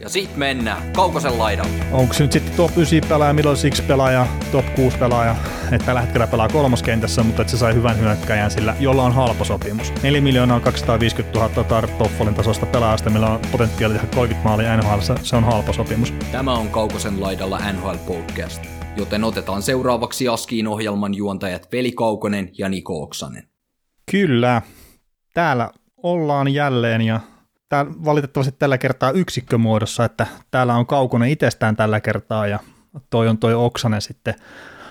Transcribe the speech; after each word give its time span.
Ja 0.00 0.08
sit 0.08 0.36
mennään 0.36 0.92
Kaukosen 0.92 1.38
laidalle. 1.38 1.84
Onko 1.92 2.14
se 2.14 2.22
nyt 2.22 2.32
sitten 2.32 2.54
top 2.56 2.78
9 2.78 3.00
pelaaja, 3.08 3.32
middle 3.32 3.56
six 3.56 3.86
pelaaja, 3.86 4.26
top 4.52 4.74
6 4.74 4.98
pelaaja, 4.98 5.36
että 5.72 5.86
tällä 5.86 6.00
hetkellä 6.00 6.26
pelaa 6.26 6.48
kolmoskentässä, 6.48 7.22
mutta 7.22 7.42
että 7.42 7.50
se 7.50 7.56
sai 7.56 7.74
hyvän 7.74 7.98
hyökkäjän 7.98 8.50
sillä, 8.50 8.76
jolla 8.80 9.02
on 9.02 9.12
halpa 9.14 9.44
sopimus. 9.44 9.92
4 10.02 10.20
miljoonaa 10.20 10.60
250 10.60 11.38
000 11.38 11.64
Tar 11.64 11.88
Toffolin 11.88 12.34
tasosta 12.34 12.66
pelaajasta, 12.66 13.10
millä 13.10 13.30
on 13.30 13.40
potentiaali 13.52 13.94
tehdä 13.94 14.08
30 14.14 14.48
maalia 14.48 14.76
NHL, 14.76 15.00
se 15.22 15.36
on 15.36 15.44
halpa 15.44 15.72
sopimus. 15.72 16.14
Tämä 16.32 16.52
on 16.52 16.68
Kaukosen 16.68 17.20
laidalla 17.20 17.60
NHL 17.72 17.96
Podcast, 18.06 18.62
joten 18.96 19.24
otetaan 19.24 19.62
seuraavaksi 19.62 20.28
Askiin 20.28 20.68
ohjelman 20.68 21.14
juontajat 21.14 21.68
Veli 21.72 21.92
Kaukonen 21.92 22.50
ja 22.58 22.68
Niko 22.68 23.02
Oksanen. 23.02 23.48
Kyllä, 24.10 24.62
täällä 25.34 25.70
ollaan 26.02 26.54
jälleen 26.54 27.00
ja 27.00 27.20
tää, 27.68 27.86
valitettavasti 27.86 28.54
tällä 28.58 28.78
kertaa 28.78 29.10
yksikkömuodossa, 29.10 30.04
että 30.04 30.26
täällä 30.50 30.74
on 30.74 30.86
Kaukonen 30.86 31.28
itsestään 31.28 31.76
tällä 31.76 32.00
kertaa 32.00 32.46
ja 32.46 32.58
toi 33.10 33.28
on 33.28 33.38
toi 33.38 33.54
Oksanen 33.54 34.02
sitten 34.02 34.34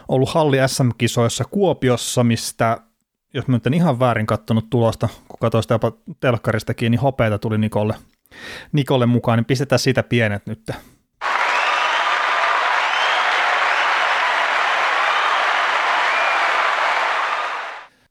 ollut 0.07 0.29
Halli 0.29 0.57
SM-kisoissa 0.67 1.43
Kuopiossa, 1.43 2.23
mistä 2.23 2.77
jos 3.33 3.47
mä 3.47 3.55
nyt 3.55 3.67
en 3.67 3.73
ihan 3.73 3.99
väärin 3.99 4.25
kattonut 4.25 4.69
tulosta, 4.69 5.09
kun 5.27 5.39
katsoin 5.39 5.63
sitä 5.63 5.73
jopa 5.73 5.91
telkkaristakin, 6.19 6.91
niin 6.91 6.99
hopeita 6.99 7.39
tuli 7.39 7.57
Nikolle, 7.57 7.95
Nikolle 8.71 9.05
mukaan, 9.05 9.37
niin 9.37 9.45
pistetään 9.45 9.79
siitä 9.79 10.03
pienet 10.03 10.47
nyt. 10.47 10.71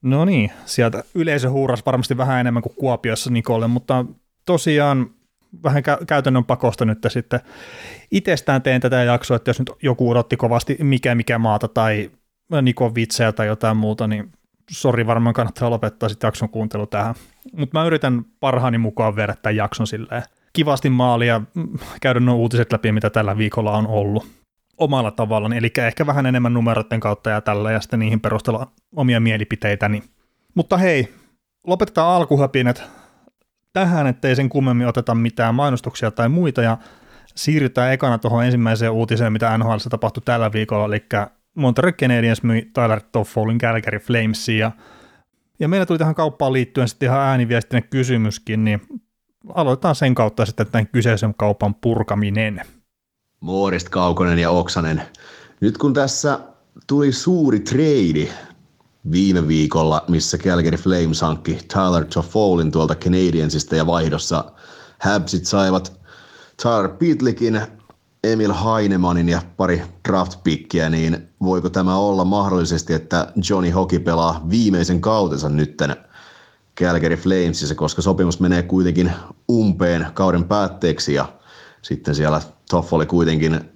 No 0.02 0.24
niin, 0.24 0.52
sieltä 0.64 1.04
yleisö 1.14 1.50
huuras 1.50 1.86
varmasti 1.86 2.16
vähän 2.16 2.40
enemmän 2.40 2.62
kuin 2.62 2.76
Kuopiossa 2.76 3.30
Nikolle, 3.30 3.68
mutta 3.68 4.04
tosiaan 4.44 5.10
vähän 5.62 5.82
kä- 5.82 6.04
käytännön 6.06 6.44
pakosta 6.44 6.84
nyt 6.84 6.98
sitten 7.08 7.40
itsestään 8.10 8.62
teen 8.62 8.80
tätä 8.80 9.02
jaksoa, 9.02 9.36
että 9.36 9.50
jos 9.50 9.58
nyt 9.58 9.70
joku 9.82 10.10
odotti 10.10 10.36
kovasti 10.36 10.76
mikä 10.80 11.14
mikä 11.14 11.38
maata 11.38 11.68
tai 11.68 12.10
Nikon 12.62 12.94
vitsejä 12.94 13.32
tai 13.32 13.46
jotain 13.46 13.76
muuta, 13.76 14.06
niin 14.06 14.32
sori 14.70 15.06
varmaan 15.06 15.34
kannattaa 15.34 15.70
lopettaa 15.70 16.08
sitten 16.08 16.28
jakson 16.28 16.48
kuuntelu 16.48 16.86
tähän. 16.86 17.14
Mutta 17.56 17.78
mä 17.78 17.86
yritän 17.86 18.24
parhaani 18.40 18.78
mukaan 18.78 19.16
viedä 19.16 19.34
tämän 19.42 19.56
jakson 19.56 19.86
silleen 19.86 20.22
kivasti 20.52 20.90
maalia, 20.90 21.40
käydä 22.00 22.20
nuo 22.20 22.34
uutiset 22.34 22.72
läpi, 22.72 22.92
mitä 22.92 23.10
tällä 23.10 23.38
viikolla 23.38 23.76
on 23.76 23.86
ollut 23.86 24.26
omalla 24.78 25.10
tavallaan, 25.10 25.52
eli 25.52 25.70
ehkä 25.78 26.06
vähän 26.06 26.26
enemmän 26.26 26.54
numeroiden 26.54 27.00
kautta 27.00 27.30
ja 27.30 27.40
tällä, 27.40 27.72
ja 27.72 27.80
sitten 27.80 27.98
niihin 27.98 28.20
perustella 28.20 28.66
omia 28.96 29.20
mielipiteitäni. 29.20 30.02
Mutta 30.54 30.76
hei, 30.76 31.14
lopetetaan 31.66 32.16
alkuhöpinät 32.16 32.82
tähän, 33.72 34.06
ettei 34.06 34.36
sen 34.36 34.48
kummemmin 34.48 34.86
oteta 34.86 35.14
mitään 35.14 35.54
mainostuksia 35.54 36.10
tai 36.10 36.28
muita, 36.28 36.62
ja 36.62 36.78
siirrytään 37.34 37.92
ekana 37.92 38.18
tuohon 38.18 38.44
ensimmäiseen 38.44 38.92
uutiseen, 38.92 39.32
mitä 39.32 39.58
NHL 39.58 39.76
tapahtui 39.90 40.22
tällä 40.24 40.52
viikolla, 40.52 40.86
eli 40.86 41.04
Montreal 41.54 41.92
Canadiens 41.92 42.42
myi 42.42 42.70
Tyler 42.74 43.00
Toffolin 43.12 43.58
Calgary 43.58 43.98
Flamesiin, 43.98 44.58
ja, 44.58 44.70
ja 45.58 45.68
meillä 45.68 45.86
tuli 45.86 45.98
tähän 45.98 46.14
kauppaan 46.14 46.52
liittyen 46.52 46.88
sitten 46.88 47.06
ihan 47.06 47.20
ääniviestinen 47.20 47.88
kysymyskin, 47.90 48.64
niin 48.64 48.80
aloitetaan 49.54 49.94
sen 49.94 50.14
kautta 50.14 50.46
sitten 50.46 50.66
tämän 50.66 50.86
kyseisen 50.86 51.34
kaupan 51.34 51.74
purkaminen. 51.74 52.60
Moorist 53.40 53.88
Kaukonen 53.88 54.38
ja 54.38 54.50
Oksanen. 54.50 55.02
Nyt 55.60 55.78
kun 55.78 55.94
tässä 55.94 56.38
tuli 56.86 57.12
suuri 57.12 57.60
treidi 57.60 58.28
viime 59.10 59.48
viikolla, 59.48 60.04
missä 60.08 60.38
Calgary 60.38 60.76
Flames 60.76 61.20
hankki 61.20 61.58
Tyler 61.72 62.04
Toffolin 62.04 62.72
tuolta 62.72 62.94
Canadiensista 62.94 63.76
ja 63.76 63.86
vaihdossa 63.86 64.52
Habsit 64.98 65.46
saivat 65.46 66.00
Tyler 66.62 66.88
Pitlickin, 66.88 67.60
Emil 68.24 68.52
Hainemanin 68.52 69.28
ja 69.28 69.42
pari 69.56 69.82
draftpickiä, 70.08 70.90
niin 70.90 71.28
voiko 71.42 71.70
tämä 71.70 71.96
olla 71.96 72.24
mahdollisesti, 72.24 72.94
että 72.94 73.32
Johnny 73.50 73.70
Hockey 73.70 73.98
pelaa 73.98 74.46
viimeisen 74.50 75.00
kautensa 75.00 75.48
nytten 75.48 75.96
Calgary 76.80 77.16
Flamesissa, 77.16 77.74
koska 77.74 78.02
sopimus 78.02 78.40
menee 78.40 78.62
kuitenkin 78.62 79.12
umpeen 79.50 80.06
kauden 80.14 80.44
päätteeksi 80.44 81.14
ja 81.14 81.28
sitten 81.82 82.14
siellä 82.14 82.40
Toffoli 82.70 83.06
kuitenkin 83.06 83.71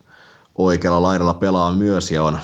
oikealla 0.58 1.02
laidalla 1.02 1.34
pelaa 1.34 1.72
myös 1.72 2.10
ja 2.10 2.22
on 2.22 2.38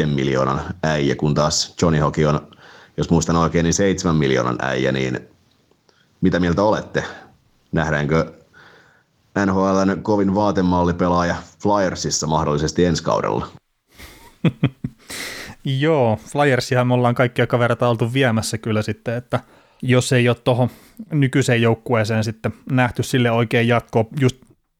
4,25 0.00 0.06
miljoonan 0.06 0.60
äijä, 0.82 1.16
kun 1.16 1.34
taas 1.34 1.74
Johnny 1.82 2.00
Hockey 2.00 2.24
on, 2.24 2.48
jos 2.96 3.10
muistan 3.10 3.36
oikein, 3.36 3.64
niin 3.64 3.74
7 3.74 4.16
miljoonan 4.16 4.58
äijä, 4.62 4.92
niin 4.92 5.28
mitä 6.20 6.40
mieltä 6.40 6.62
olette? 6.62 7.04
Nähdäänkö 7.72 8.32
NHLn 9.46 10.02
kovin 10.02 10.34
vaatemallipelaaja 10.34 11.34
Flyersissa 11.62 12.26
mahdollisesti 12.26 12.84
ensi 12.84 13.02
kaudella? 13.02 13.46
Joo, 15.64 16.18
Flyersihan 16.32 16.86
me 16.86 16.94
ollaan 16.94 17.14
kaikkia 17.14 17.46
kavereita 17.46 17.88
oltu 17.88 18.12
viemässä 18.12 18.58
kyllä 18.58 18.82
sitten, 18.82 19.14
että 19.14 19.40
jos 19.82 20.12
ei 20.12 20.28
ole 20.28 20.36
tuohon 20.44 20.68
nykyiseen 21.10 21.62
joukkueeseen 21.62 22.24
sitten 22.24 22.52
nähty 22.70 23.02
sille 23.02 23.30
oikein 23.30 23.68
jatkoa, 23.68 24.04
just 24.20 24.36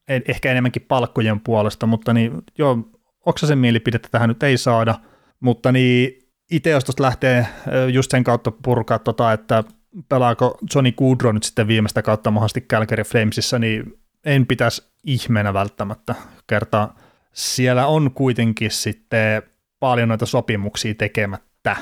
ehkä 0.09 0.50
enemmänkin 0.50 0.84
palkkojen 0.88 1.41
puolesta, 1.41 1.87
mutta 1.87 2.12
niin 2.12 2.32
joo, 2.59 2.78
Oksasen 3.26 3.59
mielipidettä 3.59 4.09
tähän 4.12 4.28
nyt 4.28 4.42
ei 4.42 4.59
saada, 4.59 4.94
mutta 5.41 5.72
niin 5.72 6.19
itse 6.50 6.70
jos 6.70 6.84
tuosta 6.84 7.03
lähtee 7.03 7.47
just 7.92 8.10
sen 8.10 8.25
kautta 8.25 8.50
purkaa 8.50 8.98
tota, 8.98 9.32
että 9.32 9.64
pelaako 10.09 10.59
Johnny 10.75 10.93
Goodrow 10.93 11.34
nyt 11.34 11.43
sitten 11.43 11.69
viimeistä 11.69 12.03
kautta 12.03 12.31
mahdollisesti 12.31 12.60
Calgary 12.60 13.03
Flamesissa, 13.03 13.59
niin 13.59 13.98
en 14.25 14.47
pitäisi 14.47 14.82
ihmeenä 15.04 15.54
välttämättä 15.54 16.14
kertaa. 16.47 16.97
Siellä 17.32 17.87
on 17.87 18.10
kuitenkin 18.10 18.70
sitten 18.70 19.43
paljon 19.81 20.09
noita 20.09 20.26
sopimuksia 20.26 20.94
tekemättä, 20.94 21.76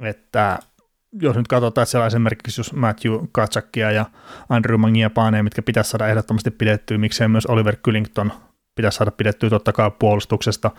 että 0.00 0.58
jos 1.22 1.36
nyt 1.36 1.48
katsotaan, 1.48 1.82
että 1.82 1.90
siellä 1.90 2.06
esimerkiksi 2.06 2.60
jos 2.60 2.72
Matthew 2.72 3.14
Katsakia 3.32 3.90
ja 3.90 4.06
Andrew 4.48 4.80
Mangiapane, 4.80 5.42
mitkä 5.42 5.62
pitäisi 5.62 5.90
saada 5.90 6.08
ehdottomasti 6.08 6.50
pidettyä, 6.50 6.98
miksei 6.98 7.28
myös 7.28 7.46
Oliver 7.46 7.76
Kyllington 7.76 8.32
pitäisi 8.74 8.96
saada 8.96 9.10
pidettyä 9.10 9.50
totta 9.50 9.72
kai 9.72 9.90
puolustuksesta, 9.98 10.70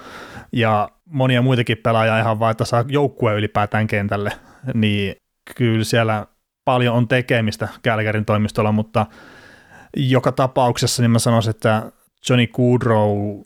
ja 0.52 0.90
monia 1.06 1.42
muitakin 1.42 1.78
pelaajia 1.78 2.20
ihan 2.20 2.40
vaan, 2.40 2.52
että 2.52 2.66
saa 2.66 2.86
joukkue 2.88 3.36
ylipäätään 3.36 3.88
kentälle, 3.88 4.32
niin 4.74 5.16
kyllä 5.56 5.84
siellä 5.84 6.26
paljon 6.66 6.96
on 6.96 7.08
tekemistä 7.08 7.68
Kälkärin 7.82 8.26
toimistolla, 8.26 8.72
mutta 8.72 9.06
joka 9.98 10.32
tapauksessa 10.32 11.04
niin 11.04 11.12
mä 11.12 11.20
sanoisin, 11.20 11.50
että 11.50 11.92
Johnny 12.30 12.48
Goodrow 12.48 13.42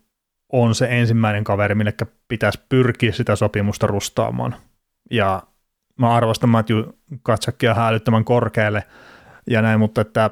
on 0.53 0.75
se 0.75 0.87
ensimmäinen 0.89 1.43
kaveri, 1.43 1.75
mille 1.75 1.93
pitäisi 2.27 2.59
pyrkiä 2.69 3.11
sitä 3.11 3.35
sopimusta 3.35 3.87
rustaamaan. 3.87 4.55
Ja 5.11 5.43
mä 5.99 6.13
arvostan 6.13 6.49
Matthew 6.49 6.83
Katsakia 7.23 7.71
ihan 7.71 7.87
älyttömän 7.87 8.25
korkealle 8.25 8.83
ja 9.49 9.61
näin, 9.61 9.79
mutta 9.79 10.01
että 10.01 10.29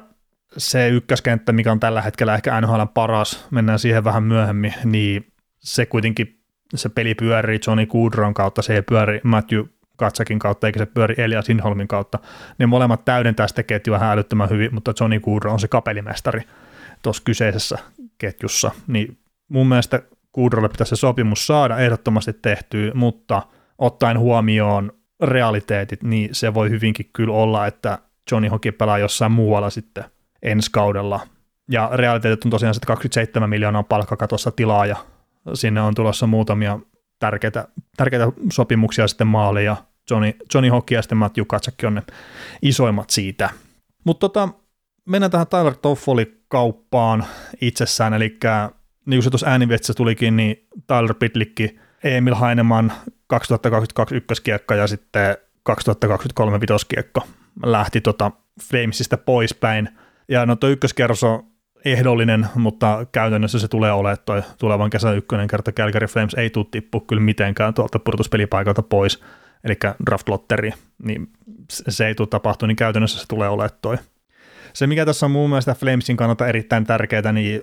se 0.56 0.88
ykköskenttä, 0.88 1.52
mikä 1.52 1.72
on 1.72 1.80
tällä 1.80 2.02
hetkellä 2.02 2.34
ehkä 2.34 2.60
NHL 2.60 2.82
paras, 2.94 3.46
mennään 3.50 3.78
siihen 3.78 4.04
vähän 4.04 4.22
myöhemmin, 4.22 4.74
niin 4.84 5.32
se 5.58 5.86
kuitenkin 5.86 6.42
se 6.74 6.88
peli 6.88 7.14
pyörii 7.14 7.60
Johnny 7.66 7.86
Goodron 7.86 8.34
kautta, 8.34 8.62
se 8.62 8.74
ei 8.74 8.82
pyöri 8.82 9.20
Matthew 9.24 9.64
Katsakin 9.96 10.38
kautta, 10.38 10.66
eikä 10.66 10.78
se 10.78 10.86
pyöri 10.86 11.14
Elias 11.18 11.48
Inholmin 11.48 11.88
kautta. 11.88 12.18
Ne 12.58 12.66
molemmat 12.66 13.04
täydentää 13.04 13.48
sitä 13.48 13.62
ketjua 13.62 13.96
ihan 13.96 14.12
älyttömän 14.12 14.50
hyvin, 14.50 14.74
mutta 14.74 14.94
Johnny 15.00 15.20
Goodron 15.20 15.52
on 15.52 15.60
se 15.60 15.68
kapelimestari 15.68 16.42
tuossa 17.02 17.22
kyseisessä 17.26 17.78
ketjussa, 18.18 18.70
niin 18.86 19.18
mun 19.48 19.68
mielestä 19.68 20.02
Goodrolle 20.34 20.68
pitäisi 20.68 20.90
se 20.90 20.96
sopimus 20.96 21.46
saada 21.46 21.78
ehdottomasti 21.78 22.32
tehtyä, 22.32 22.92
mutta 22.94 23.42
ottaen 23.78 24.18
huomioon 24.18 24.92
realiteetit, 25.22 26.02
niin 26.02 26.28
se 26.32 26.54
voi 26.54 26.70
hyvinkin 26.70 27.10
kyllä 27.12 27.34
olla, 27.34 27.66
että 27.66 27.98
Johnny 28.30 28.48
Hockey 28.48 28.72
pelaa 28.72 28.98
jossain 28.98 29.32
muualla 29.32 29.70
sitten 29.70 30.04
ensi 30.42 30.70
kaudella. 30.70 31.20
Ja 31.70 31.90
realiteetit 31.92 32.44
on 32.44 32.50
tosiaan 32.50 32.74
sitten 32.74 32.86
27 32.86 33.50
miljoonaa 33.50 33.82
palkkakatossa 33.82 34.50
tilaa 34.50 34.86
ja 34.86 34.96
sinne 35.54 35.80
on 35.80 35.94
tulossa 35.94 36.26
muutamia 36.26 36.78
tärkeitä, 37.18 37.68
tärkeitä 37.96 38.32
sopimuksia 38.52 39.08
sitten 39.08 39.26
maaliin 39.26 39.66
ja 39.66 39.76
Johnny, 40.10 40.32
Johnny 40.54 40.70
Hockey 40.70 40.96
ja 40.96 41.02
sitten 41.02 41.18
Matthew 41.18 41.44
Katsakki 41.46 41.86
on 41.86 41.94
ne 41.94 42.02
isoimmat 42.62 43.10
siitä. 43.10 43.50
Mutta 44.04 44.28
tota, 44.28 44.48
mennään 45.08 45.30
tähän 45.30 45.46
Tyler 45.46 45.74
Toffoli 45.74 46.42
kauppaan 46.48 47.24
itsessään, 47.60 48.14
eli 48.14 48.38
niin 49.06 49.16
kuin 49.16 49.22
se 49.22 49.30
tuossa 49.30 49.94
tulikin, 49.96 50.36
niin 50.36 50.66
Tyler 50.86 51.14
Pitlikki, 51.14 51.78
Emil 52.04 52.34
Heineman 52.34 52.92
2022 53.32 54.14
ykköskiekka 54.14 54.74
ja 54.74 54.86
sitten 54.86 55.36
2023 55.62 56.60
vitoskiekko 56.60 57.26
lähti 57.64 58.00
tota 58.00 58.30
Flamesista 58.62 59.16
poispäin. 59.16 59.88
Ja 60.28 60.46
no 60.46 60.56
tuo 60.56 60.70
ykköskerros 60.70 61.24
on 61.24 61.46
ehdollinen, 61.84 62.46
mutta 62.54 63.06
käytännössä 63.12 63.58
se 63.58 63.68
tulee 63.68 63.92
olemaan 63.92 64.18
toi 64.24 64.42
tulevan 64.58 64.90
kesän 64.90 65.16
ykkönen 65.16 65.48
kerta 65.48 65.72
Calgary 65.72 66.06
Flames 66.06 66.34
ei 66.34 66.50
tule 66.50 66.66
tippu 66.70 67.00
kyllä 67.00 67.22
mitenkään 67.22 67.74
tuolta 67.74 67.98
pudotuspelipaikalta 67.98 68.82
pois, 68.82 69.22
eli 69.64 69.74
draft 70.06 70.28
lotteri, 70.28 70.72
niin 71.04 71.28
se 71.68 72.06
ei 72.06 72.14
tule 72.14 72.28
tapahtua, 72.28 72.66
niin 72.66 72.76
käytännössä 72.76 73.20
se 73.20 73.28
tulee 73.28 73.48
olemaan 73.48 73.78
toi. 73.82 73.96
Se, 74.72 74.86
mikä 74.86 75.06
tässä 75.06 75.26
on 75.26 75.32
mun 75.32 75.50
mielestä 75.50 75.74
Flamesin 75.74 76.16
kannalta 76.16 76.46
erittäin 76.46 76.84
tärkeää, 76.84 77.32
niin 77.32 77.62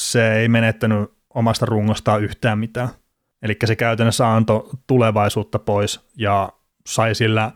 se 0.00 0.32
ei 0.32 0.48
menettänyt 0.48 1.10
omasta 1.34 1.66
rungostaan 1.66 2.22
yhtään 2.22 2.58
mitään. 2.58 2.88
Eli 3.42 3.56
se 3.64 3.76
käytännössä 3.76 4.34
antoi 4.34 4.68
tulevaisuutta 4.86 5.58
pois 5.58 6.00
ja 6.16 6.52
sai 6.86 7.14
sillä, 7.14 7.52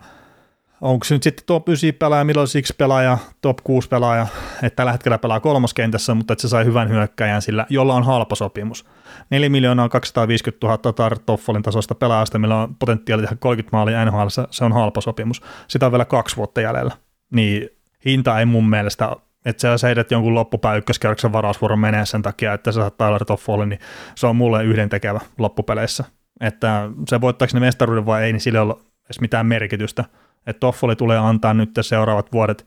onko 0.81 1.03
se 1.03 1.15
nyt 1.15 1.23
sitten 1.23 1.45
top 1.45 1.69
9 1.69 1.93
pelaaja, 1.99 2.23
milloin 2.23 2.47
siksi 2.47 2.73
pelaaja, 2.77 3.17
top 3.41 3.57
6 3.63 3.87
pelaaja, 3.89 4.27
että 4.63 4.75
tällä 4.75 4.91
hetkellä 4.91 5.17
pelaa 5.17 5.39
kolmoskentässä, 5.39 6.13
mutta 6.13 6.33
että 6.33 6.41
se 6.41 6.47
sai 6.47 6.65
hyvän 6.65 6.89
hyökkäjän 6.89 7.41
sillä, 7.41 7.65
jolla 7.69 7.93
on 7.93 8.03
halpa 8.03 8.35
sopimus. 8.35 8.85
4 9.29 9.49
miljoonaa 9.49 9.89
250 9.89 10.67
000 10.67 10.93
Tar 10.93 11.19
Toffolin 11.19 11.63
tasosta 11.63 11.95
pelaajasta, 11.95 12.39
millä 12.39 12.61
on 12.61 12.75
potentiaali 12.75 13.23
tehdä 13.23 13.35
30 13.39 13.77
maalia 13.77 14.05
NHL, 14.05 14.27
se 14.51 14.65
on 14.65 14.73
halpa 14.73 15.01
sopimus. 15.01 15.41
Sitä 15.67 15.85
on 15.85 15.91
vielä 15.91 16.05
kaksi 16.05 16.37
vuotta 16.37 16.61
jäljellä. 16.61 16.93
Niin 17.31 17.69
hinta 18.05 18.39
ei 18.39 18.45
mun 18.45 18.69
mielestä 18.69 19.15
että 19.45 19.77
sä 19.77 19.87
heidät 19.87 20.11
jonkun 20.11 20.35
loppupää 20.35 20.75
ykköskerroksen 20.75 21.33
varausvuoron 21.33 21.79
menee 21.79 22.05
sen 22.05 22.21
takia, 22.21 22.53
että 22.53 22.71
sä 22.71 22.79
saat 22.79 22.97
Tyler 22.97 23.25
Toffoli, 23.25 23.65
niin 23.65 23.79
se 24.15 24.27
on 24.27 24.35
mulle 24.35 24.63
yhdentekevä 24.63 25.19
loppupeleissä. 25.37 26.03
Että 26.39 26.89
se 27.09 27.21
voittaako 27.21 27.51
ne 27.53 27.59
mestaruuden 27.59 28.05
vai 28.05 28.23
ei, 28.23 28.33
niin 28.33 28.41
sillä 28.41 28.59
ei 28.59 28.63
ole 28.63 28.75
edes 29.05 29.21
mitään 29.21 29.45
merkitystä. 29.45 30.05
Että 30.47 30.59
Toffoli 30.59 30.95
tulee 30.95 31.17
antaa 31.17 31.53
nyt 31.53 31.69
seuraavat 31.81 32.31
vuodet 32.31 32.65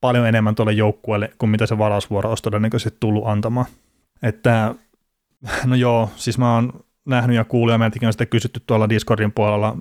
paljon 0.00 0.26
enemmän 0.26 0.54
tuolle 0.54 0.72
joukkueelle 0.72 1.32
kuin 1.38 1.50
mitä 1.50 1.66
se 1.66 1.78
varausvuoro 1.78 2.28
olisi 2.28 2.42
todennäköisesti 2.42 2.96
tullut 3.00 3.26
antamaan. 3.26 3.66
Että 4.22 4.74
no 5.64 5.74
joo, 5.74 6.10
siis 6.16 6.38
mä 6.38 6.54
oon 6.54 6.72
nähnyt 7.04 7.36
ja 7.36 7.44
kuullut 7.44 7.72
ja 7.72 7.78
meiltäkin 7.78 8.06
on 8.06 8.12
sitten 8.12 8.28
kysytty 8.28 8.60
tuolla 8.66 8.88
Discordin 8.88 9.32
puolella 9.32 9.76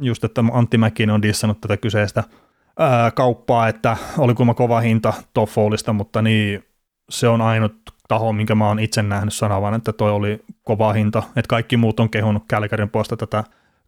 just, 0.00 0.24
että 0.24 0.44
Antti 0.52 0.78
Mäkinen 0.78 1.14
on 1.14 1.22
dissannut 1.22 1.60
tätä 1.60 1.76
kyseistä– 1.76 2.24
ää, 2.78 3.10
kauppaa, 3.10 3.68
että 3.68 3.96
oli 4.18 4.34
kuinka 4.34 4.54
kova 4.54 4.80
hinta 4.80 5.12
Toffolista, 5.34 5.92
mutta 5.92 6.22
niin 6.22 6.64
se 7.10 7.28
on 7.28 7.40
ainut 7.40 7.74
taho, 8.08 8.32
minkä 8.32 8.54
mä 8.54 8.66
oon 8.68 8.78
itse 8.78 9.02
nähnyt 9.02 9.34
sanavan, 9.34 9.74
että 9.74 9.92
toi 9.92 10.10
oli 10.10 10.44
kova 10.64 10.92
hinta, 10.92 11.22
että 11.36 11.48
kaikki 11.48 11.76
muut 11.76 12.00
on 12.00 12.10
kehunut 12.10 12.44
Kälkärin 12.48 12.90
puolesta 12.90 13.16
tätä 13.16 13.44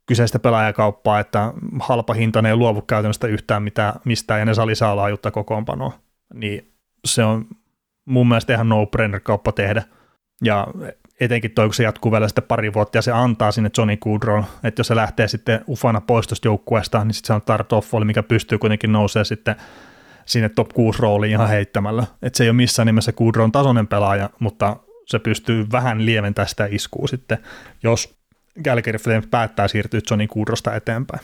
kyseistä 0.07 0.39
pelaajakauppaa, 0.39 1.21
että 1.21 1.53
halpa 1.81 2.15
hinta 2.15 2.43
ne 2.43 2.49
ei 2.49 2.57
luovu 2.57 2.83
käytännössä 2.83 3.27
yhtään 3.27 3.63
mitään, 3.63 3.93
mistään 4.05 4.41
ja 4.41 4.45
ne 4.45 4.55
saa 4.55 4.67
lisää 4.67 4.97
laajuutta 4.97 5.31
kokoonpanoa, 5.31 5.93
niin 6.35 6.73
se 7.05 7.25
on 7.25 7.47
mun 8.05 8.29
mielestä 8.29 8.55
ihan 8.55 8.69
no-brainer 8.69 9.21
kauppa 9.21 9.53
tehdä. 9.53 9.83
Ja 10.45 10.67
etenkin 11.20 11.50
toi, 11.50 11.67
kun 11.67 11.75
se 11.75 11.82
jatkuu 11.82 12.12
vielä 12.12 12.28
sitten 12.28 12.44
pari 12.44 12.72
vuotta 12.72 12.99
ja 12.99 13.02
se 13.02 13.12
antaa 13.12 13.52
sinne 13.52 13.70
Johnny 13.78 13.96
Goodrow, 13.96 14.44
että 14.64 14.81
jos 14.81 14.87
se 14.87 14.96
lähtee 14.96 15.28
sitten 15.28 15.64
ufana 15.69 16.00
pois 16.00 16.26
tuosta 16.26 16.49
joukkueesta, 16.49 17.05
niin 17.05 17.14
sitten 17.14 17.26
se 17.26 17.32
on 17.32 17.43
Tartoffoli, 17.43 18.05
mikä 18.05 18.22
pystyy 18.22 18.58
kuitenkin 18.58 18.93
nousee 18.93 19.25
sitten 19.25 19.56
sinne 20.26 20.49
top 20.49 20.69
6 20.69 21.02
rooliin 21.02 21.32
ihan 21.32 21.49
heittämällä. 21.49 22.06
Että 22.22 22.37
se 22.37 22.44
ei 22.44 22.50
ole 22.50 22.56
missään 22.56 22.87
nimessä 22.87 23.12
Goodrown 23.12 23.52
tasoinen 23.52 23.87
pelaaja, 23.87 24.31
mutta 24.38 24.76
se 25.06 25.19
pystyy 25.19 25.67
vähän 25.72 26.06
lieventämään 26.06 26.49
sitä 26.49 26.67
iskua 26.70 27.06
sitten, 27.06 27.38
jos 27.82 28.14
Calgary 28.64 28.99
Flames 28.99 29.26
päättää 29.31 29.69
siirtyä 29.69 30.00
Johnny 30.11 30.26
Goodrosta 30.26 30.75
eteenpäin. 30.75 31.20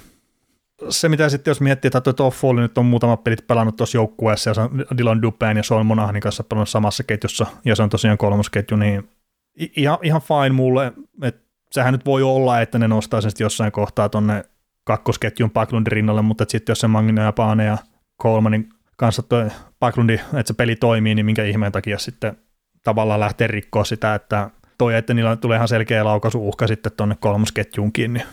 Se, 0.88 1.08
mitä 1.08 1.28
sitten 1.28 1.50
jos 1.50 1.60
miettii, 1.60 1.90
että 1.94 2.12
Toffoli 2.12 2.60
nyt 2.60 2.78
on 2.78 2.86
muutama 2.86 3.16
pelit 3.16 3.46
pelannut 3.46 3.76
tuossa 3.76 3.98
joukkueessa, 3.98 4.50
ja 4.50 4.54
se 4.54 4.60
on 4.60 4.84
Dylan 4.98 5.22
Dupen 5.22 5.56
ja 5.56 5.62
Sean 5.62 5.86
Monahanin 5.86 6.22
kanssa 6.22 6.44
pelannut 6.44 6.68
samassa 6.68 7.04
ketjussa, 7.04 7.46
ja 7.64 7.76
se 7.76 7.82
on 7.82 7.88
tosiaan 7.88 8.18
kolmosketju, 8.18 8.76
niin 8.76 9.08
ihan, 9.56 9.98
ihan 10.02 10.20
fine 10.20 10.50
mulle, 10.50 10.92
että 11.22 11.40
sehän 11.72 11.92
nyt 11.92 12.04
voi 12.04 12.22
olla, 12.22 12.60
että 12.60 12.78
ne 12.78 12.88
nostaa 12.88 13.20
sen 13.20 13.32
jossain 13.38 13.72
kohtaa 13.72 14.08
tonne 14.08 14.44
kakkosketjun 14.84 15.50
Paklundin 15.50 15.92
rinnalle, 15.92 16.22
mutta 16.22 16.44
sitten 16.48 16.70
jos 16.72 16.80
se 16.80 16.86
Magno 16.86 17.22
ja 17.22 17.32
Paane 17.32 17.64
ja 17.64 17.78
Kolmanin 18.16 18.68
kanssa 18.96 19.22
tuo 19.22 19.44
Paklundi, 19.78 20.14
että 20.14 20.46
se 20.46 20.54
peli 20.54 20.76
toimii, 20.76 21.14
niin 21.14 21.26
minkä 21.26 21.44
ihmeen 21.44 21.72
takia 21.72 21.98
sitten 21.98 22.36
tavallaan 22.84 23.20
lähtee 23.20 23.46
rikkoa 23.46 23.84
sitä, 23.84 24.14
että 24.14 24.50
toi, 24.78 24.94
että 24.96 25.14
niillä 25.14 25.36
tulee 25.36 25.56
ihan 25.56 25.68
selkeä 25.68 26.04
laukaisuuhka 26.04 26.66
sitten 26.66 26.92
tuonne 26.96 27.16
kolmosketjuunkin, 27.20 28.12
niin 28.12 28.26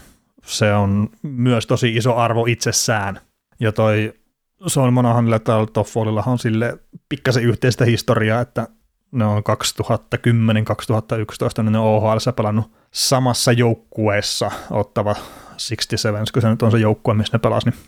se 0.45 0.73
on 0.73 1.09
myös 1.21 1.67
tosi 1.67 1.95
iso 1.95 2.15
arvo 2.15 2.45
itsessään. 2.45 3.19
Ja 3.59 3.71
toi 3.71 4.13
Son 4.67 4.93
Monahanilla 4.93 5.39
tai 5.39 5.67
Toffolilla 5.73 6.23
on 6.27 6.39
sille 6.39 6.77
pikkasen 7.09 7.43
yhteistä 7.43 7.85
historiaa, 7.85 8.41
että 8.41 8.67
ne 9.13 9.25
on 9.25 9.43
2010-2011, 11.59 11.63
niin 11.63 11.71
ne 11.71 11.79
on 11.79 11.85
OHL 11.85 12.17
pelannut 12.35 12.71
samassa 12.91 13.51
joukkueessa 13.51 14.51
ottava 14.71 15.13
67, 15.13 16.25
kun 16.33 16.41
se 16.41 16.49
nyt 16.49 16.61
on 16.61 16.71
se 16.71 16.77
joukkue, 16.77 17.13
missä 17.13 17.37
ne 17.37 17.39
pelasi, 17.39 17.69
niin 17.69 17.79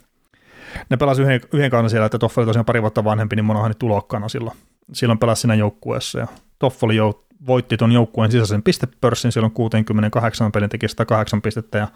ne 0.90 0.98
pelasi 0.98 1.22
yhden, 1.22 1.42
yhden 1.54 1.72
kauden 1.72 1.90
siellä, 1.90 2.06
että 2.06 2.20
Toffoli 2.20 2.46
tosiaan 2.46 2.66
pari 2.66 2.82
vuotta 2.82 3.04
vanhempi, 3.04 3.36
niin 3.36 3.46
Monahani 3.46 3.74
tulokkana 3.80 4.30
silloin. 4.30 4.58
Silloin 4.94 5.20
pelasi 5.20 5.42
siinä 5.42 5.56
joukkueessa 5.56 6.20
ja 6.20 6.28
Toffoli 6.60 6.96
jou, 6.96 7.26
voitti 7.48 7.78
tuon 7.78 7.92
joukkueen 7.92 8.32
sisäisen 8.32 8.64
pistepörssin, 8.64 9.32
silloin 9.32 9.54
68 9.54 10.52
pelin 10.52 10.70
teki 10.70 10.88
108 10.88 11.42
pistettä 11.42 11.78
ja 11.78 11.88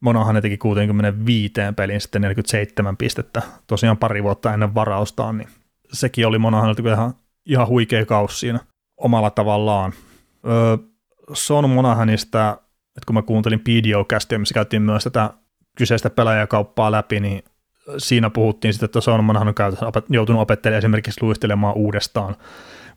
Monahan 0.00 0.42
teki 0.42 0.58
65 0.58 1.52
pelin 1.76 2.00
sitten 2.00 2.22
47 2.22 2.96
pistettä, 2.96 3.42
tosiaan 3.66 3.96
pari 3.96 4.22
vuotta 4.22 4.54
ennen 4.54 4.74
varaustaan, 4.74 5.38
niin 5.38 5.48
sekin 5.92 6.26
oli 6.26 6.38
Monahanilta 6.38 6.92
ihan, 6.92 7.14
ihan 7.46 7.68
huikea 7.68 8.06
kausi 8.06 8.38
siinä 8.38 8.60
omalla 8.96 9.30
tavallaan. 9.30 9.92
Öö, 10.46 10.76
Son 11.32 11.70
Monahanista, 11.70 12.58
että 12.88 13.06
kun 13.06 13.14
mä 13.14 13.22
kuuntelin 13.22 13.60
PDO-kästiä, 13.60 14.38
missä 14.38 14.54
käytiin 14.54 14.82
myös 14.82 15.04
tätä 15.04 15.30
kyseistä 15.76 16.10
pelaajakauppaa 16.10 16.92
läpi, 16.92 17.20
niin 17.20 17.44
siinä 17.98 18.30
puhuttiin 18.30 18.74
sitten, 18.74 18.84
että 18.84 19.00
Son 19.00 19.24
Monahan 19.24 19.48
on 19.48 20.02
joutunut 20.08 20.42
opettelemaan 20.42 20.78
esimerkiksi 20.78 21.22
luistelemaan 21.22 21.74
uudestaan, 21.74 22.36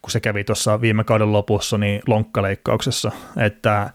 kun 0.02 0.12
se 0.12 0.20
kävi 0.20 0.44
tuossa 0.44 0.82
viime 0.82 1.04
kauden 1.04 1.34
lopussa 1.34 1.78
niin 1.78 2.02
lonkkaleikkauksessa, 2.08 3.12
että 3.38 3.94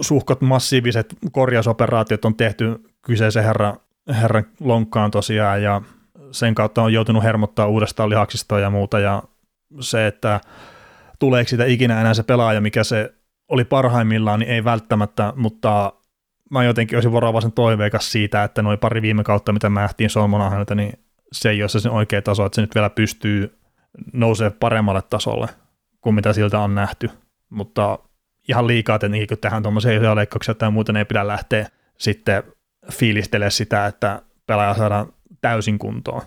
suhkot 0.00 0.40
massiiviset 0.40 1.14
korjausoperaatiot 1.32 2.24
on 2.24 2.34
tehty 2.34 2.80
kyseisen 3.02 3.44
herran, 3.44 3.76
herran 4.08 4.44
lonkkaan 4.60 5.10
tosiaan, 5.10 5.62
ja 5.62 5.82
sen 6.30 6.54
kautta 6.54 6.82
on 6.82 6.92
joutunut 6.92 7.22
hermottaa 7.22 7.66
uudestaan 7.66 8.10
lihaksistoa 8.10 8.60
ja 8.60 8.70
muuta, 8.70 8.98
ja 8.98 9.22
se, 9.80 10.06
että 10.06 10.40
tuleeko 11.18 11.48
sitä 11.48 11.64
ikinä 11.64 12.00
enää 12.00 12.14
se 12.14 12.22
pelaaja, 12.22 12.60
mikä 12.60 12.84
se 12.84 13.14
oli 13.48 13.64
parhaimmillaan, 13.64 14.40
niin 14.40 14.50
ei 14.50 14.64
välttämättä, 14.64 15.32
mutta 15.36 15.92
mä 16.50 16.64
jotenkin 16.64 16.96
olisin 16.96 17.12
varovaisen 17.12 17.52
toiveikas 17.52 18.12
siitä, 18.12 18.44
että 18.44 18.62
noin 18.62 18.78
pari 18.78 19.02
viime 19.02 19.24
kautta, 19.24 19.52
mitä 19.52 19.70
mä 19.70 19.80
nähtiin 19.80 20.10
Solmonahanilta, 20.10 20.74
niin 20.74 20.92
se 21.32 21.50
ei 21.50 21.62
ole 21.62 21.68
se 21.68 21.90
oikea 21.90 22.22
taso, 22.22 22.46
että 22.46 22.56
se 22.56 22.60
nyt 22.60 22.74
vielä 22.74 22.90
pystyy 22.90 23.58
nousee 24.12 24.50
paremmalle 24.50 25.02
tasolle 25.02 25.48
kuin 26.00 26.14
mitä 26.14 26.32
siltä 26.32 26.60
on 26.60 26.74
nähty, 26.74 27.10
mutta 27.50 27.98
ihan 28.48 28.66
liikaa 28.66 28.98
tietenkin, 28.98 29.28
kun 29.28 29.38
tehdään 29.38 29.62
tuommoisia 29.62 30.16
leikkauksia 30.16 30.54
tai 30.54 30.70
muuten 30.70 30.96
ei 30.96 31.04
pidä 31.04 31.26
lähteä 31.26 31.68
sitten 31.98 32.42
fiilistele 32.92 33.50
sitä, 33.50 33.86
että 33.86 34.22
pelaaja 34.46 34.74
saadaan 34.74 35.12
täysin 35.40 35.78
kuntoon. 35.78 36.22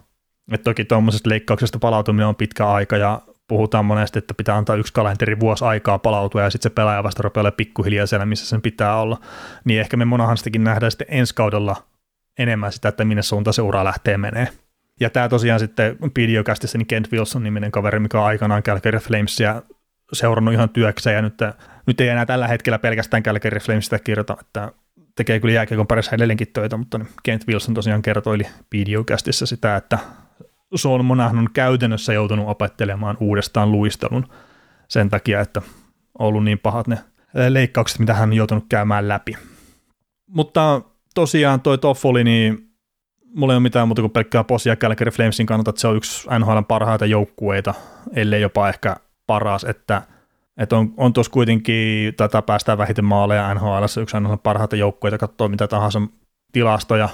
Et 0.51 0.63
toki 0.63 0.85
tuommoisesta 0.85 1.29
leikkauksesta 1.29 1.79
palautuminen 1.79 2.27
on 2.27 2.35
pitkä 2.35 2.69
aika 2.69 2.97
ja 2.97 3.21
puhutaan 3.47 3.85
monesti, 3.85 4.19
että 4.19 4.33
pitää 4.33 4.57
antaa 4.57 4.75
yksi 4.75 4.93
kalenteri 4.93 5.39
vuosi 5.39 5.65
aikaa 5.65 5.99
palautua 5.99 6.41
ja 6.41 6.49
sitten 6.49 6.71
se 6.71 6.73
pelaaja 6.75 7.03
vasta 7.03 7.23
rupeaa 7.23 7.51
pikkuhiljaa 7.51 8.05
siellä, 8.05 8.25
missä 8.25 8.45
sen 8.45 8.61
pitää 8.61 8.99
olla. 9.01 9.19
Niin 9.65 9.79
ehkä 9.79 9.97
me 9.97 10.05
monahanstakin 10.05 10.63
nähdään 10.63 10.91
sitten 10.91 11.07
ensi 11.09 11.35
kaudella 11.35 11.75
enemmän 12.39 12.71
sitä, 12.71 12.89
että 12.89 13.05
minne 13.05 13.21
suuntaan 13.21 13.53
se 13.53 13.61
ura 13.61 13.83
lähtee 13.83 14.17
menee. 14.17 14.47
Ja 14.99 15.09
tämä 15.09 15.29
tosiaan 15.29 15.59
sitten 15.59 15.97
videokästissä 16.17 16.77
niin 16.77 16.87
Kent 16.87 17.11
Wilson-niminen 17.11 17.71
kaveri, 17.71 17.99
mikä 17.99 18.19
on 18.19 18.25
aikanaan 18.25 18.63
Calgary 18.63 18.99
Flamesia 18.99 19.61
seurannut 20.13 20.53
ihan 20.53 20.69
työkseen 20.69 21.15
ja 21.15 21.21
nyt, 21.21 21.33
nyt 21.87 22.01
ei 22.01 22.07
enää 22.07 22.25
tällä 22.25 22.47
hetkellä 22.47 22.79
pelkästään 22.79 23.23
Calgary 23.23 23.59
Flamesista 23.59 23.99
kirjoita, 23.99 24.37
että 24.41 24.71
tekee 25.15 25.39
kyllä 25.39 25.53
jääkiekon 25.53 25.87
parissa 25.87 26.15
edelleenkin 26.15 26.47
töitä, 26.53 26.77
mutta 26.77 26.97
niin 26.97 27.09
Kent 27.23 27.47
Wilson 27.47 27.73
tosiaan 27.73 28.01
kertoili 28.01 28.43
videokästissä 28.71 29.45
sitä, 29.45 29.75
että 29.75 29.99
Sean 30.77 31.05
Monahan 31.05 31.37
on 31.37 31.49
käytännössä 31.53 32.13
joutunut 32.13 32.49
opettelemaan 32.49 33.17
uudestaan 33.19 33.71
luistelun 33.71 34.27
sen 34.87 35.09
takia, 35.09 35.41
että 35.41 35.61
on 36.19 36.27
ollut 36.27 36.43
niin 36.43 36.59
pahat 36.59 36.87
ne 36.87 36.97
leikkaukset, 37.49 37.99
mitä 37.99 38.13
hän 38.13 38.29
on 38.29 38.35
joutunut 38.35 38.65
käymään 38.69 39.07
läpi. 39.07 39.37
Mutta 40.27 40.81
tosiaan 41.15 41.61
toi 41.61 41.77
Toffoli, 41.77 42.23
niin 42.23 42.69
mulla 43.35 43.53
ei 43.53 43.55
ole 43.55 43.63
mitään 43.63 43.87
muuta 43.87 44.01
kuin 44.01 44.11
pelkkää 44.11 44.43
posia 44.43 44.75
Calgary 44.75 45.11
Flamesin 45.11 45.45
kannalta, 45.45 45.69
että 45.69 45.81
se 45.81 45.87
on 45.87 45.97
yksi 45.97 46.27
NHL 46.39 46.59
parhaita 46.67 47.05
joukkueita, 47.05 47.73
ellei 48.13 48.41
jopa 48.41 48.69
ehkä 48.69 48.95
paras, 49.27 49.63
että, 49.63 50.01
että 50.57 50.77
on, 50.77 50.93
on 50.97 51.13
tuossa 51.13 51.31
kuitenkin, 51.31 52.15
tätä 52.15 52.41
päästään 52.41 52.77
vähiten 52.77 53.05
maaleja 53.05 53.53
NHL, 53.53 53.83
yksi 54.01 54.17
aina 54.17 54.37
parhaita 54.37 54.75
joukkueita, 54.75 55.17
katsoo 55.17 55.47
mitä 55.47 55.67
tahansa 55.67 56.01
tilastoja 56.51 57.09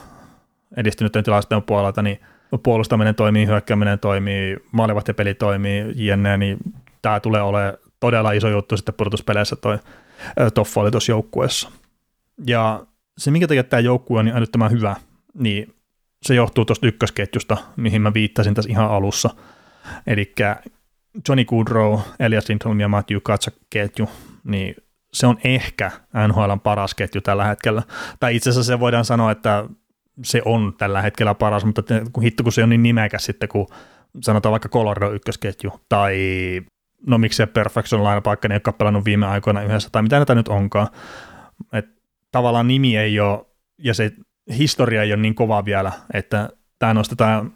edistyneiden 0.78 1.24
tilastojen 1.24 1.64
puolelta, 1.64 2.02
niin 2.02 2.20
puolustaminen 2.64 3.16
toimii, 3.16 3.48
hyökkääminen 3.48 4.00
toimii, 4.00 4.58
maalivahtipeli 4.72 5.34
toimii, 5.34 5.86
jne, 5.96 6.38
niin 6.38 6.58
tämä 7.02 7.20
tulee 7.20 7.42
olemaan 7.42 7.74
todella 8.00 8.32
iso 8.32 8.50
juttu 8.50 8.78
sitten 8.78 8.96
pudotuspeleissä 8.96 9.56
toi 9.56 9.80
Toffoli 10.54 10.92
tuossa 10.92 11.12
joukkueessa. 11.12 11.72
Ja 12.48 12.86
se, 13.18 13.32
minkä 13.32 13.48
takia 13.48 13.64
tämä 13.64 13.80
joukkue 13.80 14.20
on 14.20 14.26
niin 14.26 14.38
älyttömän 14.38 14.72
hyvä, 14.72 14.96
niin 15.34 15.76
se 16.24 16.36
johtuu 16.36 16.66
tuosta 16.66 16.88
ykkösketjusta, 16.88 17.58
mihin 17.76 18.02
mä 18.02 18.14
viittasin 18.14 18.54
tässä 18.54 18.72
ihan 18.72 18.92
alussa. 18.92 19.30
Eli 20.08 20.34
Johnny 21.28 21.46
Goodrow, 21.46 22.00
Elias 22.20 22.50
Lindholm 22.50 22.80
ja 22.80 22.88
Matthew 22.88 23.18
Katsak 23.24 23.54
ketju, 23.70 24.10
niin 24.44 24.76
se 25.14 25.28
on 25.28 25.38
ehkä 25.44 25.92
NHLn 26.28 26.60
paras 26.60 26.96
ketju 26.96 27.22
tällä 27.22 27.46
hetkellä. 27.46 27.84
Tai 28.20 28.36
itse 28.36 28.50
asiassa 28.50 28.74
se 28.74 28.80
voidaan 28.80 29.06
sanoa, 29.06 29.32
että 29.32 29.66
se 30.22 30.42
on 30.46 30.74
tällä 30.78 31.02
hetkellä 31.02 31.34
paras, 31.34 31.66
mutta 31.66 31.84
kun 32.14 32.24
hitto 32.24 32.44
kun 32.44 32.52
se 32.52 32.64
on 32.64 32.70
niin 32.70 32.84
nimekäs 32.84 33.26
sitten, 33.26 33.50
kun 33.50 33.68
sanotaan 34.22 34.52
vaikka 34.52 34.70
Colorado 34.70 35.12
ykkösketju, 35.12 35.82
tai 35.90 36.18
no 37.08 37.18
miksei 37.18 37.48
Perfection 37.48 38.04
Line 38.04 38.22
paikka, 38.22 38.48
niin 38.48 38.54
ei 38.54 38.62
ole 38.68 38.76
pelannut 38.78 39.06
viime 39.06 39.26
aikoina 39.26 39.62
yhdessä, 39.62 39.90
tai 39.92 40.02
mitä 40.02 40.16
näitä 40.16 40.36
nyt 40.36 40.48
onkaan. 40.48 40.88
Et 41.74 41.86
tavallaan 42.32 42.68
nimi 42.68 42.98
ei 42.98 43.20
ole, 43.20 43.46
ja 43.78 43.94
se 43.94 44.12
historia 44.58 45.04
ei 45.04 45.14
ole 45.14 45.22
niin 45.22 45.36
kova 45.36 45.66
vielä, 45.66 45.92
että 46.14 46.50
tämä 46.80 46.94
nostetaan 46.94 47.54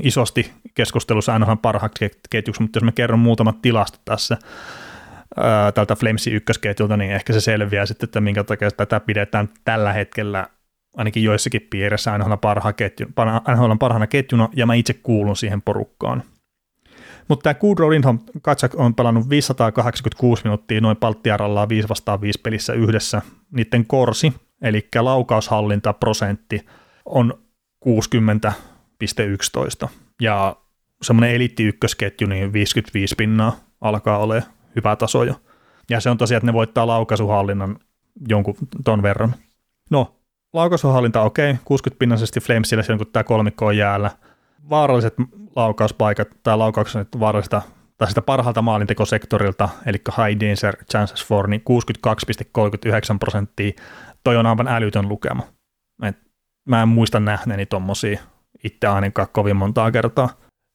isosti 0.00 0.52
keskustelussa 0.74 1.32
aina 1.32 1.56
parhaaksi 1.56 2.10
ketjuksi, 2.30 2.62
mutta 2.62 2.76
jos 2.76 2.84
mä 2.84 2.92
kerron 2.92 3.18
muutamat 3.18 3.62
tilastot 3.62 4.00
tässä 4.04 4.38
ää, 5.36 5.72
tältä 5.72 5.96
Flamesin 5.96 6.34
ykkösketjulta, 6.34 6.96
niin 6.96 7.10
ehkä 7.10 7.32
se 7.32 7.40
selviää 7.40 7.86
sitten, 7.86 8.06
että 8.06 8.20
minkä 8.20 8.44
takia 8.44 8.70
tätä 8.70 9.00
pidetään 9.00 9.48
tällä 9.64 9.92
hetkellä 9.92 10.48
ainakin 10.96 11.24
joissakin 11.24 11.66
piirissä 11.70 12.18
NHL, 12.18 12.34
parha 12.34 12.72
ketju, 12.72 13.06
NHL 13.54 13.72
parhaana 13.78 14.06
ketjuna, 14.06 14.48
ja 14.56 14.66
mä 14.66 14.74
itse 14.74 14.94
kuulun 14.94 15.36
siihen 15.36 15.62
porukkaan. 15.62 16.22
Mutta 17.28 17.42
tämä 17.42 17.54
Goodrow 17.54 17.90
Lindholm 17.90 18.18
Katsak 18.42 18.74
on 18.74 18.94
pelannut 18.94 19.28
586 19.28 20.44
minuuttia 20.44 20.80
noin 20.80 20.96
palttiarallaan 20.96 21.68
5 21.68 21.88
vastaan 21.88 22.20
5 22.20 22.40
pelissä 22.40 22.72
yhdessä. 22.72 23.22
Niiden 23.50 23.86
korsi, 23.86 24.32
eli 24.62 24.88
laukaushallintaprosentti, 25.00 26.66
on 27.04 27.34
60,11. 29.84 29.88
Ja 30.20 30.56
semmoinen 31.02 31.34
eliitti 31.34 31.64
ykkösketju, 31.64 32.26
niin 32.26 32.52
55 32.52 33.14
pinnaa 33.14 33.56
alkaa 33.80 34.18
olla 34.18 34.42
hyvä 34.76 34.96
taso 34.96 35.24
jo. 35.24 35.34
Ja 35.90 36.00
se 36.00 36.10
on 36.10 36.18
tosiaan, 36.18 36.38
että 36.38 36.46
ne 36.46 36.52
voittaa 36.52 36.86
laukaisuhallinnan 36.86 37.78
jonkun 38.28 38.56
ton 38.84 39.02
verran. 39.02 39.34
No, 39.90 40.19
laukaisuhallinta 40.52 41.22
okei, 41.22 41.50
okay, 41.50 41.62
60 41.64 41.98
pinnaisesti 41.98 42.40
Flamesille 42.40 42.82
silloin, 42.82 42.98
kun 42.98 43.12
tämä 43.12 43.24
kolmikko 43.24 43.66
on 43.66 43.76
jäällä. 43.76 44.10
Vaaralliset 44.70 45.14
laukauspaikat 45.56 46.28
tai 46.42 46.58
laukaukset 46.58 47.08
vaarallista 47.20 47.62
tai 47.98 48.08
sitä 48.08 48.22
parhaalta 48.22 48.62
maalintekosektorilta, 48.62 49.68
eli 49.86 49.98
high 50.08 50.40
danger 50.40 50.84
chances 50.90 51.26
for, 51.26 51.48
niin 51.48 51.62
62,39 51.70 53.18
prosenttia. 53.20 53.72
Toi 54.24 54.36
on 54.36 54.46
aivan 54.46 54.68
älytön 54.68 55.08
lukema. 55.08 55.42
Et 56.02 56.18
mä 56.68 56.82
en 56.82 56.88
muista 56.88 57.20
nähneeni 57.20 57.66
tommosia 57.66 58.20
itse 58.64 58.86
ainakaan 58.86 59.28
kovin 59.32 59.56
montaa 59.56 59.90
kertaa. 59.90 60.28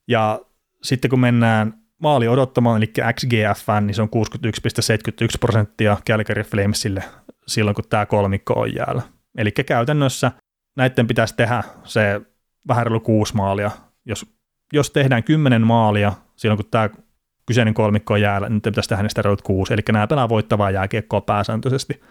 Ja 0.08 0.42
sitten 0.84 1.10
kun 1.10 1.20
mennään 1.20 1.74
maali 2.02 2.28
odottamaan, 2.28 2.78
eli 2.78 2.94
XGF, 3.14 3.68
niin 3.82 3.96
se 3.96 4.02
on 4.02 4.10
61,71 4.16 4.22
prosenttia 5.40 5.98
Calgary 6.10 6.44
Flamesille 6.44 7.04
silloin, 7.48 7.76
kun 7.76 7.84
tämä 7.90 8.06
kolmikko 8.06 8.54
on 8.54 8.76
jäällä. 8.76 9.15
Eli 9.38 9.52
käytännössä 9.52 10.32
näiden 10.76 11.08
pitäisi 11.08 11.36
tehdä 11.36 11.64
se 11.84 12.22
vähän 12.68 12.86
reilu 12.86 13.00
kuusi 13.00 13.36
maalia. 13.36 13.72
Jos, 14.06 14.36
jos 14.74 14.92
tehdään 14.92 15.24
kymmenen 15.24 15.68
maalia 15.68 16.14
silloin, 16.36 16.58
kun 16.58 16.72
tämä 16.72 16.90
kyseinen 17.46 17.74
kolmikko 17.74 18.14
on 18.14 18.22
jäällä, 18.22 18.50
niin 18.50 18.62
pitäisi 18.62 18.90
tehdä 18.90 19.04
niistä 19.04 19.22
reilut 19.22 19.42
kuusi. 19.42 19.74
Eli 19.74 19.82
nämä 19.92 20.08
pelaa 20.08 20.30
voittavaa 20.30 20.72
jääkiekkoa 20.72 21.22
pääsääntöisesti. 21.22 22.02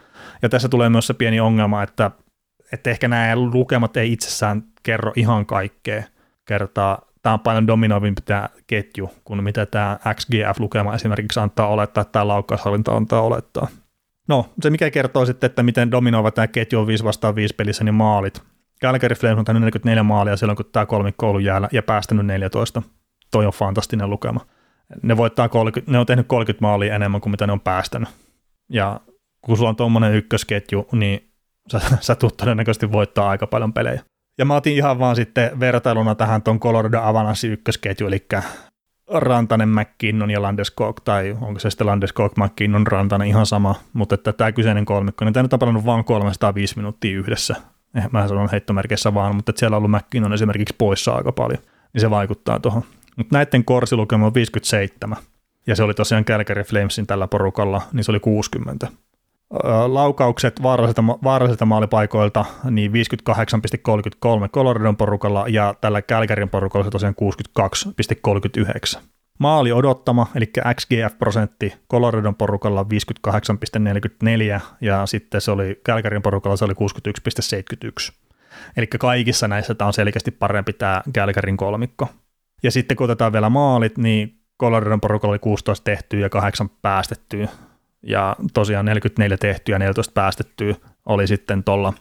Ja 0.43 0.49
tässä 0.49 0.69
tulee 0.69 0.89
myös 0.89 1.07
se 1.07 1.15
pieni 1.15 1.41
ongelma, 1.41 1.83
että, 1.83 2.11
että 2.73 2.91
ehkä 2.91 3.09
nämä 3.09 3.37
lukemat 3.37 3.97
ei 3.97 4.13
itsessään 4.13 4.63
kerro 4.83 5.13
ihan 5.17 5.47
kaikkea 5.47 6.03
kertaa. 6.45 7.03
Tämä 7.23 7.33
on 7.33 7.41
paljon 7.41 7.67
dominoivimpi 7.67 8.21
tämä 8.25 8.49
ketju, 8.67 9.11
kuin 9.25 9.45
mitä 9.45 9.67
tämä 9.67 9.99
XGF-lukema 10.15 10.95
esimerkiksi 10.95 11.41
antaa 11.41 11.69
olettaa, 11.69 12.05
tämä 12.05 12.29
laukkaushallinta 12.29 12.97
antaa 12.97 13.21
olettaa. 13.21 13.69
No, 14.29 14.47
se 14.61 14.71
mikä 14.71 14.91
kertoo 14.91 15.27
sitten, 15.27 15.47
että 15.47 15.63
miten 15.63 15.91
dominoiva 15.91 16.31
tämä 16.31 16.47
ketju 16.47 16.81
on 16.81 16.87
5 16.87 17.05
vastaan 17.05 17.35
5 17.35 17.55
pelissä, 17.55 17.85
niin 17.85 17.95
maalit. 17.95 18.43
Calgary 18.83 19.15
Flames 19.15 19.39
on 19.39 19.45
tehnyt 19.45 19.61
44 19.61 20.03
maalia 20.03 20.37
silloin, 20.37 20.57
kun 20.57 20.67
tämä 20.73 20.87
kolmikko 20.87 21.29
ollut 21.29 21.43
jäällä 21.43 21.69
ja 21.73 21.83
päästänyt 21.83 22.27
14. 22.27 22.83
Toi 23.31 23.47
on 23.47 23.53
fantastinen 23.53 24.11
lukema. 24.11 24.41
Ne, 25.03 25.17
voittaa 25.17 25.49
30, 25.49 25.93
ne 25.93 25.99
on 25.99 26.07
tehnyt 26.07 26.27
30 26.27 26.63
maalia 26.63 26.95
enemmän 26.95 27.21
kuin 27.21 27.31
mitä 27.31 27.47
ne 27.47 27.53
on 27.53 27.61
päästänyt. 27.61 28.09
Ja 28.69 29.01
kun 29.41 29.57
sulla 29.57 29.69
on 29.69 29.77
tuommoinen 29.77 30.15
ykkösketju, 30.15 30.89
niin 30.93 31.31
sä, 31.73 31.81
sä 32.01 32.15
tulet 32.15 32.37
todennäköisesti 32.37 32.93
voittaa 32.93 33.31
aika 33.31 33.47
paljon 33.47 33.73
pelejä. 33.73 34.03
Ja 34.39 34.45
mä 34.45 34.55
otin 34.55 34.77
ihan 34.77 34.99
vaan 34.99 35.17
sitten 35.17 35.61
vertailuna 35.61 36.15
tähän 36.15 36.43
tuon 36.43 36.61
Colorado 36.61 37.01
Avalanche 37.03 37.49
ykkösketju, 37.49 38.07
eli 38.07 38.27
Rantanen, 39.11 39.69
McKinnon 39.69 40.31
ja 40.31 40.43
Landeskog, 40.43 41.01
tai 41.05 41.37
onko 41.41 41.61
se 41.61 41.71
sitten 41.71 41.87
Landeskog, 41.87 42.37
McKinnon, 42.37 42.87
Rantanen, 42.87 43.29
ihan 43.29 43.47
sama, 43.47 43.75
mutta 43.93 44.15
että 44.15 44.33
tämä 44.33 44.53
kyseinen 44.53 44.85
kolmikko, 44.85 45.25
niin 45.25 45.33
tämä 45.33 45.43
nyt 45.43 45.53
on 45.53 45.59
pelannut 45.59 45.85
vain 45.85 46.05
305 46.05 46.77
minuuttia 46.77 47.19
yhdessä, 47.19 47.57
eh, 47.95 48.09
mä 48.13 48.29
sanon 48.29 48.49
heittomerkissä 48.53 49.15
vaan, 49.15 49.37
mutta 49.37 49.51
että 49.51 49.61
siellä 49.61 49.77
on 49.77 49.85
ollut 49.85 49.91
McKinnon 49.91 50.33
esimerkiksi 50.33 50.75
poissa 50.79 51.13
aika 51.13 51.33
paljon, 51.33 51.63
niin 51.93 52.01
se 52.01 52.11
vaikuttaa 52.11 52.61
tuohon. 52.61 52.83
Mutta 53.17 53.37
näiden 53.39 53.65
korsilukema 53.65 54.27
on 54.27 54.35
57, 54.35 55.19
ja 55.67 55.77
se 55.77 55.83
oli 55.83 55.95
tosiaan 55.95 56.25
Calgary 56.25 56.63
Flamesin 56.63 57.07
tällä 57.07 57.29
porukalla, 57.29 57.83
niin 57.93 58.05
se 58.05 58.11
oli 58.11 58.21
60 58.21 58.89
laukaukset 59.87 60.63
vaarallisilta, 60.63 61.05
vaarallisilta 61.07 61.67
maalipaikoilta 61.67 62.45
niin 62.71 62.93
58,33 62.93 64.49
Coloradon 64.49 64.97
porukalla 64.97 65.45
ja 65.49 65.75
tällä 65.81 66.03
Kälkärin 66.03 66.49
porukalla 66.49 66.85
se 66.85 66.91
tosiaan 66.91 67.15
62,39. 68.99 69.01
Maali 69.39 69.73
odottama, 69.73 70.27
eli 70.35 70.53
XGF-prosentti 70.75 71.75
Coloradon 71.91 72.35
porukalla 72.35 72.87
58,44 74.57 74.61
ja 74.81 75.07
sitten 75.07 75.41
se 75.41 75.51
oli 75.51 75.81
Kälkärin 75.85 76.23
porukalla 76.23 76.57
se 76.57 76.65
oli 76.65 76.75
61,71. 78.11 78.13
Eli 78.77 78.87
kaikissa 78.87 79.49
näissä 79.49 79.75
tämä 79.75 79.87
on 79.87 79.93
selkeästi 79.93 80.31
parempi 80.31 80.73
tämä 80.73 81.03
Kälkärin 81.13 81.57
kolmikko. 81.57 82.09
Ja 82.63 82.71
sitten 82.71 82.97
kun 82.97 83.05
otetaan 83.05 83.33
vielä 83.33 83.49
maalit, 83.49 83.99
niin 83.99 84.41
Coloradon 84.61 85.01
porukalla 85.01 85.33
oli 85.33 85.39
16 85.39 85.85
tehtyä 85.85 86.21
ja 86.21 86.29
8 86.29 86.69
päästettyä 86.69 87.49
ja 88.07 88.37
tosiaan 88.55 88.85
44 88.85 89.37
tehtyä 89.37 89.75
ja 89.75 89.79
14 89.79 90.13
päästettyä 90.13 90.75
oli 91.07 91.27
sitten 91.27 91.65
tuolla 91.65 91.93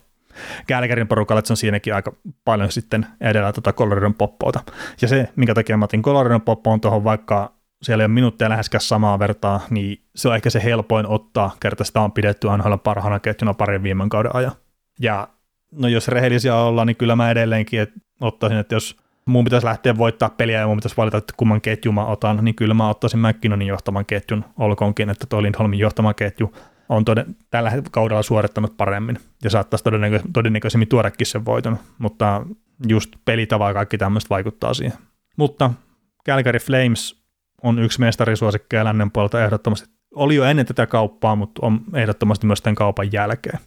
Kälkärin 0.67 1.07
porukalla, 1.07 1.39
että 1.39 1.47
se 1.47 1.53
on 1.53 1.57
siinäkin 1.57 1.95
aika 1.95 2.13
paljon 2.45 2.71
sitten 2.71 3.05
edellä 3.21 3.53
tuota 3.53 3.73
Coloradon 3.73 4.13
poppouta. 4.13 4.59
Ja 5.01 5.07
se, 5.07 5.29
minkä 5.35 5.53
takia 5.53 5.77
mä 5.77 5.85
otin 5.85 6.01
Coloradon 6.01 6.41
poppoon 6.41 6.81
tuohon, 6.81 7.03
vaikka 7.03 7.53
siellä 7.83 8.01
ei 8.01 8.05
ole 8.05 8.13
minuutteja 8.13 8.49
läheskään 8.49 8.81
samaa 8.81 9.19
vertaa, 9.19 9.61
niin 9.69 10.03
se 10.15 10.29
on 10.29 10.35
ehkä 10.35 10.49
se 10.49 10.63
helpoin 10.63 11.07
ottaa, 11.07 11.55
kerta 11.59 11.83
sitä 11.83 12.01
on 12.01 12.11
pidetty 12.11 12.49
aina 12.49 12.77
parhaana 12.77 13.19
ketjuna 13.19 13.53
parin 13.53 13.83
viime 13.83 14.05
kauden 14.09 14.35
ajan. 14.35 14.51
Ja 14.99 15.27
no 15.71 15.87
jos 15.87 16.07
rehellisiä 16.07 16.55
ollaan, 16.55 16.87
niin 16.87 16.97
kyllä 16.97 17.15
mä 17.15 17.31
edelleenkin 17.31 17.81
että 17.81 17.99
ottaisin, 18.21 18.57
että 18.57 18.75
jos 18.75 18.97
mun 19.25 19.43
pitäisi 19.43 19.65
lähteä 19.65 19.97
voittaa 19.97 20.29
peliä 20.29 20.59
ja 20.59 20.67
mun 20.67 20.77
pitäisi 20.77 20.97
valita, 20.97 21.17
että 21.17 21.33
kumman 21.37 21.61
ketjun 21.61 21.95
mä 21.95 22.05
otan, 22.05 22.39
niin 22.41 22.55
kyllä 22.55 22.73
mä 22.73 22.89
ottaisin 22.89 23.19
McKinnonin 23.19 23.67
johtaman 23.67 24.05
ketjun, 24.05 24.45
olkoonkin, 24.59 25.09
että 25.09 25.25
toi 25.29 25.43
Lindholmin 25.43 25.79
johtama 25.79 26.13
ketju 26.13 26.53
on 26.89 27.05
toden, 27.05 27.35
tällä 27.49 27.71
kaudella 27.91 28.23
suorittanut 28.23 28.77
paremmin 28.77 29.19
ja 29.43 29.49
saattaisi 29.49 29.83
todennäkö, 29.83 30.19
todennäköisemmin 30.33 30.87
tuodakin 30.87 31.27
sen 31.27 31.45
voiton, 31.45 31.79
mutta 31.97 32.45
just 32.87 33.15
pelitava 33.25 33.67
ja 33.67 33.73
kaikki 33.73 33.97
tämmöistä 33.97 34.29
vaikuttaa 34.29 34.73
siihen. 34.73 34.97
Mutta 35.37 35.71
Calgary 36.25 36.59
Flames 36.59 37.23
on 37.63 37.79
yksi 37.79 37.99
mestarisuosikkeja 37.99 38.83
lännen 38.83 39.11
puolelta 39.11 39.43
ehdottomasti. 39.43 39.89
Oli 40.15 40.35
jo 40.35 40.43
ennen 40.43 40.65
tätä 40.65 40.87
kauppaa, 40.87 41.35
mutta 41.35 41.65
on 41.65 41.81
ehdottomasti 41.93 42.47
myös 42.47 42.61
tämän 42.61 42.75
kaupan 42.75 43.13
jälkeen. 43.13 43.59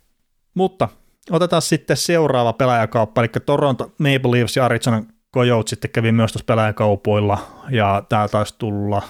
Mutta 0.55 0.89
otetaan 1.31 1.63
sitten 1.63 1.97
seuraava 1.97 2.53
pelaajakauppa, 2.53 3.21
eli 3.21 3.29
Toronto 3.47 3.85
Maple 3.85 4.31
Leafs 4.31 4.57
ja 4.57 4.65
Arizona 4.65 5.03
Coyote 5.35 5.69
sitten 5.69 5.91
kävi 5.91 6.13
myös 6.13 6.33
tuossa 6.33 6.47
pelaajakaupoilla, 6.47 7.39
ja 7.71 8.03
tämä 8.09 8.29
taisi 8.29 8.55
tulla 8.59 9.03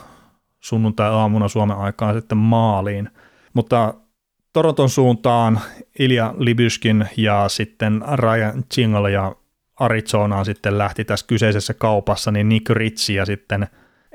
sunnuntai-aamuna 0.60 1.48
Suomen 1.48 1.76
aikaan 1.76 2.14
sitten 2.14 2.38
maaliin. 2.38 3.10
Mutta 3.54 3.94
Toronton 4.52 4.90
suuntaan 4.90 5.60
Ilja 5.98 6.34
Libyskin 6.38 7.08
ja 7.16 7.48
sitten 7.48 8.04
Ryan 8.14 8.64
Chingle 8.74 9.10
ja 9.10 9.36
Arizonaan 9.80 10.44
sitten 10.44 10.78
lähti 10.78 11.04
tässä 11.04 11.26
kyseisessä 11.26 11.74
kaupassa, 11.74 12.30
niin 12.30 12.48
Nick 12.48 12.70
Ritchie 12.70 13.16
ja 13.16 13.26
sitten 13.26 13.66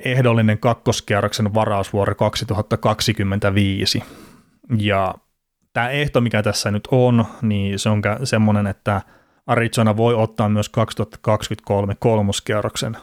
ehdollinen 0.06 0.58
kakkoskierroksen 0.60 1.54
varausvuoro 1.54 2.16
2025. 2.16 4.04
Ja 4.78 5.16
tämä 5.74 5.90
ehto, 5.90 6.22
mikä 6.22 6.44
tässä 6.44 6.72
nyt 6.72 6.88
on, 6.92 7.26
niin 7.42 7.80
se 7.80 7.90
on 7.90 8.02
semmoinen, 8.24 8.68
että 8.68 9.02
Arizona 9.48 9.98
voi 9.98 10.14
ottaa 10.14 10.50
myös 10.50 10.70
2023 10.70 11.96
kolmoskierroksen 12.00 12.98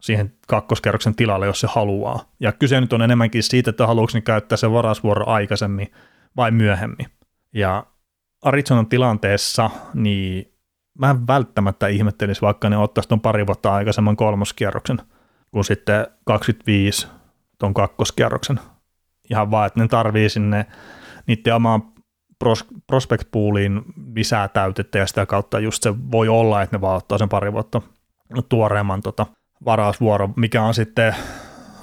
siihen 0.00 0.32
kakkoskerroksen 0.48 1.14
tilalle, 1.14 1.46
jos 1.46 1.60
se 1.60 1.66
haluaa. 1.70 2.24
Ja 2.40 2.52
kyse 2.52 2.80
nyt 2.80 2.92
on 2.92 3.02
enemmänkin 3.02 3.42
siitä, 3.42 3.70
että 3.70 3.86
haluatko 3.86 4.16
ne 4.18 4.20
käyttää 4.20 4.56
se 4.56 4.72
varausvuoro 4.72 5.26
aikaisemmin 5.26 5.92
vai 6.36 6.50
myöhemmin. 6.50 7.06
Ja 7.54 7.86
Arizonan 8.42 8.86
tilanteessa, 8.86 9.70
niin 9.94 10.52
mä 10.98 11.10
en 11.10 11.26
välttämättä 11.26 11.86
ihmettelisi, 11.86 12.40
vaikka 12.40 12.70
ne 12.70 12.76
ottaisi 12.76 13.08
tuon 13.08 13.20
pari 13.20 13.46
vuotta 13.46 13.74
aikaisemman 13.74 14.16
kolmoskierroksen, 14.16 14.98
kuin 15.50 15.64
sitten 15.64 16.06
25 16.24 17.08
tuon 17.58 17.74
kakkoskierroksen. 17.74 18.60
Ihan 19.30 19.50
vaan, 19.50 19.66
että 19.66 19.80
ne 19.80 19.88
tarvii 19.88 20.28
sinne 20.28 20.66
niiden 21.26 21.54
omaan 21.54 21.82
pros- 22.44 22.66
prospect 22.86 23.28
pooliin 23.30 23.82
lisää 24.14 24.48
täytettä 24.48 24.98
ja 24.98 25.06
sitä 25.06 25.26
kautta 25.26 25.60
just 25.60 25.82
se 25.82 25.94
voi 26.10 26.28
olla, 26.28 26.62
että 26.62 26.76
ne 26.76 26.80
vaan 26.80 26.96
ottaa 26.96 27.18
sen 27.18 27.28
pari 27.28 27.52
vuotta 27.52 27.82
tuoreemman 28.48 29.00
tota, 29.00 29.26
varausvuoro, 29.64 30.30
mikä 30.36 30.62
on 30.62 30.74
sitten 30.74 31.14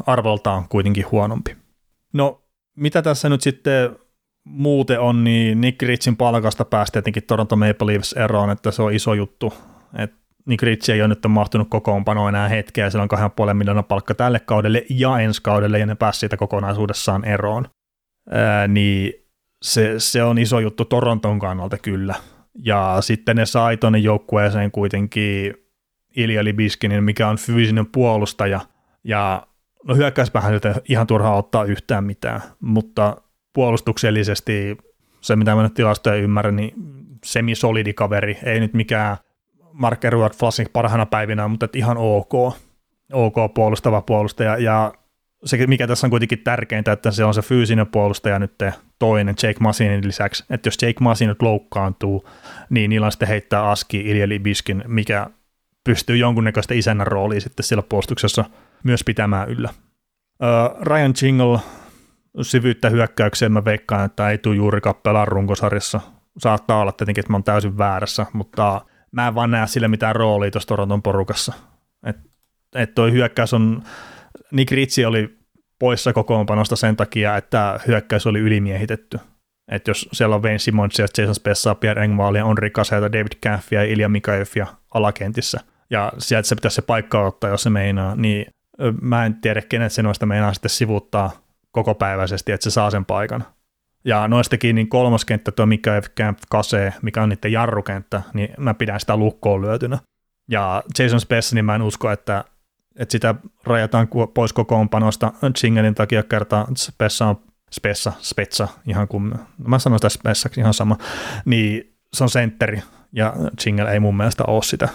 arvoltaan 0.06 0.70
kuitenkin 0.70 1.06
huonompi. 1.12 1.56
No, 2.14 2.42
mitä 2.76 3.02
tässä 3.02 3.30
nyt 3.30 3.42
sitten 3.42 3.96
muuten 4.44 5.00
on, 5.00 5.24
niin 5.24 5.62
Nick 5.62 5.82
Ritsin 5.82 6.18
palkasta 6.18 6.66
päästi 6.66 6.94
tietenkin 6.94 7.24
Toronto 7.24 7.56
Maple 7.56 7.94
Leafs 7.94 8.14
eroon, 8.14 8.50
että 8.50 8.72
se 8.72 8.82
on 8.82 8.94
iso 8.94 9.14
juttu. 9.14 9.54
Et 9.98 10.14
Nick 10.46 10.64
Ritsi 10.64 10.92
ei 10.92 11.02
ole 11.02 11.08
nyt 11.08 11.20
mahtunut 11.28 11.68
kokoonpanoon 11.70 12.30
enää 12.30 12.48
hetkeä, 12.48 12.86
ja 12.86 12.90
sillä 12.90 13.08
on 13.12 13.20
2,5 13.50 13.54
miljoonaa 13.54 13.84
palkka 13.84 14.16
tälle 14.16 14.40
kaudelle 14.40 14.86
ja 14.90 15.20
ensi 15.20 15.42
kaudelle, 15.42 15.80
ja 15.80 15.86
ne 15.86 15.96
pääsi 15.96 16.20
siitä 16.20 16.38
kokonaisuudessaan 16.38 17.26
eroon. 17.26 17.66
Ää, 18.30 18.68
niin 18.68 19.27
se, 19.62 19.94
se, 19.98 20.24
on 20.24 20.38
iso 20.38 20.60
juttu 20.60 20.86
Toronton 20.86 21.40
kannalta 21.40 21.78
kyllä. 21.78 22.16
Ja 22.64 22.98
sitten 23.02 23.36
ne 23.36 23.46
sai 23.46 23.78
tuonne 23.78 24.00
joukkueeseen 24.00 24.72
kuitenkin 24.72 25.54
Ilja 26.16 26.44
Libiskinin, 26.44 27.04
mikä 27.04 27.28
on 27.28 27.38
fyysinen 27.38 27.86
puolustaja, 27.86 28.60
ja 29.04 29.48
no 29.84 29.96
hyökkäyspäähän 29.96 30.60
ihan 30.90 31.08
turhaa 31.08 31.36
ottaa 31.36 31.64
yhtään 31.64 32.04
mitään, 32.04 32.42
mutta 32.60 33.22
puolustuksellisesti 33.54 34.78
se, 35.22 35.36
mitä 35.36 35.56
mä 35.56 35.64
nyt 35.64 35.74
tilastoja 35.74 36.16
ymmärrän, 36.16 36.56
niin 36.56 36.74
semisolidi 37.26 37.94
kaveri, 37.94 38.38
ei 38.44 38.60
nyt 38.60 38.74
mikään 38.74 39.18
Mark 39.72 40.06
Edward 40.06 40.34
Flassing 40.34 40.70
parhaana 40.74 41.06
päivinä, 41.06 41.48
mutta 41.48 41.68
ihan 41.74 41.98
ok, 41.98 42.34
ok 43.14 43.54
puolustava 43.56 44.02
puolustaja, 44.02 44.58
ja 44.58 44.94
se, 45.46 45.68
mikä 45.68 45.88
tässä 45.88 46.08
on 46.08 46.12
kuitenkin 46.12 46.40
tärkeintä, 46.44 46.92
että 46.92 47.12
se 47.12 47.24
on 47.24 47.34
se 47.34 47.42
fyysinen 47.42 47.88
puolustaja 47.88 48.40
nyt 48.40 48.54
toinen 49.00 49.36
Jake 49.44 49.60
Masinin 49.60 50.08
lisäksi, 50.08 50.46
että 50.50 50.68
jos 50.68 50.78
Jake 50.82 51.00
Masin 51.00 51.28
nyt 51.28 51.42
loukkaantuu, 51.42 52.30
niin 52.70 52.90
niillä 52.90 53.06
on 53.06 53.12
sitten 53.12 53.28
heittää 53.28 53.70
Aski 53.70 53.98
Ilja 53.98 54.30
Libiskin, 54.30 54.84
mikä 54.88 55.28
pystyy 55.84 56.18
jonkunnäköistä 56.18 56.74
isännän 56.74 57.08
roolia 57.08 57.42
sitten 57.42 57.64
siellä 57.64 57.84
puolustuksessa 57.90 58.46
myös 58.84 59.04
pitämään 59.04 59.50
yllä. 59.50 59.70
Uh, 59.70 60.82
Ryan 60.82 61.14
Jingle 61.22 61.60
syvyyttä 62.42 62.90
hyökkäykseen 62.90 63.52
mä 63.52 63.66
veikkaan, 63.66 64.06
että 64.06 64.30
ei 64.30 64.38
tule 64.38 64.56
juurikaan 64.56 64.96
pelaa 65.04 65.26
runkosarjassa. 65.26 66.02
Saattaa 66.38 66.82
olla 66.82 66.92
tietenkin, 66.92 67.20
että 67.20 67.34
mä 67.34 67.36
oon 67.36 67.44
täysin 67.44 67.78
väärässä, 67.78 68.26
mutta 68.34 68.82
mä 69.12 69.28
en 69.28 69.36
vaan 69.36 69.52
näe 69.52 69.68
sille 69.68 69.88
mitään 69.88 70.16
roolia 70.16 70.52
tuossa 70.52 70.68
Toronton 70.68 71.02
porukassa. 71.02 71.54
Että 72.06 72.24
et 72.76 72.96
toi 72.96 73.12
hyökkäys 73.12 73.54
on, 73.54 73.84
Nick 74.52 74.72
Ritchie 74.72 75.08
oli 75.08 75.38
poissa 75.80 76.14
kokoonpanosta 76.14 76.76
sen 76.76 76.96
takia, 76.96 77.38
että 77.38 77.80
hyökkäys 77.88 78.28
oli 78.28 78.40
ylimiehitetty. 78.40 79.20
Että 79.72 79.90
jos 79.92 80.10
siellä 80.14 80.36
on 80.36 80.44
Wayne 80.44 80.60
Simmons 80.60 81.00
ja 81.00 81.08
Jason 81.18 81.36
Spessa, 81.36 81.76
Pierre 81.76 82.04
Engvall 82.04 82.36
ja 82.36 82.46
Henri 82.46 82.70
Kaseta, 82.70 83.12
David 83.12 83.32
Caffey 83.46 83.80
ja 83.80 83.84
Ilja 83.84 84.10
Mikaevia 84.10 84.68
alakentissä, 84.94 85.60
ja 85.90 86.12
sieltä 86.18 86.48
se 86.48 86.56
pitäisi 86.56 86.76
se 86.76 86.82
paikka 86.82 87.26
ottaa, 87.26 87.50
jos 87.50 87.64
se 87.64 87.70
meinaa, 87.70 88.16
niin 88.16 88.46
mä 89.02 89.26
en 89.26 89.36
tiedä, 89.36 89.62
kenet 89.62 89.92
se 89.92 90.04
noista 90.04 90.26
meinaa 90.26 90.54
sitten 90.54 90.70
sivuttaa 90.70 91.32
kokopäiväisesti, 91.72 92.52
että 92.52 92.64
se 92.64 92.72
saa 92.72 92.92
sen 92.92 93.06
paikan. 93.06 93.46
Ja 94.06 94.28
noistakin 94.28 94.76
niin 94.76 94.90
kolmoskenttä, 94.90 95.52
tuo 95.52 95.66
Mikael 95.66 96.02
Camp 96.02 96.40
Kase, 96.50 96.94
mikä 97.02 97.24
on 97.24 97.30
niiden 97.30 97.52
jarrukenttä, 97.52 98.22
niin 98.34 98.50
mä 98.58 98.74
pidän 98.74 99.00
sitä 99.00 99.18
lukkoon 99.18 99.62
lyötynä. 99.62 100.00
Ja 100.52 100.84
Jason 101.00 101.20
Spess, 101.22 101.54
niin 101.54 101.66
mä 101.66 101.76
en 101.76 101.82
usko, 101.82 102.12
että, 102.12 102.44
että 102.98 103.12
sitä 103.12 103.36
rajataan 103.64 104.08
pois 104.34 104.54
kokoonpanosta 104.54 105.34
Chingelin 105.58 105.96
takia 105.96 106.24
kertaa 106.24 106.68
Spessa 106.78 107.26
on 107.26 107.36
Spessa, 107.72 108.14
Spetsa, 108.22 108.68
ihan 108.88 109.08
kun 109.08 109.40
mä 109.68 109.80
sanon 109.80 110.00
sitä 110.00 110.10
Spessaksi 110.10 110.60
ihan 110.60 110.74
sama, 110.74 110.98
niin 111.46 111.98
se 112.14 112.24
on 112.24 112.30
sentteri, 112.30 112.82
ja 113.12 113.34
Chingel 113.62 113.88
ei 113.88 114.00
mun 114.00 114.18
mielestä 114.18 114.44
ole 114.48 114.64
sitä. 114.64 114.90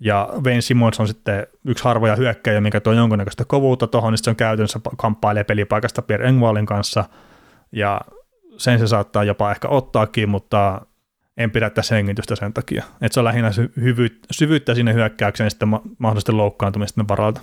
Ja 0.00 0.28
Wayne 0.44 0.60
Simmons 0.60 1.00
on 1.00 1.08
sitten 1.08 1.46
yksi 1.64 1.84
harvoja 1.84 2.16
hyökkäjä, 2.16 2.60
mikä 2.60 2.80
tuo 2.80 2.92
jonkunnäköistä 2.92 3.44
kovuutta 3.44 3.86
tuohon, 3.86 4.12
niin 4.12 4.24
se 4.24 4.30
on 4.30 4.36
käytännössä 4.36 4.80
kamppailee 4.96 5.44
pelipaikasta 5.44 6.02
Pierre 6.02 6.28
Engvallin 6.28 6.66
kanssa, 6.66 7.04
ja 7.72 8.00
sen 8.56 8.78
se 8.78 8.86
saattaa 8.86 9.24
jopa 9.24 9.50
ehkä 9.50 9.68
ottaakin, 9.68 10.28
mutta 10.28 10.86
en 11.36 11.50
pidä 11.50 11.70
tässä 11.70 11.94
hengitystä 11.94 12.36
sen 12.36 12.52
takia. 12.52 12.84
Että 13.00 13.14
se 13.14 13.20
on 13.20 13.24
lähinnä 13.24 13.50
syvyyttä, 14.30 14.74
sinne 14.74 14.94
hyökkäykseen 14.94 15.50
sitten 15.50 15.68
mahdollisesti 15.98 16.32
loukkaantumista 16.32 17.04
varalta. 17.08 17.40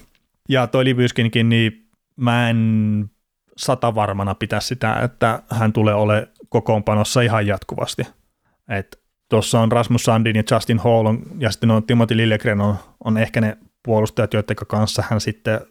Ja 0.50 0.68
toi 0.68 0.86
Libyskinkin, 0.86 1.50
niin 1.50 1.88
mä 2.16 2.50
en 2.50 3.06
sata 3.58 3.96
varmana 3.96 4.36
pitää 4.36 4.60
sitä, 4.60 4.94
että 4.96 5.44
hän 5.50 5.74
tulee 5.74 5.94
ole 5.94 6.28
kokoonpanossa 6.50 7.22
ihan 7.22 7.48
jatkuvasti. 7.48 8.04
Että 8.70 8.98
Tuossa 9.34 9.60
on 9.60 9.72
Rasmus 9.72 10.04
Sandin 10.04 10.36
ja 10.36 10.44
Justin 10.52 10.80
Hall 10.80 11.06
on, 11.06 11.20
ja 11.40 11.52
sitten 11.52 11.72
on 11.72 11.84
Timothy 11.84 12.18
Lillegren 12.18 12.62
on, 12.62 12.76
on 13.04 13.18
ehkä 13.18 13.42
ne 13.42 13.58
puolustajat, 13.84 14.34
joiden 14.34 14.56
kanssa 14.68 15.04
hän 15.10 15.22
sitten 15.22 15.62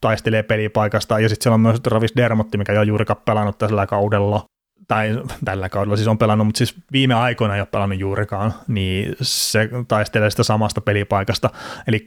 taistelee 0.00 0.42
pelipaikasta. 0.42 1.20
Ja 1.20 1.28
sitten 1.28 1.42
siellä 1.42 1.54
on 1.54 1.60
myös 1.60 1.80
Travis 1.80 2.16
Dermotti, 2.16 2.58
mikä 2.58 2.72
ei 2.72 2.78
ole 2.78 2.86
juurikaan 2.86 3.20
pelannut 3.24 3.58
tällä 3.58 3.86
kaudella. 3.86 4.44
Tai 4.88 5.22
tällä 5.44 5.68
kaudella 5.68 5.96
siis 5.96 6.08
on 6.08 6.18
pelannut, 6.18 6.46
mutta 6.46 6.58
siis 6.58 6.74
viime 6.92 7.14
aikoina 7.14 7.54
ei 7.54 7.60
ole 7.60 7.68
pelannut 7.72 7.98
juurikaan, 7.98 8.54
niin 8.68 9.16
se 9.22 9.68
taistelee 9.88 10.30
sitä 10.30 10.42
samasta 10.42 10.80
pelipaikasta. 10.80 11.50
Eli 11.86 12.06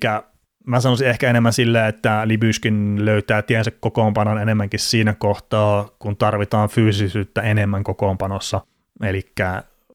mä 0.68 0.80
sanoisin 0.80 1.08
ehkä 1.08 1.30
enemmän 1.30 1.54
silleen, 1.54 1.86
että 1.86 2.22
Libyskin 2.26 3.06
löytää 3.06 3.42
tiensä 3.42 3.72
kokoonpanon 3.72 4.42
enemmänkin 4.42 4.80
siinä 4.80 5.14
kohtaa, 5.14 5.90
kun 6.00 6.18
tarvitaan 6.18 6.70
fyysisyyttä 6.70 7.42
enemmän 7.42 7.84
kokoonpanossa. 7.84 8.62
Eli 9.04 9.32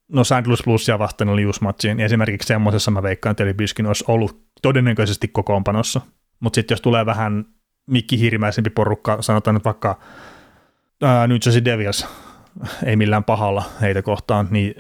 no 0.09 0.25
St. 0.25 0.47
Louis 0.47 0.63
Plusia 0.63 0.99
vastaan 0.99 1.29
oli 1.29 1.43
just 1.43 1.63
niin 1.85 2.01
esimerkiksi 2.01 2.47
semmoisessa 2.47 2.91
mä 2.91 3.03
veikkaan, 3.03 3.31
että 3.31 3.55
Biskin 3.55 3.87
olisi 3.87 4.05
ollut 4.09 4.45
todennäköisesti 4.63 5.29
kokoonpanossa. 5.29 6.01
Mutta 6.41 6.55
sitten 6.55 6.75
jos 6.75 6.81
tulee 6.81 7.07
vähän 7.07 7.45
mikkihirmäisempi 7.87 8.71
porukka, 8.71 9.23
sanotaan 9.23 9.55
nyt 9.55 9.65
vaikka 9.65 9.99
ää, 11.03 11.27
New 11.27 11.39
Jersey 11.47 11.65
Devils, 11.65 12.07
ei 12.85 12.97
millään 12.97 13.25
pahalla 13.25 13.63
heitä 13.81 14.03
kohtaan, 14.03 14.49
niin 14.51 14.75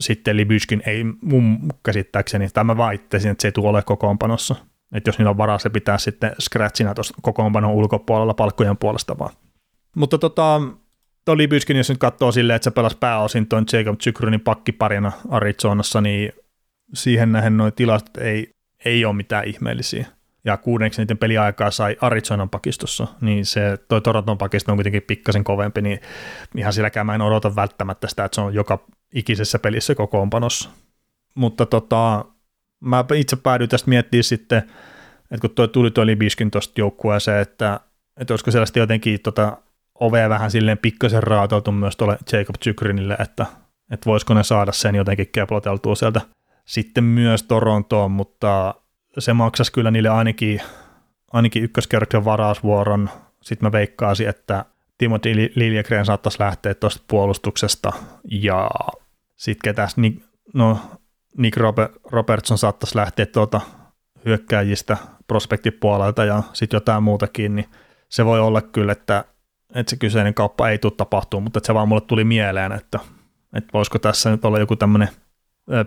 sitten 0.00 0.36
Libyskin 0.36 0.82
ei 0.86 1.04
mun 1.22 1.58
käsittääkseni, 1.82 2.48
tai 2.48 2.64
mä 2.64 2.76
vaittaisin, 2.76 3.30
että 3.30 3.42
se 3.42 3.48
ei 3.48 3.52
tule 3.52 3.68
ole 3.68 3.82
kokoonpanossa. 3.82 4.56
Että 4.92 5.08
jos 5.08 5.18
niillä 5.18 5.30
on 5.30 5.38
varaa, 5.38 5.58
se 5.58 5.70
pitää 5.70 5.98
sitten 5.98 6.32
scratchina 6.40 6.94
tuossa 6.94 7.14
kokoonpanon 7.22 7.72
ulkopuolella 7.72 8.34
palkkojen 8.34 8.76
puolesta 8.76 9.18
vaan. 9.18 9.34
Mutta 9.96 10.18
tota, 10.18 10.60
tuo 11.24 11.36
Libyskin, 11.36 11.76
jos 11.76 11.88
nyt 11.88 11.98
katsoo 11.98 12.32
silleen, 12.32 12.54
että 12.56 12.64
se 12.64 12.70
pelasi 12.70 12.96
pääosin 13.00 13.48
tuon 13.48 13.64
Jacob 13.72 13.98
Chykrunin 13.98 14.40
pakkiparina 14.40 15.12
Arizonassa, 15.28 16.00
niin 16.00 16.32
siihen 16.94 17.32
nähden 17.32 17.56
noin 17.56 17.72
tilastot 17.72 18.16
ei, 18.16 18.50
ei 18.84 19.04
ole 19.04 19.14
mitään 19.14 19.44
ihmeellisiä. 19.44 20.06
Ja 20.44 20.56
kuudenneksi 20.56 21.02
niiden 21.02 21.18
peliaikaa 21.18 21.70
sai 21.70 21.96
Arizonan 22.00 22.50
pakistossa, 22.50 23.06
niin 23.20 23.46
se 23.46 23.78
toi 23.88 24.00
Toronton 24.00 24.38
pakisto 24.38 24.72
on 24.72 24.76
kuitenkin 24.76 25.02
pikkasen 25.02 25.44
kovempi, 25.44 25.82
niin 25.82 26.00
ihan 26.56 26.72
silläkään 26.72 27.06
mä 27.06 27.14
en 27.14 27.20
odota 27.20 27.56
välttämättä 27.56 28.08
sitä, 28.08 28.24
että 28.24 28.34
se 28.34 28.40
on 28.40 28.54
joka 28.54 28.84
ikisessä 29.14 29.58
pelissä 29.58 29.94
kokoonpanossa. 29.94 30.70
Mutta 31.34 31.66
tota, 31.66 32.24
mä 32.80 33.04
itse 33.14 33.36
päädyin 33.36 33.70
tästä 33.70 33.88
miettimään 33.88 34.24
sitten, 34.24 34.58
että 35.30 35.40
kun 35.40 35.50
toi 35.50 35.68
tuli 35.68 35.90
tuo 35.90 36.06
Libiskin 36.06 36.50
tuosta 36.50 36.80
joukkueeseen, 36.80 37.42
että, 37.42 37.80
että 38.20 38.32
olisiko 38.32 38.50
sellaista 38.50 38.78
jotenkin 38.78 39.20
tota, 39.20 39.56
ovea 40.00 40.28
vähän 40.28 40.50
silleen 40.50 40.78
pikkasen 40.78 41.22
raatoitu 41.22 41.72
myös 41.72 41.96
tuolle 41.96 42.18
Jacob 42.32 42.56
Chykrinille, 42.62 43.16
että, 43.18 43.46
että 43.90 44.06
voisiko 44.06 44.34
ne 44.34 44.42
saada 44.42 44.72
sen 44.72 44.94
jotenkin 44.94 45.28
keploteltua 45.32 45.94
sieltä 45.94 46.20
sitten 46.64 47.04
myös 47.04 47.42
Torontoon, 47.42 48.10
mutta 48.10 48.74
se 49.18 49.32
maksaisi 49.32 49.72
kyllä 49.72 49.90
niille 49.90 50.08
ainakin, 50.08 50.60
ainakin 51.32 51.62
ykköskerroksen 51.62 52.24
varausvuoron. 52.24 53.10
Sitten 53.42 53.66
mä 53.66 53.72
veikkaisin, 53.72 54.28
että 54.28 54.64
Timothy 54.98 55.52
Liljegren 55.54 56.06
saattaisi 56.06 56.40
lähteä 56.40 56.74
tuosta 56.74 57.02
puolustuksesta 57.08 57.92
ja 58.30 58.70
sitten 59.36 59.62
ketäs, 59.64 59.96
no 60.54 60.78
Nick 61.38 61.56
Robertson 62.10 62.58
saattaisi 62.58 62.96
lähteä 62.96 63.26
tuota 63.26 63.60
hyökkääjistä 64.24 64.96
prospektipuolelta 65.26 66.24
ja 66.24 66.42
sitten 66.52 66.76
jotain 66.76 67.02
muutakin, 67.02 67.56
niin 67.56 67.68
se 68.08 68.24
voi 68.24 68.40
olla 68.40 68.62
kyllä, 68.62 68.92
että, 68.92 69.24
että 69.74 69.90
se 69.90 69.96
kyseinen 69.96 70.34
kauppa 70.34 70.68
ei 70.68 70.78
tule 70.78 70.92
tapahtumaan, 70.96 71.42
mutta 71.42 71.60
se 71.62 71.74
vaan 71.74 71.88
mulle 71.88 72.00
tuli 72.00 72.24
mieleen, 72.24 72.72
että, 72.72 72.98
että 73.54 73.70
voisiko 73.72 73.98
tässä 73.98 74.30
nyt 74.30 74.44
olla 74.44 74.58
joku 74.58 74.76
tämmöinen 74.76 75.08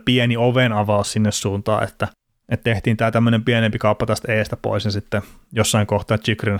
pieni 0.05 0.37
oven 0.37 0.73
avaus 0.73 1.11
sinne 1.11 1.31
suuntaan, 1.31 1.83
että, 1.83 2.07
että 2.49 2.63
tehtiin 2.63 2.97
tämä 2.97 3.11
tämmöinen 3.11 3.43
pienempi 3.43 3.77
kauppa 3.77 4.05
tästä 4.05 4.33
eestä 4.33 4.57
pois 4.57 4.85
ja 4.85 4.91
sitten 4.91 5.21
jossain 5.51 5.87
kohtaa 5.87 6.17
Chikrin 6.17 6.59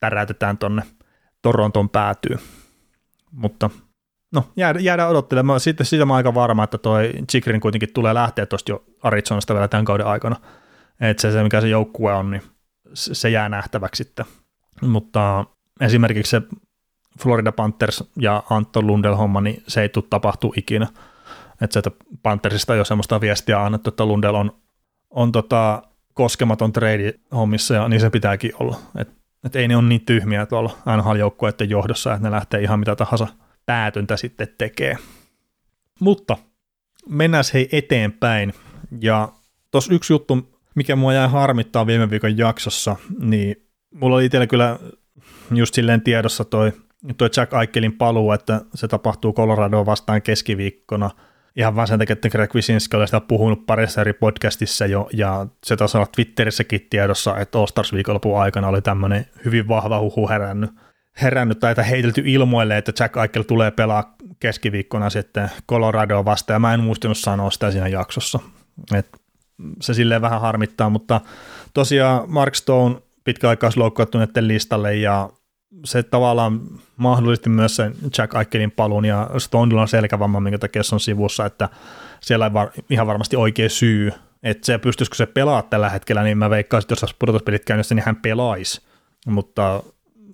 täräytetään 0.00 0.58
tonne 0.58 0.82
Toronton 1.42 1.88
päätyy. 1.88 2.38
Mutta 3.32 3.70
no, 4.32 4.44
jäädään, 4.56 4.84
jäädään 4.84 5.10
odottelemaan. 5.10 5.60
Sitten 5.60 5.86
siitä 5.86 6.04
mä 6.04 6.14
aika 6.14 6.34
varma, 6.34 6.64
että 6.64 6.78
toi 6.78 7.12
Chikrin 7.30 7.60
kuitenkin 7.60 7.92
tulee 7.92 8.14
lähteä 8.14 8.46
tuosta 8.46 8.72
jo 8.72 8.84
Arizonasta 9.02 9.54
vielä 9.54 9.68
tämän 9.68 9.84
kauden 9.84 10.06
aikana. 10.06 10.36
Että 11.00 11.20
se, 11.20 11.32
se, 11.32 11.42
mikä 11.42 11.60
se 11.60 11.68
joukkue 11.68 12.14
on, 12.14 12.30
niin 12.30 12.42
se 12.94 13.30
jää 13.30 13.48
nähtäväksi 13.48 14.04
sitten. 14.04 14.26
Mutta 14.82 15.44
esimerkiksi 15.80 16.30
se 16.30 16.42
Florida 17.22 17.52
Panthers 17.52 18.04
ja 18.20 18.42
Antto 18.50 18.82
Lundell 18.82 19.14
homma, 19.14 19.40
niin 19.40 19.62
se 19.68 19.82
ei 19.82 19.88
tule 19.88 20.04
tapahtua 20.10 20.52
ikinä. 20.56 20.86
Että 21.60 21.74
se, 21.74 21.78
että 21.78 21.90
Panthersista 22.22 22.74
jo 22.74 22.84
semmoista 22.84 23.20
viestiä 23.20 23.64
annettu, 23.64 23.88
että 23.88 24.06
Lundell 24.06 24.34
on, 24.34 24.52
on 25.10 25.32
tota, 25.32 25.82
koskematon 26.14 26.72
trade 26.72 27.14
hommissa, 27.32 27.74
ja 27.74 27.88
niin 27.88 28.00
se 28.00 28.10
pitääkin 28.10 28.52
olla. 28.60 28.76
Et, 28.98 29.08
et 29.44 29.56
ei 29.56 29.68
ne 29.68 29.76
ole 29.76 29.84
niin 29.84 30.04
tyhmiä 30.04 30.46
tuolla 30.46 30.78
NHL-joukkueiden 30.96 31.70
johdossa, 31.70 32.14
että 32.14 32.28
ne 32.28 32.30
lähtee 32.30 32.60
ihan 32.60 32.78
mitä 32.78 32.96
tahansa 32.96 33.26
päätöntä 33.66 34.16
sitten 34.16 34.48
tekee. 34.58 34.98
Mutta 36.00 36.36
mennään 37.08 37.44
hei 37.54 37.68
eteenpäin. 37.72 38.52
Ja 39.00 39.28
tuossa 39.70 39.94
yksi 39.94 40.12
juttu, 40.12 40.58
mikä 40.74 40.96
mua 40.96 41.12
jäi 41.12 41.28
harmittaa 41.28 41.86
viime 41.86 42.10
viikon 42.10 42.38
jaksossa, 42.38 42.96
niin 43.18 43.68
mulla 43.94 44.16
oli 44.16 44.24
itsellä 44.24 44.46
kyllä 44.46 44.78
just 45.54 45.74
silleen 45.74 46.00
tiedossa 46.02 46.44
toi, 46.44 46.72
toi 47.16 47.30
Jack 47.36 47.54
Aikelin 47.54 47.92
paluu, 47.92 48.32
että 48.32 48.60
se 48.74 48.88
tapahtuu 48.88 49.32
Coloradoa 49.32 49.86
vastaan 49.86 50.22
keskiviikkona– 50.22 51.10
ihan 51.56 51.76
vaan 51.76 51.86
sen 51.86 51.98
takia, 51.98 52.12
että 52.12 52.28
Greg 52.28 52.54
Wysinski 52.54 52.96
oli 52.96 53.06
sitä 53.06 53.20
puhunut 53.20 53.66
parissa 53.66 54.00
eri 54.00 54.12
podcastissa 54.12 54.86
jo, 54.86 55.08
ja 55.12 55.46
se 55.64 55.76
taisi 55.76 55.96
olla 55.96 56.06
Twitterissäkin 56.16 56.86
tiedossa, 56.90 57.38
että 57.38 57.58
All 57.58 57.66
Stars 57.66 57.92
viikonlopun 57.92 58.40
aikana 58.40 58.68
oli 58.68 58.82
tämmöinen 58.82 59.26
hyvin 59.44 59.68
vahva 59.68 60.00
huhu 60.00 60.28
herännyt, 60.28 60.70
herännyt 61.22 61.60
tai 61.60 61.74
heitelty 61.90 62.22
ilmoille, 62.24 62.78
että 62.78 62.92
Jack 63.00 63.16
Eichel 63.16 63.42
tulee 63.42 63.70
pelaa 63.70 64.16
keskiviikkona 64.40 65.10
sitten 65.10 65.50
Coloradoa 65.68 66.24
vastaan, 66.24 66.54
ja 66.54 66.60
mä 66.60 66.74
en 66.74 66.80
muistunut 66.80 67.18
sanoa 67.18 67.50
sitä 67.50 67.70
siinä 67.70 67.88
jaksossa. 67.88 68.38
Et 68.94 69.08
se 69.80 69.94
silleen 69.94 70.22
vähän 70.22 70.40
harmittaa, 70.40 70.90
mutta 70.90 71.20
tosiaan 71.74 72.30
Mark 72.30 72.54
Stone 72.54 72.96
pitkäaikaisloukkaantuneiden 73.24 74.48
listalle, 74.48 74.96
ja 74.96 75.30
se 75.84 76.02
tavallaan 76.02 76.60
mahdollisti 76.96 77.48
myös 77.48 77.76
sen 77.76 77.94
Jack 78.18 78.34
Aikelin 78.34 78.70
palun 78.70 79.04
ja 79.04 79.30
Stonella 79.38 79.82
on 79.82 79.88
selkävamma, 79.88 80.40
minkä 80.40 80.58
takia 80.58 80.82
se 80.82 80.94
on 80.94 81.00
sivussa, 81.00 81.46
että 81.46 81.68
siellä 82.20 82.46
ei 82.46 82.52
var, 82.52 82.70
ihan 82.90 83.06
varmasti 83.06 83.36
oikea 83.36 83.68
syy, 83.68 84.12
että 84.42 84.66
se 84.66 84.78
pystyisikö 84.78 85.16
se 85.16 85.26
pelaa 85.26 85.62
tällä 85.62 85.88
hetkellä, 85.88 86.22
niin 86.22 86.38
mä 86.38 86.50
veikkaisin, 86.50 86.84
että 86.84 86.92
jos 86.92 87.02
olisi 87.02 87.16
pudotuspelit 87.18 87.64
käynnissä, 87.64 87.94
niin 87.94 88.06
hän 88.06 88.16
pelaisi, 88.16 88.80
mutta 89.26 89.82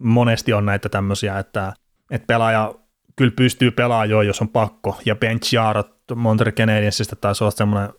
monesti 0.00 0.52
on 0.52 0.66
näitä 0.66 0.88
tämmöisiä, 0.88 1.38
että, 1.38 1.72
että 2.10 2.26
pelaaja 2.26 2.74
kyllä 3.16 3.32
pystyy 3.36 3.70
pelaamaan 3.70 4.10
jo, 4.10 4.22
jos 4.22 4.40
on 4.40 4.48
pakko, 4.48 5.00
ja 5.06 5.16
Ben 5.16 5.40
Chiarot 5.40 5.92
Montreal 6.14 6.52
Canadiensista 6.52 7.16
taisi 7.16 7.44
olla 7.44 7.50
semmoinen 7.50 7.90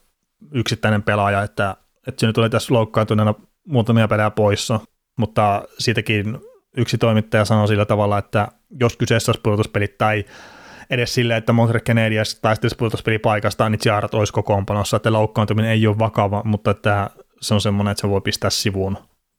yksittäinen 0.52 1.04
pelaaja, 1.04 1.44
että, 1.44 1.76
että 2.08 2.20
se 2.20 2.28
nyt 2.28 2.38
oli 2.38 2.50
tässä 2.50 2.74
loukkaantuneena 2.74 3.34
muutamia 3.68 4.08
pelejä 4.08 4.30
poissa, 4.30 4.80
mutta 5.18 5.64
siitäkin 5.80 6.38
yksi 6.78 6.98
toimittaja 6.98 7.46
sanoi 7.46 7.68
sillä 7.68 7.86
tavalla, 7.86 8.18
että 8.18 8.48
jos 8.80 8.98
kyseessä 8.98 9.30
olisi 9.32 9.42
pudotuspelit 9.42 9.98
tai 9.98 10.26
edes 10.90 11.14
silleen, 11.14 11.38
että 11.38 11.54
Montreal 11.54 11.82
Canadiens 11.82 12.40
taistelisi 12.40 12.76
pudotuspelipaikastaan, 12.76 13.72
niin 13.72 13.80
Chiarat 13.80 14.14
olisi 14.14 14.34
kokoonpanossa, 14.34 14.98
että 14.98 15.14
loukkaantuminen 15.14 15.72
ei 15.72 15.88
ole 15.88 16.00
vakava, 16.00 16.42
mutta 16.46 16.72
että 16.72 17.10
se 17.42 17.54
on 17.54 17.62
semmoinen, 17.62 17.92
että 17.92 18.02
se 18.02 18.10
voi 18.10 18.22
pistää 18.22 18.50
sivuun 18.50 18.98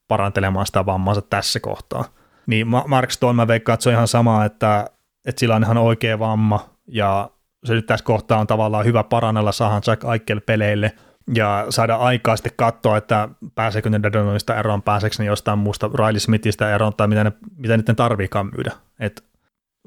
parantelemaan 0.09 0.66
sitä 0.66 0.87
vammaansa 0.87 1.23
tässä 1.23 1.61
kohtaa. 1.61 2.05
Niin 2.47 2.66
Mark 2.87 3.11
Stone, 3.11 3.37
mä 3.37 3.49
veikkaan, 3.49 3.75
että 3.75 3.83
se 3.83 3.88
on 3.88 3.94
ihan 3.94 4.09
sama, 4.09 4.44
että, 4.44 4.90
että 5.27 5.40
sillä 5.40 5.57
on 5.57 5.62
ihan 5.62 5.79
oikea 5.79 6.18
vamma, 6.18 6.68
ja 6.88 7.31
se 7.64 7.75
nyt 7.75 7.87
tässä 7.87 8.05
kohtaa 8.05 8.40
on 8.40 8.47
tavallaan 8.47 8.85
hyvä 8.85 9.05
parannella 9.05 9.53
saadaan 9.53 9.83
Jack 9.87 10.05
Eichel 10.05 10.40
peleille, 10.40 10.92
ja 11.35 11.67
saada 11.71 11.97
aikaa 11.97 12.37
sitten 12.37 12.53
katsoa, 12.57 12.97
että 12.97 13.29
pääseekö 13.55 13.91
ne 13.91 14.03
Dadonista 14.03 14.57
eroon, 14.57 14.83
pääseekö 14.83 15.17
ne 15.19 15.25
jostain 15.25 15.59
muusta 15.59 15.91
Riley 15.95 16.21
Smithistä 16.21 16.75
eroon, 16.75 16.95
tai 16.97 17.09
mitä, 17.09 17.25
ne, 17.25 17.33
mitä 17.57 17.77
niiden 17.77 17.97
tarviikaan 17.97 18.51
myydä. 18.57 18.73
Et 19.01 19.25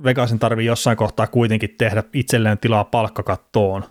Vegasin 0.03 0.39
tarvii 0.39 0.65
jossain 0.65 0.97
kohtaa 0.97 1.27
kuitenkin 1.27 1.75
tehdä 1.77 2.03
itselleen 2.13 2.57
tilaa 2.57 2.83
palkkakattoon, 2.83 3.83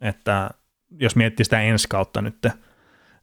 että 0.00 0.50
jos 0.90 1.16
miettii 1.16 1.44
sitä 1.44 1.60
ensi 1.60 1.88
kautta 1.88 2.22
nyt, 2.22 2.46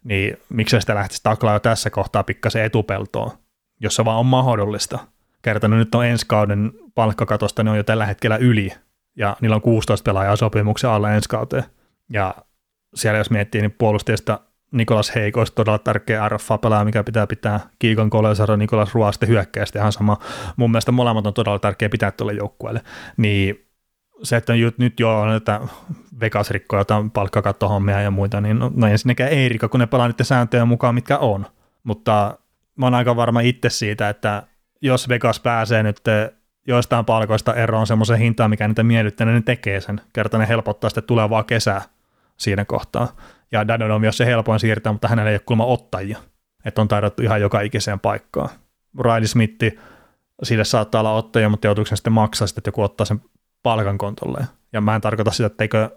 niin 0.04 0.38
miksei 0.50 0.82
sitä 0.82 0.96
lähtisi 0.96 1.24
taklaa 1.24 1.54
jo 1.54 1.60
tässä 1.60 1.90
kohtaa 1.90 2.24
pikkasen 2.24 2.64
etupeltoon, 2.64 3.32
jos 3.80 3.96
se 3.96 4.06
vaan 4.06 4.20
on 4.20 4.26
mahdollista. 4.26 5.00
Kertanut 5.42 5.80
nyt 5.80 5.96
on 5.96 6.06
ensi 6.06 6.26
kauden 6.28 6.72
palkkakatosta, 6.96 7.64
ne 7.64 7.72
on 7.72 7.78
jo 7.78 7.84
tällä 7.84 8.06
hetkellä 8.06 8.38
yli, 8.38 8.72
ja 9.16 9.38
niillä 9.42 9.56
on 9.56 9.62
16 9.62 10.04
pelaajaa 10.04 10.36
sopimuksen 10.36 10.90
alla 10.90 11.12
ensi 11.12 11.30
kauteen. 11.30 11.64
Ja 12.10 12.36
siellä 12.96 13.18
jos 13.18 13.30
miettii, 13.30 13.62
niin 13.62 13.76
puolustajista 13.78 14.40
Nikolas 14.72 15.16
Heiko 15.16 15.40
olisi 15.40 15.54
todella 15.54 15.80
tärkeä 15.80 16.30
RFA-pelaaja, 16.30 16.86
mikä 16.86 17.04
pitää 17.04 17.28
pitää 17.28 17.60
Kiikon 17.80 18.10
Kolesaro, 18.10 18.56
Nikolas 18.56 18.94
Ruoa 18.94 19.12
sitten 19.12 19.30
hyökkäistä 19.30 19.80
ihan 19.80 19.92
sama. 19.92 20.18
Mun 20.56 20.72
mielestä 20.72 20.92
molemmat 20.92 21.28
on 21.28 21.34
todella 21.34 21.60
tärkeä 21.60 21.90
pitää 21.90 22.12
tuolle 22.12 22.34
joukkueelle. 22.34 22.82
Niin 23.18 23.66
se, 24.24 24.36
että 24.36 24.54
nyt 24.78 25.00
jo 25.00 25.20
on, 25.20 25.36
että 25.36 25.62
Vegas 26.20 26.52
rikkoo 26.52 26.80
jotain 26.80 27.12
palkkakattohommia 27.12 28.02
ja 28.02 28.12
muita, 28.12 28.42
niin 28.42 28.60
no, 28.60 28.72
no 28.76 28.88
ensinnäkään 28.88 29.30
ei 29.30 29.50
rikko, 29.50 29.70
kun 29.70 29.80
ne 29.80 29.88
pelaa 29.88 30.08
niiden 30.08 30.26
sääntöjen 30.26 30.68
mukaan, 30.68 30.96
mitkä 30.96 31.18
on. 31.18 31.46
Mutta 31.84 32.38
mä 32.76 32.86
oon 32.86 32.94
aika 32.94 33.16
varma 33.16 33.40
itse 33.40 33.70
siitä, 33.70 34.10
että 34.10 34.44
jos 34.82 35.10
Vegas 35.10 35.40
pääsee 35.40 35.84
nyt 35.84 36.02
joistain 36.68 37.06
palkoista 37.06 37.54
eroon 37.54 37.88
semmoisen 37.88 38.18
hintaan, 38.18 38.50
mikä 38.50 38.68
niitä 38.68 38.84
miellyttää, 38.84 39.26
niin 39.26 39.36
ne 39.36 39.42
tekee 39.42 39.82
sen. 39.82 40.02
Kerta 40.14 40.38
ne 40.38 40.48
helpottaa 40.48 40.90
sitten 40.90 41.04
tulevaa 41.04 41.44
kesää 41.44 41.82
siinä 42.38 42.66
kohtaa. 42.66 43.16
Ja 43.52 43.68
Dadon 43.68 43.92
on 43.92 44.02
myös 44.02 44.18
se 44.18 44.26
helpoin 44.26 44.60
siirtää, 44.60 44.92
mutta 44.92 45.08
hänellä 45.08 45.30
ei 45.30 45.36
ole 45.36 45.42
kulma 45.46 45.66
ottajia. 45.66 46.18
Että 46.66 46.82
on 46.82 46.88
taidottu 46.88 47.22
ihan 47.22 47.42
joka 47.42 47.62
ikiseen 47.62 48.00
paikkaan. 48.00 48.50
Riley 49.04 49.28
Smith, 49.28 49.66
sille 50.44 50.64
saattaa 50.64 51.02
olla 51.02 51.14
ottajia, 51.14 51.50
mutta 51.50 51.68
joutuuko 51.68 51.88
sen 51.88 51.98
sitten 51.98 52.14
maksaa 52.14 52.48
sitten, 52.48 52.60
että 52.60 52.68
joku 52.68 52.82
ottaa 52.82 53.06
sen 53.06 53.22
palkan 53.64 53.98
kontolle. 53.98 54.46
Ja 54.74 54.82
mä 54.82 54.96
en 54.96 55.02
tarkoita 55.02 55.32
sitä, 55.32 55.48
että 55.48 55.64
eikö 55.64 55.90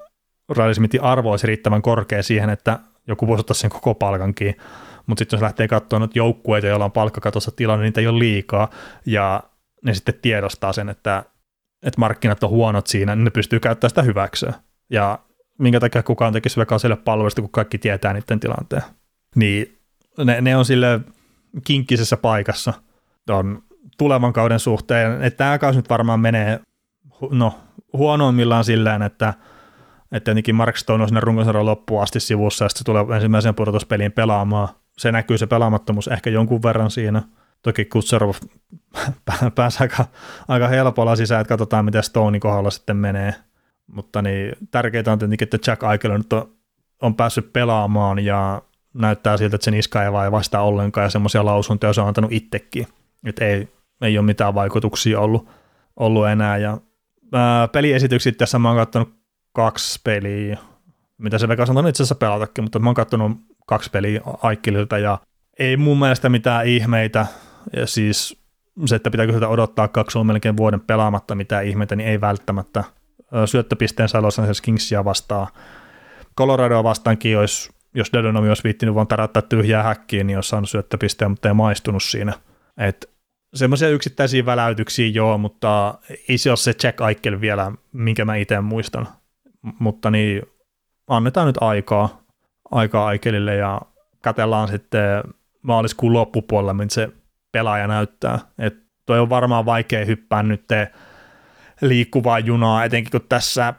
Riley 0.56 0.74
Smithin 0.74 1.02
arvo 1.02 1.30
olisi 1.30 1.46
riittävän 1.46 1.82
korkea 1.82 2.22
siihen, 2.22 2.50
että 2.50 2.78
joku 3.06 3.26
voisi 3.26 3.40
ottaa 3.40 3.54
sen 3.54 3.70
koko 3.70 3.94
palkankin. 3.94 4.56
Mutta 5.06 5.20
sitten 5.20 5.36
jos 5.36 5.42
lähtee 5.42 5.68
katsomaan 5.68 6.08
nyt 6.08 6.16
joukkueita, 6.16 6.66
joilla 6.66 6.84
on 6.84 6.92
palkkakatossa 6.92 7.50
tilanne, 7.50 7.82
niin 7.82 7.88
niitä 7.88 8.00
ei 8.00 8.06
ole 8.06 8.18
liikaa. 8.18 8.70
Ja 9.06 9.42
ne 9.84 9.94
sitten 9.94 10.14
tiedostaa 10.22 10.72
sen, 10.72 10.88
että, 10.88 11.24
että 11.82 12.00
markkinat 12.00 12.44
on 12.44 12.50
huonot 12.50 12.86
siinä, 12.86 13.16
niin 13.16 13.24
ne 13.24 13.30
pystyy 13.30 13.60
käyttämään 13.60 13.90
sitä 13.90 14.02
hyväkseen. 14.02 14.54
Ja 14.90 15.18
minkä 15.58 15.80
takia 15.80 16.02
kukaan 16.02 16.32
tekisi 16.32 16.60
Vegasille 16.60 16.96
palvelusta, 16.96 17.40
kun 17.40 17.50
kaikki 17.50 17.78
tietää 17.78 18.12
niiden 18.12 18.40
tilanteen. 18.40 18.82
Niin 19.34 19.78
ne, 20.24 20.40
ne 20.40 20.56
on 20.56 20.64
sille 20.64 21.00
kinkkisessä 21.64 22.16
paikassa 22.16 22.72
on 23.30 23.62
tulevan 23.98 24.32
kauden 24.32 24.60
suhteen, 24.60 25.22
että 25.22 25.36
tämä 25.36 25.58
kausi 25.58 25.78
nyt 25.78 25.90
varmaan 25.90 26.20
menee 26.20 26.60
no, 27.30 27.60
huonoimmillaan 27.92 28.64
silleen, 28.64 29.02
että 29.02 29.34
että 30.12 30.24
tietenkin 30.24 30.54
Mark 30.54 30.76
Stone 30.76 31.02
on 31.02 31.08
sinne 31.08 31.20
runkosarjan 31.20 31.66
loppuun 31.66 32.02
asti 32.02 32.20
sivussa 32.20 32.64
ja 32.64 32.68
sitten 32.68 32.78
se 32.78 32.84
tulee 32.84 33.16
ensimmäisen 33.16 33.54
pudotuspeliin 33.54 34.12
pelaamaan. 34.12 34.68
Se 34.98 35.12
näkyy 35.12 35.38
se 35.38 35.46
pelaamattomuus 35.46 36.08
ehkä 36.08 36.30
jonkun 36.30 36.62
verran 36.62 36.90
siinä. 36.90 37.22
Toki 37.62 37.84
Kutserov 37.84 38.34
pääsi 39.54 39.78
aika, 39.80 40.04
aika 40.48 40.68
helpolla 40.68 41.16
sisään, 41.16 41.40
että 41.40 41.48
katsotaan 41.48 41.84
miten 41.84 42.02
Stonein 42.02 42.40
kohdalla 42.40 42.70
sitten 42.70 42.96
menee 42.96 43.34
mutta 43.86 44.22
niin, 44.22 44.52
tärkeintä 44.70 45.12
on 45.12 45.18
tietenkin, 45.18 45.48
että 45.52 45.70
Jack 45.70 45.82
Eichel 45.82 46.18
nyt 46.18 46.32
on, 46.32 46.52
on 47.02 47.14
päässyt 47.14 47.52
pelaamaan 47.52 48.18
ja 48.18 48.62
näyttää 48.94 49.36
siltä, 49.36 49.56
että 49.56 49.64
sen 49.64 49.74
iska 49.74 50.04
ei 50.04 50.12
vai 50.12 50.32
vastaa 50.32 50.62
ollenkaan 50.62 51.04
ja 51.04 51.10
semmoisia 51.10 51.44
lausuntoja 51.44 51.92
se 51.92 52.00
on 52.00 52.08
antanut 52.08 52.32
itsekin, 52.32 52.86
että 53.26 53.44
ei, 53.44 53.68
ei 54.00 54.18
ole 54.18 54.26
mitään 54.26 54.54
vaikutuksia 54.54 55.20
ollut, 55.20 55.48
ollut 55.96 56.26
enää. 56.26 56.56
Ja 56.56 56.78
ää, 57.32 57.68
peliesityksiä 57.68 58.32
tässä 58.32 58.58
mä 58.58 58.68
oon 58.68 58.76
katsonut 58.76 59.14
kaksi 59.52 60.00
peliä, 60.04 60.58
mitä 61.18 61.38
se 61.38 61.48
Vegas 61.48 61.70
on 61.70 61.88
itse 61.88 62.02
asiassa 62.02 62.14
pelatakin, 62.14 62.64
mutta 62.64 62.78
mä 62.78 62.88
oon 62.88 62.94
katsonut 62.94 63.32
kaksi 63.66 63.90
peliä 63.90 64.20
Aikkelilta 64.42 64.98
ja 64.98 65.18
ei 65.58 65.76
mun 65.76 65.98
mielestä 65.98 66.28
mitään 66.28 66.66
ihmeitä, 66.66 67.26
ja 67.76 67.86
siis 67.86 68.42
se, 68.86 68.96
että 68.96 69.10
pitääkö 69.10 69.32
sitä 69.32 69.48
odottaa 69.48 69.88
kaksi 69.88 70.18
on 70.18 70.26
melkein 70.26 70.56
vuoden 70.56 70.80
pelaamatta 70.80 71.34
mitään 71.34 71.66
ihmeitä, 71.66 71.96
niin 71.96 72.08
ei 72.08 72.20
välttämättä 72.20 72.84
syöttöpisteen 73.46 74.08
Los 74.20 74.38
Angeles 74.38 74.60
Kingsia 74.60 75.04
vastaan. 75.04 75.46
Coloradoa 76.38 76.84
vastaankin 76.84 77.38
olisi, 77.38 77.70
jos 77.94 78.12
Dedonomi 78.12 78.48
olisi 78.48 78.64
viittinyt 78.64 78.94
vaan 78.94 79.06
tarattaa 79.06 79.42
tyhjää 79.42 79.82
häkkiin, 79.82 80.26
niin 80.26 80.36
olisi 80.36 80.48
saanut 80.48 80.70
syöttöpisteen, 80.70 81.30
mutta 81.30 81.48
ei 81.48 81.54
maistunut 81.54 82.02
siinä. 82.02 82.32
Et 82.78 83.10
semmoisia 83.54 83.88
yksittäisiä 83.88 84.46
väläytyksiä 84.46 85.06
joo, 85.06 85.38
mutta 85.38 85.98
ei 86.28 86.38
se 86.38 86.50
ole 86.50 86.56
se 86.56 86.74
Jack 86.82 87.00
Eichel 87.00 87.40
vielä, 87.40 87.72
minkä 87.92 88.24
mä 88.24 88.36
itse 88.36 88.60
muistan. 88.60 89.08
Mutta 89.78 90.10
niin, 90.10 90.42
annetaan 91.06 91.46
nyt 91.46 91.56
aikaa, 91.60 92.22
aikaa 92.70 93.12
Eichelille 93.12 93.54
ja 93.54 93.80
katellaan 94.22 94.68
sitten 94.68 95.22
maaliskuun 95.62 96.12
loppupuolella, 96.12 96.74
mitä 96.74 96.94
se 96.94 97.08
pelaaja 97.52 97.86
näyttää. 97.86 98.38
Et 98.58 98.76
toi 99.06 99.18
on 99.18 99.30
varmaan 99.30 99.66
vaikea 99.66 100.04
hyppää 100.04 100.42
nyt 100.42 100.64
liikkuvaa 101.80 102.38
junaa, 102.38 102.84
etenkin 102.84 103.10
kun 103.10 103.20
tässä 103.28 103.74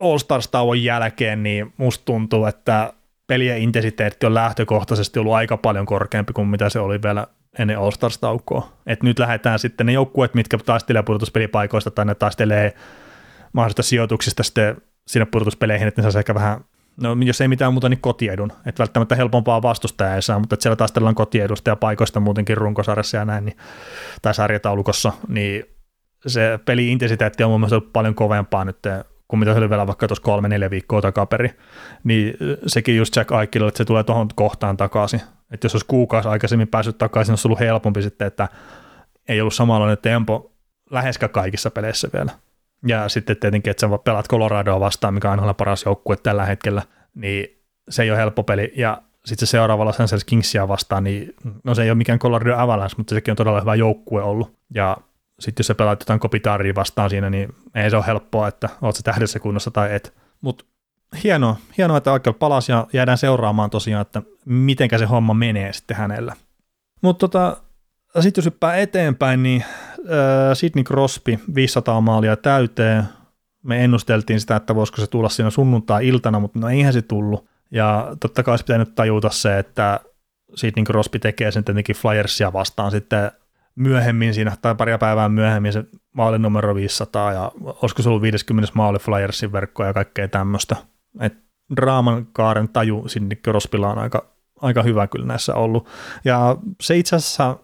All 0.00 0.18
Stars-tauon 0.18 0.82
jälkeen, 0.82 1.42
niin 1.42 1.72
musta 1.76 2.04
tuntuu, 2.04 2.46
että 2.46 2.92
pelien 3.26 3.58
intensiteetti 3.58 4.26
on 4.26 4.34
lähtökohtaisesti 4.34 5.18
ollut 5.18 5.32
aika 5.32 5.56
paljon 5.56 5.86
korkeampi 5.86 6.32
kuin 6.32 6.48
mitä 6.48 6.68
se 6.68 6.78
oli 6.78 7.02
vielä 7.02 7.26
ennen 7.58 7.78
All 7.78 7.90
Stars-taukoa. 7.90 8.72
Et 8.86 9.02
nyt 9.02 9.18
lähdetään 9.18 9.58
sitten 9.58 9.86
ne 9.86 9.92
joukkueet, 9.92 10.34
mitkä 10.34 10.58
taistelee 10.58 11.02
pudotuspelipaikoista 11.02 11.90
tai 11.90 12.04
ne 12.04 12.14
taistelee 12.14 12.74
mahdollisista 13.52 13.82
sijoituksista 13.82 14.42
sitten 14.42 14.76
sinne 15.06 15.26
pudotuspeleihin, 15.26 15.88
että 15.88 16.02
ne 16.02 16.10
saa 16.10 16.18
ehkä 16.18 16.34
vähän, 16.34 16.64
no 17.00 17.16
jos 17.24 17.40
ei 17.40 17.48
mitään 17.48 17.72
muuta, 17.72 17.88
niin 17.88 18.00
kotiedun. 18.00 18.52
Että 18.66 18.80
välttämättä 18.80 19.16
helpompaa 19.16 19.62
vastustajaa 19.62 20.14
ei 20.14 20.22
saa, 20.22 20.38
mutta 20.38 20.54
että 20.54 20.62
siellä 20.62 20.76
taistellaan 20.76 21.14
kotiedusta 21.14 21.70
ja 21.70 21.76
paikoista 21.76 22.20
muutenkin 22.20 22.56
runkosarjassa 22.56 23.16
ja 23.16 23.24
näin, 23.24 23.44
niin, 23.44 23.56
tai 24.22 24.34
sarjataulukossa, 24.34 25.12
niin 25.28 25.73
se 26.26 26.58
peli-intensiteetti 26.64 27.44
on 27.44 27.50
mun 27.50 27.60
mielestä 27.60 27.76
ollut 27.76 27.92
paljon 27.92 28.14
kovempaa 28.14 28.64
nyt 28.64 28.78
kuin 29.28 29.40
mitä 29.40 29.52
se 29.52 29.58
oli 29.58 29.70
vielä 29.70 29.86
vaikka 29.86 30.08
tuossa 30.08 30.22
kolme, 30.22 30.48
neljä 30.48 30.70
viikkoa 30.70 31.02
takaperi, 31.02 31.50
niin 32.04 32.36
sekin 32.66 32.96
just 32.96 33.16
Jack 33.16 33.32
Aikille, 33.32 33.68
että 33.68 33.78
se 33.78 33.84
tulee 33.84 34.04
tuohon 34.04 34.28
kohtaan 34.34 34.76
takaisin. 34.76 35.20
Että 35.50 35.64
jos 35.64 35.74
olisi 35.74 35.86
kuukausi 35.86 36.28
aikaisemmin 36.28 36.68
päässyt 36.68 36.98
takaisin, 36.98 37.32
olisi 37.32 37.48
ollut 37.48 37.60
helpompi 37.60 38.02
sitten, 38.02 38.26
että 38.26 38.48
ei 39.28 39.40
ollut 39.40 39.54
samanlainen 39.54 39.98
tempo 40.02 40.52
läheskään 40.90 41.30
kaikissa 41.30 41.70
peleissä 41.70 42.08
vielä. 42.12 42.30
Ja 42.86 43.08
sitten 43.08 43.36
tietenkin, 43.36 43.70
että 43.70 43.80
sä 43.80 43.98
pelaat 44.04 44.28
Coloradoa 44.28 44.80
vastaan, 44.80 45.14
mikä 45.14 45.30
on 45.30 45.40
aina 45.40 45.54
paras 45.54 45.84
joukkue 45.84 46.16
tällä 46.16 46.44
hetkellä, 46.44 46.82
niin 47.14 47.62
se 47.88 48.02
ei 48.02 48.10
ole 48.10 48.18
helppo 48.18 48.42
peli. 48.42 48.72
Ja 48.76 49.02
sitten 49.24 49.46
se 49.46 49.50
seuraavalla 49.50 49.94
Los 49.98 50.24
Kingsia 50.24 50.68
vastaan, 50.68 51.04
niin 51.04 51.34
no 51.64 51.74
se 51.74 51.82
ei 51.82 51.90
ole 51.90 51.98
mikään 51.98 52.18
Colorado 52.18 52.56
Avalanche, 52.56 52.94
mutta 52.96 53.14
sekin 53.14 53.32
on 53.32 53.36
todella 53.36 53.60
hyvä 53.60 53.74
joukkue 53.74 54.22
ollut. 54.22 54.54
Ja 54.74 54.96
sitten 55.40 55.62
jos 55.62 55.66
sä 55.66 55.74
pelaat 55.74 56.00
jotain 56.00 56.20
kopitaaria 56.20 56.74
vastaan 56.74 57.10
siinä, 57.10 57.30
niin 57.30 57.54
ei 57.74 57.90
se 57.90 57.96
ole 57.96 58.06
helppoa, 58.06 58.48
että 58.48 58.68
oot 58.82 58.96
sä 58.96 59.02
tähdessä 59.02 59.38
kunnossa 59.38 59.70
tai 59.70 59.94
et. 59.94 60.14
Mutta 60.40 60.64
hienoa, 61.24 61.56
hienoa, 61.78 61.96
että 61.96 62.12
oikein 62.12 62.34
palasi 62.34 62.72
ja 62.72 62.86
jäädään 62.92 63.18
seuraamaan 63.18 63.70
tosiaan, 63.70 64.02
että 64.02 64.22
mitenkä 64.44 64.98
se 64.98 65.04
homma 65.04 65.34
menee 65.34 65.72
sitten 65.72 65.96
hänellä. 65.96 66.36
Mutta 67.02 67.28
tota, 67.28 67.56
sitten 68.20 68.42
jos 68.42 68.44
hyppää 68.44 68.76
eteenpäin, 68.76 69.42
niin 69.42 69.64
äh, 69.98 70.54
Sidney 70.54 70.84
Crosby 70.84 71.38
500 71.54 72.00
maalia 72.00 72.36
täyteen. 72.36 73.04
Me 73.62 73.84
ennusteltiin 73.84 74.40
sitä, 74.40 74.56
että 74.56 74.74
voisiko 74.74 75.00
se 75.00 75.06
tulla 75.06 75.28
siinä 75.28 75.50
sunnuntai-iltana, 75.50 76.40
mutta 76.40 76.58
no 76.58 76.68
eihän 76.68 76.92
se 76.92 77.02
tullut. 77.02 77.46
Ja 77.70 78.16
totta 78.20 78.42
kai 78.42 78.52
olisi 78.52 78.64
pitänyt 78.64 78.94
tajuta 78.94 79.30
se, 79.30 79.58
että 79.58 80.00
Sidney 80.54 80.84
Crosby 80.84 81.18
tekee 81.18 81.50
sen 81.50 81.64
tietenkin 81.64 81.96
Flyersia 81.96 82.52
vastaan 82.52 82.90
sitten 82.90 83.30
myöhemmin 83.76 84.34
siinä, 84.34 84.56
tai 84.62 84.74
paria 84.74 84.98
päivää 84.98 85.28
myöhemmin 85.28 85.72
se 85.72 85.84
maali 86.12 86.38
numero 86.38 86.74
500, 86.74 87.32
ja 87.32 87.52
olisiko 87.64 88.02
se 88.02 88.08
ollut 88.08 88.22
50 88.22 88.72
maali 88.74 88.98
Flyersin 88.98 89.52
verkkoa 89.52 89.86
ja 89.86 89.92
kaikkea 89.92 90.28
tämmöistä. 90.28 90.76
Et 91.20 91.34
draaman 91.76 92.26
kaaren 92.32 92.68
taju 92.68 93.04
sinne 93.06 93.36
Crosbylla 93.36 93.90
on 93.90 93.98
aika, 93.98 94.26
aika 94.60 94.82
hyvä 94.82 95.06
kyllä 95.06 95.26
näissä 95.26 95.54
ollut. 95.54 95.88
Ja 96.24 96.56
se 96.80 96.96
itse 96.96 97.16
asiassa, 97.16 97.58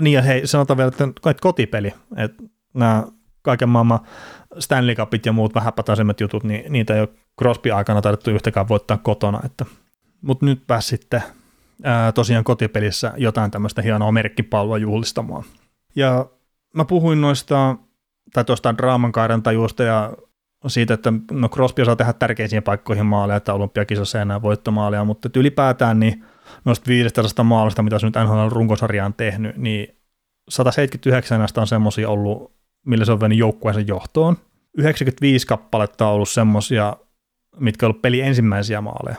niin 0.00 0.14
ja 0.14 0.22
hei, 0.22 0.46
sanotaan 0.46 0.76
vielä, 0.76 0.88
että 0.88 1.34
kotipeli, 1.40 1.94
että 2.16 2.42
nämä 2.74 3.04
kaiken 3.42 3.68
maailman 3.68 4.00
Stanley 4.58 4.94
Cupit 4.94 5.26
ja 5.26 5.32
muut 5.32 5.54
vähäpätäisemmät 5.54 6.20
jutut, 6.20 6.44
niin 6.44 6.72
niitä 6.72 6.94
ei 6.94 7.00
ole 7.00 7.08
Crosby 7.38 7.70
aikana 7.70 8.02
taidettu 8.02 8.30
yhtäkään 8.30 8.68
voittaa 8.68 8.96
kotona, 8.96 9.40
mutta 10.20 10.46
nyt 10.46 10.66
pääsi 10.66 10.88
sitten 10.88 11.22
ää, 11.82 12.12
tosiaan 12.12 12.44
kotipelissä 12.44 13.12
jotain 13.16 13.50
tämmöistä 13.50 13.82
hienoa 13.82 14.12
merkkipalloa 14.12 14.78
juhlistamaan. 14.78 15.44
Ja 15.96 16.26
mä 16.74 16.84
puhuin 16.84 17.20
noista, 17.20 17.76
tai 18.32 18.44
tuosta 18.44 18.78
draaman 18.78 19.12
tajuusta 19.42 19.82
ja 19.82 20.12
siitä, 20.66 20.94
että 20.94 21.12
no 21.30 21.48
Crosby 21.48 21.82
osaa 21.82 21.96
tehdä 21.96 22.12
tärkeisiin 22.12 22.62
paikkoihin 22.62 23.06
maaleja, 23.06 23.36
että 23.36 23.54
olympiakisassa 23.54 24.18
ei 24.18 24.22
enää 24.22 24.42
voittomaalia, 24.42 25.04
mutta 25.04 25.28
ylipäätään 25.36 26.00
niin 26.00 26.24
noista 26.64 26.88
500 26.88 27.44
maalista, 27.44 27.82
mitä 27.82 27.98
se 27.98 28.06
nyt 28.06 28.14
NHL 28.24 28.48
runkosarjaan 28.48 29.06
on 29.06 29.14
tehnyt, 29.14 29.56
niin 29.56 29.96
179 30.48 31.38
näistä 31.38 31.60
on 31.60 31.66
semmoisia 31.66 32.10
ollut, 32.10 32.52
millä 32.86 33.04
se 33.04 33.12
on 33.12 33.20
vienyt 33.20 33.38
joukkueensa 33.38 33.80
johtoon. 33.80 34.36
95 34.78 35.46
kappaletta 35.46 36.06
on 36.06 36.14
ollut 36.14 36.28
semmoisia, 36.28 36.96
mitkä 37.60 37.86
on 37.86 37.90
ollut 37.90 38.02
peli 38.02 38.20
ensimmäisiä 38.20 38.80
maaleja. 38.80 39.16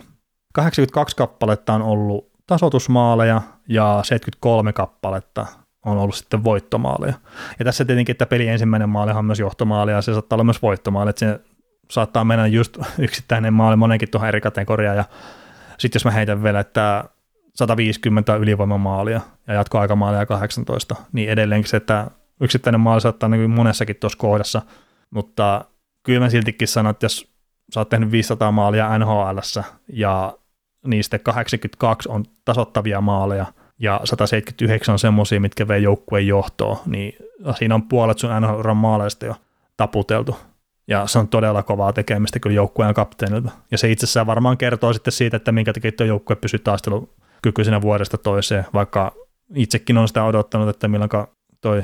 82 0.54 1.16
kappaletta 1.16 1.74
on 1.74 1.82
ollut 1.82 2.35
tasotusmaaleja 2.48 3.42
ja 3.70 4.00
73 4.04 4.74
kappaletta 4.74 5.46
on 5.86 5.98
ollut 5.98 6.16
sitten 6.16 6.44
voittomaaleja. 6.44 7.14
Ja 7.60 7.66
tässä 7.66 7.86
tietenkin, 7.86 8.14
että 8.14 8.26
peli 8.26 8.48
ensimmäinen 8.48 8.90
maali 8.90 9.12
on 9.12 9.26
myös 9.26 9.40
johtomaali 9.40 9.92
ja 9.92 10.02
se 10.02 10.14
saattaa 10.14 10.36
olla 10.36 10.44
myös 10.44 10.62
voittomaali, 10.62 11.10
että 11.10 11.20
se 11.20 11.40
saattaa 11.92 12.24
mennä 12.24 12.48
just 12.48 12.78
yksittäinen 12.98 13.54
maali 13.54 13.76
monenkin 13.76 14.12
tuohon 14.12 14.28
eri 14.28 14.42
kategoriaan 14.42 14.98
ja 14.98 15.06
sitten 15.78 15.98
jos 15.98 16.06
mä 16.06 16.12
heitän 16.12 16.44
vielä, 16.44 16.60
että 16.60 17.04
150 17.56 18.36
ylivoimamaalia 18.36 19.22
ja 19.48 19.54
jatkoaikamaalia 19.54 20.26
18, 20.26 20.96
niin 21.12 21.30
edelleenkin 21.30 21.70
se, 21.70 21.78
että 21.78 22.08
yksittäinen 22.42 22.82
maali 22.82 23.02
saattaa 23.02 23.30
niin 23.30 23.52
monessakin 23.52 23.96
tuossa 23.96 24.18
kohdassa, 24.18 24.62
mutta 25.10 25.66
kyllä 26.04 26.20
mä 26.20 26.30
siltikin 26.30 26.68
sanon, 26.68 26.92
että 26.92 27.06
jos 27.06 27.32
sä 27.74 27.80
oot 27.80 27.90
tehnyt 27.90 28.12
500 28.12 28.52
maalia 28.52 29.00
NHL 29.00 29.40
ja 29.94 30.38
niistä 30.86 31.20
82 31.20 32.10
on 32.10 32.26
tasottavia 32.46 33.02
maaleja 33.02 33.46
ja 33.80 34.02
179 34.04 34.94
on 34.94 35.00
semmoisia, 35.00 35.40
mitkä 35.40 35.68
vei 35.68 35.84
joukkueen 35.84 36.28
johtoon, 36.28 36.78
niin 36.86 37.16
siinä 37.58 37.76
on 37.76 37.84
puolet 37.84 38.20
sun 38.20 38.30
NHL 38.42 38.74
maaleista 38.74 39.26
jo 39.26 39.36
taputeltu. 39.78 40.38
Ja 40.88 41.08
se 41.08 41.20
on 41.20 41.28
todella 41.28 41.64
kovaa 41.64 41.94
tekemistä 41.94 42.40
kyllä 42.40 42.56
joukkueen 42.56 42.94
kapteenilta. 42.94 43.52
Ja 43.72 43.78
se 43.78 43.92
itsessään 43.92 44.28
varmaan 44.28 44.58
kertoo 44.58 44.94
sitten 44.94 45.12
siitä, 45.12 45.38
että 45.38 45.52
minkä 45.52 45.74
takia 45.74 45.92
tuo 45.92 46.06
joukkue 46.06 46.36
pysyy 46.36 46.60
taistelukykyisenä 46.60 47.82
vuodesta 47.82 48.18
toiseen, 48.18 48.66
vaikka 48.74 49.12
itsekin 49.56 49.98
on 49.98 50.08
sitä 50.08 50.24
odottanut, 50.24 50.70
että 50.70 50.88
milloin 50.88 51.10
toi, 51.62 51.84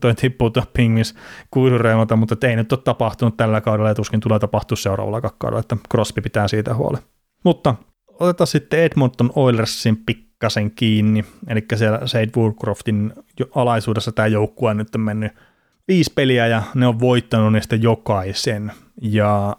toi 0.00 0.14
tippuu 0.14 0.50
tuo 0.50 0.62
pingis 0.72 1.14
kuilureunalta, 1.50 2.16
mutta 2.16 2.48
ei 2.48 2.56
nyt 2.56 2.72
ole 2.72 2.80
tapahtunut 2.84 3.36
tällä 3.36 3.60
kaudella 3.60 3.88
ja 3.88 3.94
tuskin 3.94 4.20
tulee 4.20 4.38
tapahtua 4.38 4.76
seuraavalla 4.76 5.20
kaudella, 5.38 5.60
että 5.60 5.76
Crosby 5.90 6.20
pitää 6.20 6.48
siitä 6.48 6.74
huolen. 6.74 7.02
Mutta 7.44 7.74
otetaan 8.22 8.46
sitten 8.46 8.80
Edmonton 8.80 9.30
Oilersin 9.34 9.96
pikkasen 10.06 10.70
kiinni, 10.70 11.24
eli 11.48 11.64
siellä 11.74 12.06
Sade 12.06 12.30
Woodcroftin 12.36 13.12
alaisuudessa 13.54 14.12
tämä 14.12 14.28
joukkue 14.28 14.70
on 14.70 14.76
nyt 14.76 14.88
mennyt 14.96 15.32
viisi 15.88 16.12
peliä 16.14 16.46
ja 16.46 16.62
ne 16.74 16.86
on 16.86 17.00
voittanut 17.00 17.52
niistä 17.52 17.76
jokaisen. 17.76 18.72
Ja 19.02 19.56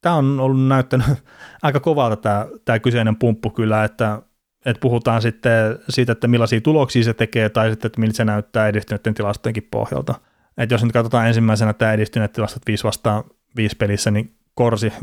tämä 0.00 0.14
on 0.14 0.40
ollut 0.40 0.66
näyttänyt 0.66 1.06
aika 1.62 1.80
kovalta 1.80 2.16
tämä, 2.16 2.46
tämä 2.64 2.78
kyseinen 2.78 3.16
pumppu 3.16 3.50
kyllä, 3.50 3.84
että, 3.84 4.22
että 4.66 4.80
puhutaan 4.80 5.22
sitten 5.22 5.78
siitä, 5.88 6.12
että 6.12 6.28
millaisia 6.28 6.60
tuloksia 6.60 7.04
se 7.04 7.14
tekee 7.14 7.48
tai 7.48 7.70
sitten, 7.70 7.86
että 7.86 8.00
miltä 8.00 8.16
se 8.16 8.24
näyttää 8.24 8.68
edistyneiden 8.68 9.14
tilastojenkin 9.14 9.68
pohjalta. 9.70 10.14
Että 10.58 10.74
jos 10.74 10.82
nyt 10.84 10.92
katsotaan 10.92 11.28
ensimmäisenä 11.28 11.72
tämä 11.72 11.92
edistyneet 11.92 12.32
tilastot 12.32 12.62
5 12.66 12.84
vastaan 12.84 13.24
5 13.56 13.76
pelissä, 13.76 14.10
niin 14.10 14.34
Korsi 14.54 14.88
58,31 14.88 14.94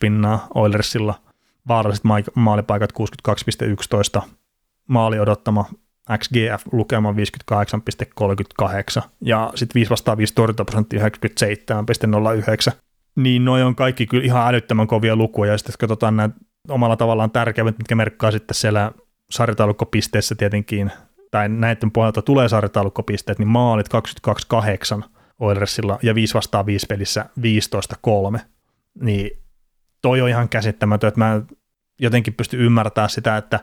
pinnaa 0.00 0.46
Oilersilla– 0.54 1.14
vaaralliset 1.68 2.04
maalipaikat 2.34 2.92
62,11, 4.20 4.22
maali 4.88 5.20
odottama 5.20 5.64
XGF-lukema 6.18 7.14
58,38 9.02 9.02
ja 9.20 9.52
sitten 9.54 9.74
5 9.80 9.90
vastaan 9.90 10.18
5 10.18 10.34
torjuntaprosentti 10.34 10.96
97,09. 10.96 12.72
Niin 13.16 13.44
noi 13.44 13.62
on 13.62 13.74
kaikki 13.74 14.06
kyllä 14.06 14.24
ihan 14.24 14.48
älyttömän 14.48 14.86
kovia 14.86 15.16
lukuja 15.16 15.52
ja 15.52 15.58
sitten 15.58 15.74
katsotaan 15.78 16.16
nämä 16.16 16.30
omalla 16.68 16.96
tavallaan 16.96 17.30
tärkeimmät, 17.30 17.78
mitkä 17.78 17.94
merkkaa 17.94 18.30
sitten 18.30 18.54
siellä 18.54 18.92
sarjataulukkopisteessä 19.30 20.34
tietenkin, 20.34 20.92
tai 21.30 21.48
näiden 21.48 21.90
pohjalta 21.90 22.22
tulee 22.22 22.48
sarjataulukkopisteet, 22.48 23.38
niin 23.38 23.48
maalit 23.48 23.86
22,8 25.00 25.04
Oilersilla 25.38 25.98
ja 26.02 26.14
5 26.14 26.34
vastaan 26.34 26.66
5 26.66 26.86
pelissä 26.86 27.26
15,3. 28.36 28.40
Niin 29.00 29.39
toi 30.02 30.20
on 30.20 30.28
ihan 30.28 30.48
käsittämätön, 30.48 31.08
että 31.08 31.20
mä 31.20 31.42
jotenkin 31.98 32.34
pysty 32.34 32.66
ymmärtämään 32.66 33.10
sitä, 33.10 33.36
että, 33.36 33.56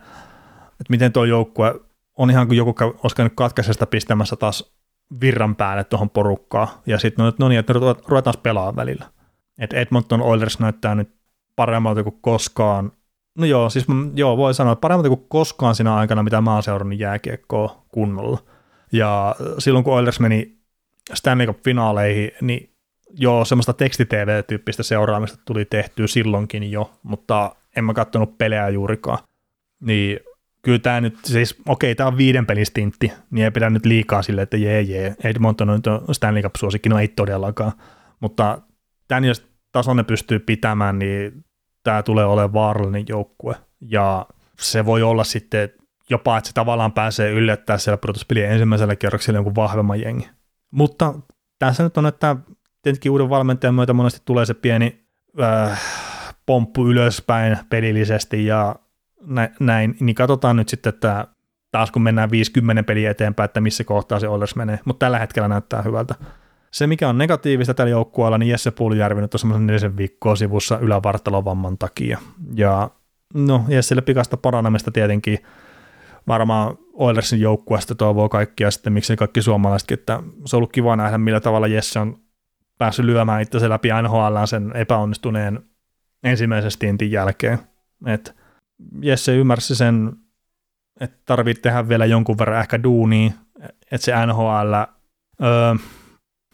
että 0.71 0.89
miten 0.89 1.13
tuo 1.13 1.25
joukkue 1.25 1.79
on 2.17 2.29
ihan 2.29 2.47
kuin 2.47 2.57
joku 2.57 2.75
olisi 3.03 3.15
käynyt 3.15 3.33
katkaisesta 3.35 3.85
pistämässä 3.85 4.35
taas 4.35 4.77
virran 5.21 5.55
päälle 5.55 5.83
tuohon 5.83 6.09
porukkaan, 6.09 6.67
ja 6.85 6.99
sitten 6.99 7.25
no, 7.25 7.33
no 7.39 7.49
niin, 7.49 7.59
että 7.59 7.73
ruvetaan 8.07 8.35
pelaamaan 8.43 8.75
välillä. 8.75 9.05
että 9.57 9.77
Edmonton 9.77 10.21
Oilers 10.21 10.59
näyttää 10.59 10.95
nyt 10.95 11.09
paremmalta 11.55 12.03
kuin 12.03 12.17
koskaan. 12.21 12.91
No 13.37 13.45
joo, 13.45 13.69
siis 13.69 13.85
joo, 14.15 14.37
voi 14.37 14.53
sanoa, 14.53 14.73
että 14.73 14.81
paremmalta 14.81 15.09
kuin 15.09 15.25
koskaan 15.27 15.75
siinä 15.75 15.95
aikana, 15.95 16.23
mitä 16.23 16.41
mä 16.41 16.53
oon 16.53 16.63
seurannut 16.63 16.99
jääkiekkoa 16.99 17.85
kunnolla. 17.87 18.43
Ja 18.91 19.35
silloin 19.57 19.83
kun 19.83 19.93
Oilers 19.93 20.19
meni 20.19 20.57
Stanley 21.13 21.47
Cup-finaaleihin, 21.47 22.31
niin 22.41 22.76
joo, 23.13 23.45
semmoista 23.45 23.73
teksti-TV-tyyppistä 23.73 24.83
seuraamista 24.83 25.39
tuli 25.45 25.65
tehtyä 25.65 26.07
silloinkin 26.07 26.71
jo, 26.71 26.91
mutta 27.03 27.55
en 27.75 27.83
mä 27.83 27.93
katsonut 27.93 28.37
pelejä 28.37 28.69
juurikaan. 28.69 29.19
Niin 29.79 30.19
kyllä 30.61 30.79
tämä 30.79 31.01
nyt, 31.01 31.17
siis 31.23 31.55
okei, 31.67 31.95
tämä 31.95 32.07
on 32.07 32.17
viiden 32.17 32.45
pelin 32.45 32.65
stintti, 32.65 33.11
niin 33.31 33.43
ei 33.43 33.51
pidä 33.51 33.69
nyt 33.69 33.85
liikaa 33.85 34.21
sille, 34.21 34.41
että 34.41 34.57
jee 34.57 34.81
jee, 34.81 35.15
Edmonton 35.23 35.69
on 35.69 35.81
Stanley 36.11 36.43
Cup-suosikki, 36.43 36.89
no 36.89 36.99
ei 36.99 37.07
todellakaan, 37.07 37.71
mutta 38.19 38.61
tämän 39.07 39.25
jos 39.25 39.47
tason 39.71 39.97
ne 39.97 40.03
pystyy 40.03 40.39
pitämään, 40.39 40.99
niin 40.99 41.45
tämä 41.83 42.03
tulee 42.03 42.25
olemaan 42.25 42.53
vaarallinen 42.53 43.05
joukkue, 43.09 43.55
ja 43.81 44.25
se 44.59 44.85
voi 44.85 45.03
olla 45.03 45.23
sitten 45.23 45.69
jopa, 46.09 46.37
että 46.37 46.47
se 46.47 46.53
tavallaan 46.53 46.93
pääsee 46.93 47.31
yllättää 47.31 47.77
siellä 47.77 47.97
pudotuspelien 47.97 48.51
ensimmäisellä 48.51 48.95
kierroksella 48.95 49.37
jonkun 49.37 49.55
vahvemman 49.55 50.01
jengi. 50.01 50.29
Mutta 50.71 51.13
tässä 51.59 51.83
nyt 51.83 51.97
on, 51.97 52.05
että 52.05 52.35
tietenkin 52.87 53.11
uuden 53.11 53.29
valmentajan 53.29 53.75
myötä 53.75 53.93
monesti 53.93 54.21
tulee 54.25 54.45
se 54.45 54.53
pieni 54.53 55.05
äh, 55.41 55.81
pomppu 56.45 56.87
ylöspäin 56.87 57.57
pelillisesti 57.69 58.45
ja 58.45 58.75
näin, 59.59 59.97
niin 59.99 60.15
katsotaan 60.15 60.55
nyt 60.55 60.69
sitten, 60.69 60.93
että 60.93 61.27
taas 61.71 61.91
kun 61.91 62.01
mennään 62.01 62.31
50 62.31 62.83
peliä 62.83 63.11
eteenpäin, 63.11 63.45
että 63.45 63.61
missä 63.61 63.83
kohtaa 63.83 64.19
se 64.19 64.27
Oilers 64.27 64.55
menee, 64.55 64.79
mutta 64.85 65.05
tällä 65.05 65.19
hetkellä 65.19 65.47
näyttää 65.47 65.81
hyvältä. 65.81 66.15
Se, 66.71 66.87
mikä 66.87 67.09
on 67.09 67.17
negatiivista 67.17 67.73
tällä 67.73 67.91
joukkueella, 67.91 68.37
niin 68.37 68.49
Jesse 68.49 68.71
Puljärvi 68.71 69.21
nyt 69.21 69.33
on 69.33 69.39
semmoisen 69.39 69.67
neljäsen 69.67 69.97
viikkoa 69.97 70.35
sivussa 70.35 70.79
ylävartalovamman 70.79 71.77
takia. 71.77 72.19
Ja 72.55 72.89
no, 73.33 73.65
Jesselle 73.67 74.01
pikasta 74.01 74.37
paranemista 74.37 74.91
tietenkin 74.91 75.39
varmaan 76.27 76.77
Oilersin 76.93 77.41
joukkueesta 77.41 77.95
toivoo 77.95 78.29
kaikkia 78.29 78.71
sitten, 78.71 78.93
miksi 78.93 79.15
kaikki 79.15 79.41
suomalaisetkin, 79.41 79.99
että 79.99 80.23
se 80.45 80.55
on 80.55 80.57
ollut 80.57 80.71
kiva 80.71 80.95
nähdä, 80.95 81.17
millä 81.17 81.39
tavalla 81.39 81.67
Jesse 81.67 81.99
on 81.99 82.26
päässyt 82.77 83.05
lyömään 83.05 83.41
itse 83.41 83.69
läpi 83.69 83.89
NHL 84.03 84.45
sen 84.45 84.71
epäonnistuneen 84.75 85.59
ensimmäisen 86.23 86.71
stintin 86.71 87.11
jälkeen. 87.11 87.59
Et 88.05 88.35
Jesse 89.01 89.35
ymmärsi 89.35 89.75
sen, 89.75 90.13
että 90.99 91.17
tarvitsee 91.25 91.61
tehdä 91.61 91.89
vielä 91.89 92.05
jonkun 92.05 92.37
verran 92.37 92.61
ehkä 92.61 92.83
duunia, 92.83 93.31
että 93.91 94.05
se 94.05 94.25
NHL, 94.25 94.73
öö, 95.43 95.73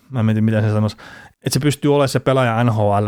mä 0.09 0.19
en 0.19 0.25
tiedä 0.25 0.41
miten 0.41 0.63
se 0.63 0.69
sanoisi, 0.69 0.97
että 1.31 1.49
se 1.53 1.59
pystyy 1.59 1.93
olemaan 1.93 2.09
se 2.09 2.19
pelaaja 2.19 2.63
NHL, 2.63 3.07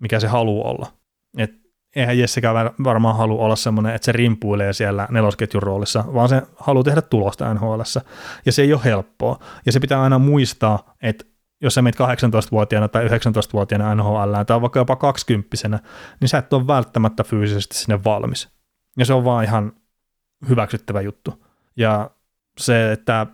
mikä 0.00 0.20
se 0.20 0.26
haluaa 0.26 0.70
olla. 0.70 0.92
Et 1.38 1.50
eihän 1.96 2.18
Jessekään 2.18 2.70
varmaan 2.84 3.16
halua 3.16 3.44
olla 3.44 3.56
semmoinen, 3.56 3.94
että 3.94 4.04
se 4.04 4.12
rimpuilee 4.12 4.72
siellä 4.72 5.08
nelosketjun 5.10 5.62
roolissa, 5.62 6.04
vaan 6.14 6.28
se 6.28 6.42
haluaa 6.56 6.84
tehdä 6.84 7.02
tulosta 7.02 7.54
NHL. 7.54 7.80
Ja 8.46 8.52
se 8.52 8.62
ei 8.62 8.72
ole 8.72 8.84
helppoa. 8.84 9.38
Ja 9.66 9.72
se 9.72 9.80
pitää 9.80 10.02
aina 10.02 10.18
muistaa, 10.18 10.94
että 11.02 11.24
jos 11.60 11.74
sä 11.74 11.82
menet 11.82 12.00
18-vuotiaana 12.00 12.88
tai 12.88 13.06
19-vuotiaana 13.06 13.94
NHL 13.94 14.42
tai 14.46 14.60
vaikka 14.60 14.80
jopa 14.80 14.96
20 14.96 15.56
niin 16.20 16.28
sä 16.28 16.38
et 16.38 16.52
ole 16.52 16.66
välttämättä 16.66 17.24
fyysisesti 17.24 17.76
sinne 17.76 18.04
valmis. 18.04 18.48
Ja 18.98 19.04
se 19.04 19.14
on 19.14 19.24
vaan 19.24 19.44
ihan 19.44 19.72
hyväksyttävä 20.48 21.00
juttu. 21.00 21.44
Ja 21.76 22.10
se, 22.58 22.92
että, 22.92 23.26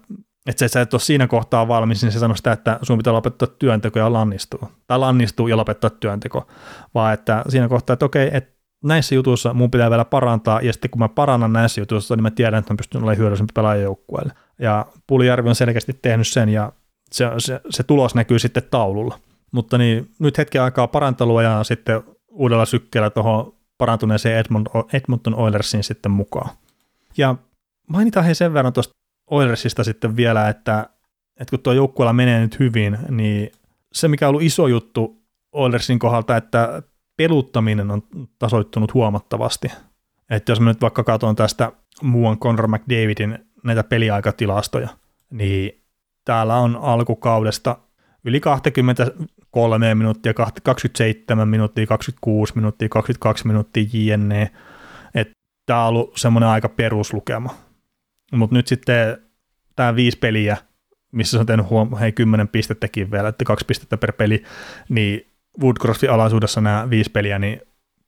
että 0.47 0.69
sä 0.69 0.81
et 0.81 0.95
ole 0.95 1.01
siinä 1.01 1.27
kohtaa 1.27 1.69
valmis, 1.69 2.03
niin 2.03 2.13
se 2.13 2.19
sanoo 2.19 2.37
sitä, 2.37 2.53
että 2.53 2.79
sun 2.83 2.99
pitää 2.99 3.13
lopettaa 3.13 3.49
työnteko 3.59 3.99
ja 3.99 4.13
lannistua. 4.13 4.71
Tai 4.87 4.99
lannistua 4.99 5.49
ja 5.49 5.57
lopettaa 5.57 5.91
työnteko. 5.91 6.47
Vaan 6.95 7.15
että 7.15 7.45
siinä 7.49 7.69
kohtaa, 7.69 7.95
että 7.95 8.07
okei, 8.07 8.31
että 8.33 8.61
näissä 8.85 9.15
jutuissa 9.15 9.55
mun 9.55 9.71
pitää 9.71 9.91
vielä 9.91 10.05
parantaa, 10.05 10.61
ja 10.61 10.73
sitten 10.73 10.91
kun 10.91 10.99
mä 10.99 11.09
parannan 11.09 11.53
näissä 11.53 11.81
jutuissa, 11.81 12.17
niin 12.17 12.23
mä 12.23 12.31
tiedän, 12.31 12.59
että 12.59 12.73
mä 12.73 12.77
pystyn 12.77 12.99
olemaan 12.99 13.19
hyödyllisempi 13.19 13.53
pelaajajoukkueelle. 13.55 14.33
Ja 14.59 14.87
Pulijärvi 15.07 15.49
on 15.49 15.55
selkeästi 15.55 15.99
tehnyt 16.03 16.29
sen, 16.29 16.49
ja 16.49 16.73
se, 17.13 17.25
se, 17.39 17.61
se 17.71 17.83
tulos 17.83 18.15
näkyy 18.15 18.39
sitten 18.39 18.63
taululla. 18.71 19.19
Mutta 19.53 19.79
niin, 19.79 20.11
nyt 20.19 20.39
hetken 20.39 20.63
aikaa 20.63 20.89
parantelua 20.89 21.43
ja 21.43 21.65
sitten 21.65 22.03
uudella 22.29 22.67
sykkeellä 22.67 23.11
tuohon 23.11 23.55
parantuneeseen 23.79 24.39
Edmonton, 24.39 24.85
Edmonton 24.93 25.35
Oilersiin 25.35 25.85
sitten 25.85 26.13
mukaan. 26.13 26.51
Ja 27.17 27.35
mainitaan 27.89 28.27
he 28.27 28.35
sen 28.35 28.55
verran 28.55 28.73
tuosta 28.73 28.95
Oilersista 29.31 29.85
sitten 29.85 30.17
vielä, 30.17 30.49
että, 30.49 30.89
että 31.41 31.51
kun 31.51 31.61
tuo 31.61 31.73
joukkueella 31.73 32.13
menee 32.13 32.41
nyt 32.41 32.59
hyvin, 32.59 32.99
niin 33.09 33.53
se 33.93 34.09
mikä 34.09 34.27
on 34.27 34.29
ollut 34.29 34.43
iso 34.43 34.67
juttu 34.67 35.23
Oilersin 35.53 35.99
kohdalta, 35.99 36.37
että 36.37 36.83
peluttaminen 37.17 37.91
on 37.91 38.03
tasoittunut 38.39 38.95
huomattavasti. 38.95 39.69
Että 40.31 40.53
jos 40.53 40.61
mä 40.61 40.71
nyt 40.71 40.81
vaikka 40.81 41.05
katson 41.05 41.37
tästä 41.37 41.73
muuan 42.03 42.39
Conor 42.39 42.69
McDavidin 42.69 43.39
näitä 43.65 43.85
peliaikatilastoja, 43.85 44.89
niin 45.31 45.80
täällä 46.31 46.57
on 46.57 46.79
alkukaudesta 46.83 47.77
yli 48.25 48.41
23 48.41 49.95
minuuttia, 49.95 50.35
27 50.35 51.49
minuuttia, 51.49 51.87
26 51.87 52.53
minuuttia, 52.55 52.89
22 52.89 53.47
minuuttia 53.47 53.85
jne. 53.93 54.51
Että 55.15 55.35
tämä 55.67 55.83
on 55.83 55.89
ollut 55.89 56.17
semmoinen 56.17 56.49
aika 56.49 56.69
peruslukema. 56.69 57.55
Mutta 58.33 58.57
nyt 58.57 58.67
sitten 58.67 59.19
tämä 59.77 59.97
viisi 59.97 60.19
peliä, 60.19 60.57
missä 61.13 61.31
se 61.31 61.39
on 61.41 61.47
tehnyt 61.47 61.71
huom- 61.71 61.97
hei, 61.97 62.13
10 62.13 62.49
pistettäkin 62.49 63.11
vielä, 63.11 63.29
että 63.29 63.45
kaksi 63.45 63.67
pistettä 63.67 63.97
per 63.97 64.13
peli, 64.13 64.45
niin 64.89 65.33
Woodcrossin 65.63 66.11
alaisuudessa 66.11 66.61
nämä 66.61 66.91
viisi 66.91 67.11
peliä, 67.11 67.39
niin 67.39 67.61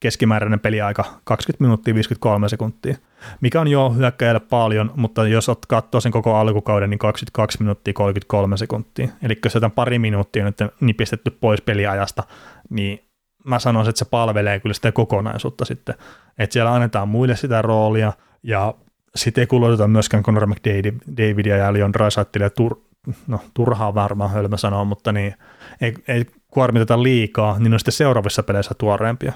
keskimääräinen 0.03 0.59
peliaika 0.59 1.05
20 1.23 1.63
minuuttia 1.63 1.93
53 1.93 2.49
sekuntia, 2.49 2.95
mikä 3.41 3.61
on 3.61 3.67
jo 3.67 3.89
hyökkäjälle 3.89 4.39
paljon, 4.39 4.91
mutta 4.95 5.27
jos 5.27 5.49
olet 5.49 5.65
katsoo 5.67 6.01
sen 6.01 6.11
koko 6.11 6.35
alkukauden, 6.35 6.89
niin 6.89 6.97
22 6.97 7.57
minuuttia 7.59 7.93
33 7.93 8.57
sekuntia. 8.57 9.07
Eli 9.21 9.39
jos 9.43 9.55
jotain 9.55 9.71
pari 9.71 9.99
minuuttia 9.99 10.45
nyt 10.45 10.57
nipistetty 10.81 11.31
pois 11.31 11.61
peliajasta, 11.61 12.23
niin 12.69 12.99
mä 13.45 13.59
sanoisin, 13.59 13.89
että 13.89 13.99
se 13.99 14.05
palvelee 14.05 14.59
kyllä 14.59 14.73
sitä 14.73 14.91
kokonaisuutta 14.91 15.65
sitten. 15.65 15.95
Että 16.37 16.53
siellä 16.53 16.73
annetaan 16.73 17.07
muille 17.07 17.35
sitä 17.35 17.61
roolia, 17.61 18.13
ja 18.43 18.73
sitten 19.15 19.41
ei 19.41 19.47
kuluteta 19.47 19.87
myöskään 19.87 20.23
Conor 20.23 20.47
McDavidia 20.47 21.57
ja 21.57 21.73
Leon 21.73 21.93
Draisaitlia 21.93 22.49
tur, 22.49 22.81
no, 23.27 23.39
turhaa 23.53 23.95
varmaan 23.95 24.31
hölmö 24.31 24.57
sanoa, 24.57 24.83
mutta 24.83 25.11
niin, 25.11 25.35
ei, 25.81 25.93
ei 26.07 26.25
kuormiteta 26.47 27.03
liikaa, 27.03 27.59
niin 27.59 27.73
on 27.73 27.79
sitten 27.79 27.91
seuraavissa 27.91 28.43
peleissä 28.43 28.75
tuoreempia. 28.77 29.33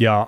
Ja 0.00 0.26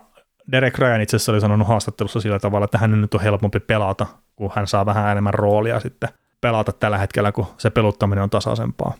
Derek 0.52 0.78
Ryan 0.78 1.00
itse 1.00 1.16
asiassa 1.16 1.32
oli 1.32 1.40
sanonut 1.40 1.68
haastattelussa 1.68 2.20
sillä 2.20 2.38
tavalla, 2.38 2.64
että 2.64 2.78
hän 2.78 3.00
nyt 3.00 3.14
on 3.14 3.20
helpompi 3.20 3.60
pelata, 3.60 4.06
kun 4.36 4.50
hän 4.54 4.66
saa 4.66 4.86
vähän 4.86 5.12
enemmän 5.12 5.34
roolia 5.34 5.80
sitten 5.80 6.08
pelata 6.40 6.72
tällä 6.72 6.98
hetkellä, 6.98 7.32
kun 7.32 7.46
se 7.58 7.70
peluttaminen 7.70 8.24
on 8.24 8.30
tasaisempaa. 8.30 8.94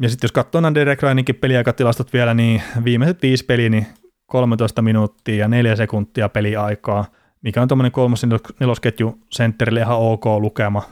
Ja 0.00 0.08
sitten 0.08 0.24
jos 0.26 0.32
katsoo 0.32 0.60
nämä 0.60 0.74
Derek 0.74 1.02
Ryaninkin 1.02 1.34
peliaikatilastot 1.34 2.12
vielä, 2.12 2.34
niin 2.34 2.62
viimeiset 2.84 3.22
viisi 3.22 3.44
peliä, 3.44 3.68
niin 3.68 3.86
13 4.26 4.82
minuuttia 4.82 5.36
ja 5.36 5.48
4 5.48 5.76
sekuntia 5.76 6.28
peliaikaa, 6.28 7.04
mikä 7.42 7.62
on 7.62 7.68
tuommoinen 7.68 7.92
kolmos 7.92 8.26
nelosketju 8.60 9.18
sentterille 9.30 9.80
ihan 9.80 9.98
ok 9.98 10.24
lukema, 10.26 10.82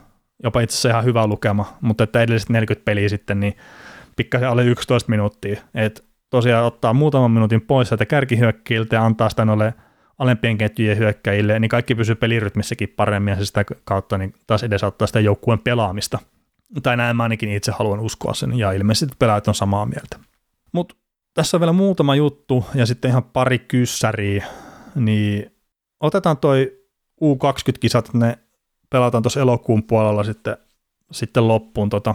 jopa 0.42 0.60
itse 0.60 0.74
asiassa 0.74 0.88
ihan 0.88 1.04
hyvä 1.04 1.26
lukema, 1.26 1.76
mutta 1.80 2.04
että 2.04 2.22
edelliset 2.22 2.48
40 2.48 2.84
peliä 2.84 3.08
sitten, 3.08 3.40
niin 3.40 3.56
pikkasen 4.16 4.48
alle 4.48 4.64
11 4.64 5.10
minuuttia. 5.10 5.60
Et 5.74 6.04
tosiaan 6.32 6.64
ottaa 6.64 6.92
muutaman 6.92 7.30
minuutin 7.30 7.60
pois 7.60 7.88
sieltä 7.88 8.06
kärkihyökkäiltä 8.06 8.96
ja 8.96 9.04
antaa 9.04 9.28
sitä 9.28 9.44
noille 9.44 9.74
alempien 10.18 10.58
ketjujen 10.58 10.98
hyökkäjille, 10.98 11.58
niin 11.58 11.68
kaikki 11.68 11.94
pysyy 11.94 12.14
pelirytmissäkin 12.14 12.88
paremmin 12.88 13.32
ja 13.32 13.36
se 13.36 13.44
sitä 13.44 13.64
kautta 13.84 14.18
niin 14.18 14.34
taas 14.46 14.62
edesauttaa 14.62 15.06
sitä 15.06 15.20
joukkueen 15.20 15.58
pelaamista. 15.58 16.18
Tai 16.82 16.96
näin 16.96 17.16
mä 17.16 17.22
ainakin 17.22 17.52
itse 17.52 17.72
haluan 17.72 18.00
uskoa 18.00 18.34
sen, 18.34 18.58
ja 18.58 18.72
ilmeisesti 18.72 19.16
pelaajat 19.18 19.48
on 19.48 19.54
samaa 19.54 19.86
mieltä. 19.86 20.18
Mutta 20.72 20.94
tässä 21.34 21.56
on 21.56 21.60
vielä 21.60 21.72
muutama 21.72 22.14
juttu, 22.16 22.64
ja 22.74 22.86
sitten 22.86 23.08
ihan 23.10 23.24
pari 23.24 23.58
kyssäriä, 23.58 24.46
niin 24.94 25.52
otetaan 26.00 26.36
toi 26.36 26.78
U20-kisat, 27.22 28.14
ne 28.14 28.38
pelataan 28.90 29.22
tuossa 29.22 29.40
elokuun 29.40 29.82
puolella 29.82 30.24
sitten, 30.24 30.56
sitten 31.12 31.48
loppuun 31.48 31.90
tota, 31.90 32.14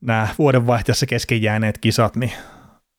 nämä 0.00 0.28
vuodenvaihteessa 0.38 1.06
kesken 1.06 1.42
jääneet 1.42 1.78
kisat, 1.78 2.16
niin 2.16 2.32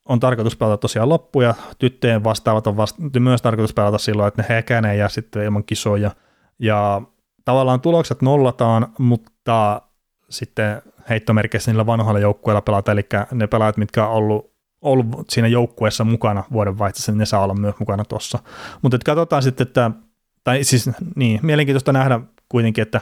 on 0.06 0.20
tarkoitus 0.20 0.56
pelata 0.56 0.78
tosiaan 0.78 1.10
loppuja, 1.10 1.54
tyttöjen 1.80 2.24
vastaavat 2.24 2.68
on 2.68 2.78
vasta- 2.78 3.20
myös 3.20 3.42
tarkoitus 3.42 3.74
pelata 3.74 3.98
silloin, 3.98 4.28
että 4.28 4.42
ne 4.42 4.56
hekään 4.56 4.86
ei 4.86 5.00
jää 5.00 5.10
sitten 5.10 5.44
ilman 5.44 5.64
kisoja. 5.64 6.12
Ja 6.60 7.02
tavallaan 7.46 7.82
tulokset 7.82 8.22
nollataan, 8.22 8.88
mutta 8.98 9.82
sitten 10.30 10.82
heittomerkeissä 11.10 11.72
niillä 11.72 11.86
vanhoilla 11.86 12.20
joukkueilla 12.20 12.62
pelata, 12.62 12.92
eli 12.92 13.06
ne 13.32 13.48
pelaajat, 13.48 13.78
mitkä 13.78 14.08
on 14.08 14.14
ollut, 14.14 14.52
ollut 14.82 15.30
siinä 15.30 15.48
joukkueessa 15.48 16.04
mukana 16.04 16.44
vuodenvaihteessa, 16.52 17.12
niin 17.12 17.20
ne 17.20 17.26
saa 17.26 17.44
olla 17.44 17.54
myös 17.54 17.76
mukana 17.80 18.06
tuossa. 18.06 18.40
Mutta 18.82 18.98
katsotaan 19.06 19.44
sitten, 19.44 19.68
että, 19.68 19.92
tai 20.44 20.64
siis 20.64 20.90
niin, 21.16 21.40
mielenkiintoista 21.44 21.94
nähdä 21.94 22.20
kuitenkin, 22.50 22.82
että, 22.82 23.02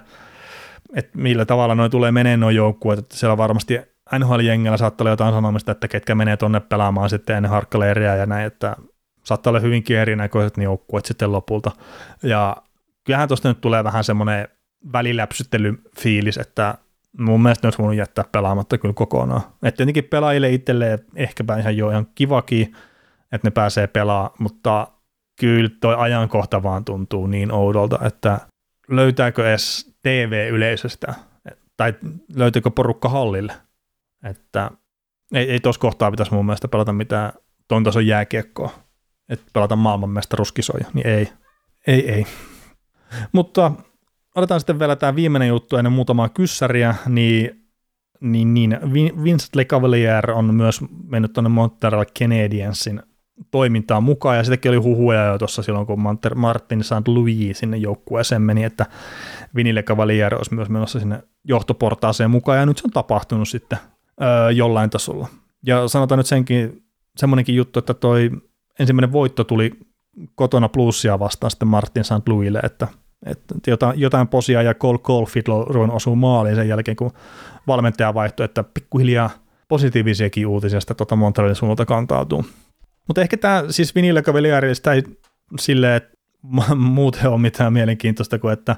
että 0.96 1.18
millä 1.18 1.46
tavalla 1.46 1.76
noin 1.76 1.92
tulee 1.92 2.12
menee 2.12 2.38
noin 2.38 2.56
joukkueet, 2.56 3.00
että 3.00 3.18
siellä 3.18 3.38
varmasti 3.38 3.93
NHL-jengillä 4.12 4.78
saattaa 4.78 5.04
olla 5.04 5.12
jotain 5.12 5.34
sanomista, 5.34 5.72
että 5.72 5.88
ketkä 5.88 6.16
menee 6.16 6.38
tonne 6.38 6.60
pelaamaan 6.60 7.10
sitten 7.10 7.36
ennen 7.36 7.52
harkkaleiriä 7.52 8.16
ja 8.16 8.26
näin, 8.26 8.46
että 8.46 8.76
saattaa 9.24 9.52
olla 9.52 9.60
hyvinkin 9.60 9.98
erinäköiset 9.98 10.58
joukkueet 10.58 11.06
sitten 11.06 11.32
lopulta. 11.32 11.72
Ja 12.24 12.58
kyllähän 13.04 13.28
tuosta 13.28 13.48
nyt 13.48 13.62
tulee 13.62 13.84
vähän 13.84 14.04
semmoinen 14.04 14.48
väliläpsyttelyfiilis, 14.94 16.38
että 16.38 16.76
mun 17.18 17.44
mielestä 17.44 17.66
ne 17.66 17.68
olisi 17.68 17.80
voinut 17.80 17.96
jättää 17.96 18.26
pelaamatta 18.32 18.78
kyllä 18.78 18.94
kokonaan. 18.94 19.42
Että 19.64 19.78
tietenkin 19.78 20.04
pelaajille 20.04 20.50
itselleen 20.50 21.00
ehkäpä 21.16 21.58
ihan 21.58 21.78
jo 21.78 21.90
ihan 21.90 22.08
kivakin, 22.16 22.76
että 23.32 23.48
ne 23.48 23.52
pääsee 23.52 23.88
pelaamaan, 23.88 24.32
mutta 24.40 24.88
kyllä 25.40 25.70
toi 25.82 25.96
ajankohta 25.98 26.64
vaan 26.64 26.86
tuntuu 26.86 27.28
niin 27.28 27.52
oudolta, 27.52 28.00
että 28.06 28.40
löytääkö 28.90 29.50
edes 29.50 29.96
TV-yleisöstä, 30.02 31.14
tai 31.78 31.94
löytyykö 32.36 32.70
porukka 32.70 33.10
hallille, 33.10 33.54
että 34.24 34.72
ei, 35.34 35.52
ei 35.52 35.60
tuossa 35.60 35.80
kohtaa 35.82 36.12
pitäisi 36.12 36.34
mun 36.34 36.46
mielestä 36.46 36.68
pelata 36.68 36.94
mitään 36.94 37.34
ton 37.68 37.84
tason 37.84 38.08
jääkiekkoa, 38.08 38.70
että 39.30 39.46
pelata 39.54 39.76
maailmanmestaruuskisoja, 39.76 40.86
niin 40.94 41.08
ei, 41.08 41.30
ei, 41.88 42.12
ei. 42.12 42.26
Mutta 43.32 43.72
otetaan 44.36 44.60
sitten 44.60 44.80
vielä 44.80 44.96
tämä 44.96 45.16
viimeinen 45.16 45.48
juttu 45.48 45.78
ennen 45.78 45.94
muutamaa 45.94 46.30
kyssäriä, 46.30 46.96
niin, 47.08 47.66
niin, 48.22 48.54
niin 48.54 48.80
Vincent 49.24 49.56
LeCavalier 49.56 50.32
on 50.32 50.56
myös 50.56 50.82
mennyt 51.08 51.34
tuonne 51.34 51.50
Montreal 51.50 52.06
Canadiensin 52.20 53.02
toimintaan 53.52 54.04
mukaan, 54.04 54.38
ja 54.38 54.44
sitäkin 54.44 54.70
oli 54.70 54.78
huhuja 54.78 55.26
jo 55.26 55.38
tuossa 55.38 55.64
silloin, 55.64 55.88
kun 55.88 56.00
Martin 56.36 56.84
St. 56.84 57.08
Louis 57.08 57.60
sinne 57.60 57.78
joukkueeseen 57.78 58.42
meni, 58.42 58.64
että 58.64 58.86
Vinille 59.56 59.84
Cavalier 59.84 60.36
olisi 60.36 60.54
myös 60.54 60.70
menossa 60.70 61.00
sinne 61.00 61.24
johtoportaaseen 61.44 62.32
mukaan, 62.32 62.60
ja 62.60 62.66
nyt 62.66 62.78
se 62.78 62.88
on 62.88 62.92
tapahtunut 62.92 63.50
sitten 63.50 63.80
öö, 64.22 64.52
jollain 64.52 64.90
tasolla. 64.90 65.28
Ja 65.66 65.88
sanotaan 65.88 66.20
nyt 66.20 66.28
senkin, 66.28 66.84
semmoinenkin 67.18 67.56
juttu, 67.56 67.80
että 67.80 67.94
toi 67.94 68.32
ensimmäinen 68.80 69.12
voitto 69.12 69.44
tuli 69.44 69.72
kotona 70.36 70.70
plussia 70.70 71.20
vastaan 71.20 71.52
sitten 71.52 71.68
Martin 71.68 72.04
St. 72.04 72.28
Louisille, 72.28 72.60
että, 72.64 72.88
että 73.26 73.72
jotain, 73.72 74.00
jotain 74.00 74.28
posia 74.28 74.62
ja 74.62 74.74
Cole 74.74 74.98
Caulfield 74.98 75.46
osuu 75.92 76.16
maaliin 76.16 76.56
sen 76.56 76.68
jälkeen, 76.68 76.98
kun 76.98 77.12
valmentaja 77.68 78.14
vaihtoi, 78.14 78.46
että 78.46 78.64
pikkuhiljaa 78.64 79.30
positiivisiakin 79.68 80.48
uutisia 80.48 80.80
sitä 80.80 80.94
tuota 80.94 81.16
Montrealin 81.16 81.56
suunnalta 81.56 81.86
kantautuu. 81.86 82.46
Mutta 83.08 83.22
ehkä 83.22 83.38
tämä 83.38 83.64
siis 83.70 83.96
Vinilla 83.96 84.22
Cavalieri, 84.22 84.68
ei 84.68 85.04
silleen, 85.60 85.96
että 85.96 86.18
muuten 86.76 87.30
ole 87.30 87.42
mitään 87.42 87.74
mielenkiintoista 87.74 88.40
kuin, 88.40 88.54
että 88.54 88.76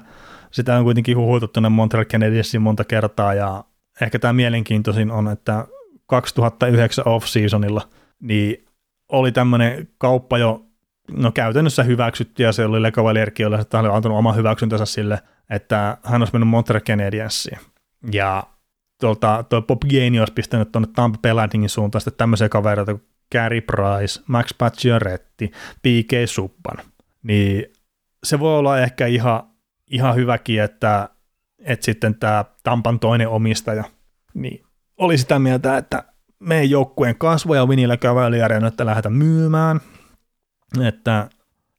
sitä 0.50 0.76
on 0.76 0.84
kuitenkin 0.84 1.16
huhuiltu 1.16 1.48
tuonne 1.48 1.68
Montreal 1.68 2.04
Canadiensiin 2.04 2.62
monta 2.62 2.84
kertaa 2.84 3.34
ja 3.34 3.64
ehkä 4.00 4.18
tämä 4.18 4.32
mielenkiintoisin 4.32 5.10
on, 5.10 5.28
että 5.28 5.66
2009 6.06 7.08
off-seasonilla 7.08 7.88
niin 8.20 8.66
oli 9.08 9.32
tämmöinen 9.32 9.88
kauppa 9.98 10.38
jo 10.38 10.66
no 11.10 11.32
käytännössä 11.32 11.82
hyväksytty 11.82 12.42
ja 12.42 12.52
se 12.52 12.64
oli 12.64 12.82
Le 12.82 12.92
Cavalierkin, 12.92 13.44
jolle 13.44 13.58
oli 13.72 13.88
antanut 13.88 14.18
oma 14.18 14.32
hyväksyntänsä 14.32 14.86
sille, 14.86 15.18
että 15.50 15.98
hän 16.02 16.22
olisi 16.22 16.32
mennyt 16.32 16.48
Montreal 16.48 16.80
Canadiensiin. 16.80 17.58
Ja 18.12 18.42
tuolta, 19.00 19.44
tuo 19.48 19.62
Bob 19.62 19.82
Gainey 19.90 20.20
olisi 20.20 20.32
pistänyt 20.32 20.72
tuonne 20.72 20.88
Tampa 20.94 21.18
Bay 21.22 21.32
Lightningin 21.34 21.70
suuntaan 21.70 22.00
sitten 22.00 22.18
tämmöisiä 22.18 22.48
kavereita 22.48 22.92
kuin 22.94 23.06
Gary 23.32 23.60
Price, 23.60 24.22
Max 24.26 24.50
Pacioretty, 24.58 25.48
P.K. 25.82 26.12
Subban, 26.26 26.76
niin 27.22 27.64
se 28.24 28.38
voi 28.40 28.58
olla 28.58 28.78
ehkä 28.78 29.06
ihan, 29.06 29.42
ihan 29.90 30.14
hyväkin, 30.14 30.62
että, 30.62 31.08
että 31.66 31.84
sitten 31.84 32.14
tämä 32.14 32.44
Tampan 32.62 33.00
toinen 33.00 33.28
omistaja 33.28 33.84
niin 34.36 34.66
oli 34.96 35.18
sitä 35.18 35.38
mieltä, 35.38 35.76
että 35.76 36.04
meidän 36.38 36.70
joukkueen 36.70 37.18
kasvoja 37.18 37.68
Vinillä 37.68 37.96
Cavalieria 37.96 38.60
nyt 38.60 38.80
lähdetä 38.80 39.10
myymään, 39.10 39.80
että 40.84 41.28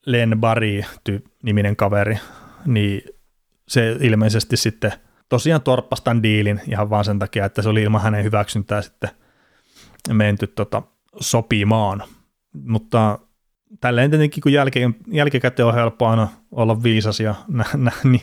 Len 0.06 0.40
Barry 0.40 0.82
niminen 1.44 1.76
kaveri, 1.76 2.20
niin 2.66 3.02
se 3.68 3.98
ilmeisesti 4.00 4.58
sitten 4.58 4.94
tosiaan 5.30 5.62
torppastan 5.62 6.24
diilin 6.24 6.62
ihan 6.68 6.90
vaan 6.90 7.06
sen 7.06 7.20
takia, 7.20 7.46
että 7.46 7.62
se 7.62 7.70
oli 7.70 7.84
ilman 7.84 8.02
hänen 8.02 8.24
hyväksyntää 8.24 8.82
sitten 8.82 9.10
menty 10.12 10.48
tota, 10.48 10.82
sopimaan. 11.20 12.04
Mutta 12.54 13.20
tälleen 13.82 14.10
tietenkin, 14.10 14.42
kun 14.42 14.54
jälki, 14.54 14.80
jälkikäteen 15.12 15.68
on 15.68 15.74
helppo 15.74 16.08
aina 16.08 16.28
olla 16.52 16.84
viisas 16.84 17.20
ja 17.20 17.36
näin, 17.48 17.98
niin 18.04 18.22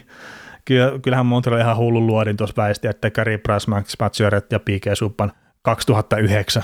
kyllähän 1.02 1.26
Montreal 1.26 1.60
ihan 1.60 1.76
hullu 1.76 2.06
luodin 2.06 2.36
tuossa 2.36 2.62
väisti, 2.62 2.88
että 2.88 3.10
Gary 3.10 3.38
Price, 3.38 3.70
Max 3.70 3.96
Pacioret 3.98 4.52
ja 4.52 4.58
P.K. 4.58 4.86
Subban 4.94 5.32
2009 5.62 6.62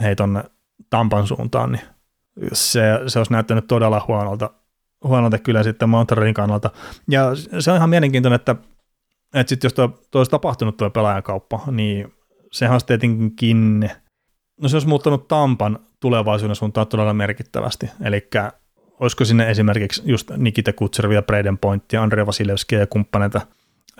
hei 0.00 0.16
tonne 0.16 0.44
Tampan 0.90 1.26
suuntaan, 1.26 1.72
niin 1.72 1.82
se, 2.52 2.82
se 3.06 3.18
olisi 3.18 3.32
näyttänyt 3.32 3.66
todella 3.66 4.04
huonolta, 4.08 4.50
huonolta 5.04 5.38
kyllä 5.38 5.62
sitten 5.62 5.88
Montrealin 5.88 6.34
kannalta. 6.34 6.70
Ja 7.10 7.22
se 7.60 7.70
on 7.70 7.76
ihan 7.76 7.90
mielenkiintoinen, 7.90 8.36
että, 8.36 8.56
että 9.34 9.48
sitten 9.48 9.66
jos 9.66 9.74
tuo, 9.74 9.88
tuo 9.88 10.18
olisi 10.18 10.30
tapahtunut 10.30 10.76
tuo 10.76 10.90
pelaajankauppa, 10.90 11.60
niin 11.70 12.12
sehän 12.52 12.74
olisi 12.74 12.86
tietenkin, 12.86 13.90
no 14.60 14.68
se 14.68 14.76
olisi 14.76 14.88
muuttanut 14.88 15.28
Tampan 15.28 15.78
tulevaisuuden 16.00 16.56
suuntaan 16.56 16.86
todella 16.86 17.14
merkittävästi. 17.14 17.90
Eli 18.04 18.28
olisiko 19.00 19.24
sinne 19.24 19.50
esimerkiksi 19.50 20.02
just 20.04 20.30
Nikita 20.36 20.72
Kutservi 20.72 21.14
ja 21.14 21.22
Braden 21.22 21.58
Point 21.58 21.92
ja 21.92 22.02
Andrea 22.02 22.26
Vasilevski 22.26 22.74
ja 22.74 22.86
kumppaneita 22.86 23.40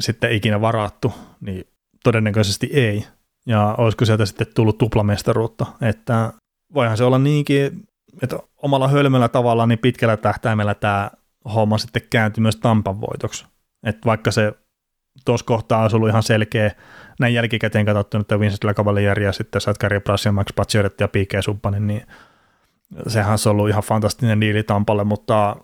sitten 0.01 0.33
ikinä 0.33 0.61
varattu, 0.61 1.13
niin 1.41 1.65
todennäköisesti 2.05 2.71
ei. 2.73 3.05
Ja 3.47 3.75
olisiko 3.79 4.05
sieltä 4.05 4.27
sitten 4.27 4.47
tullut 4.55 4.79
tuplamestaruutta, 4.79 5.67
että 5.83 6.33
voihan 6.75 6.97
se 6.97 7.05
olla 7.05 7.19
niinkin, 7.19 7.89
että 8.23 8.39
omalla 8.57 8.89
hölmöllä 8.89 9.29
tavalla 9.29 9.67
niin 9.67 9.79
pitkällä 9.79 10.17
tähtäimellä 10.17 10.75
tämä 10.75 11.11
homma 11.55 11.79
sitten 11.79 12.03
kääntyi 12.11 12.43
myös 12.43 12.57
Tampan 12.57 13.01
voitoksi. 13.01 13.47
Että 13.87 14.07
vaikka 14.07 14.31
se 14.31 14.53
tuossa 15.25 15.47
kohtaa 15.47 15.83
olisi 15.83 15.97
ollut 15.97 16.09
ihan 16.09 16.23
selkeä, 16.23 16.71
näin 17.21 17.35
jälkikäteen 17.35 17.87
katsottuna, 17.87 18.21
että 18.21 18.41
Vincent 18.41 18.77
Cavalieri 18.77 19.25
ja 19.25 19.33
sitten 19.33 19.63
Gary 19.81 20.01
Price 20.01 20.29
ja 20.29 20.33
Max 20.33 20.47
Pacioret 20.57 21.01
ja 21.01 21.09
P.K. 21.09 21.33
Subbanin, 21.41 21.87
niin 21.87 22.07
sehän 23.07 23.39
on 23.47 23.51
ollut 23.51 23.69
ihan 23.69 23.83
fantastinen 23.83 24.41
diili 24.41 24.63
Tampalle, 24.63 25.05
mutta 25.05 25.57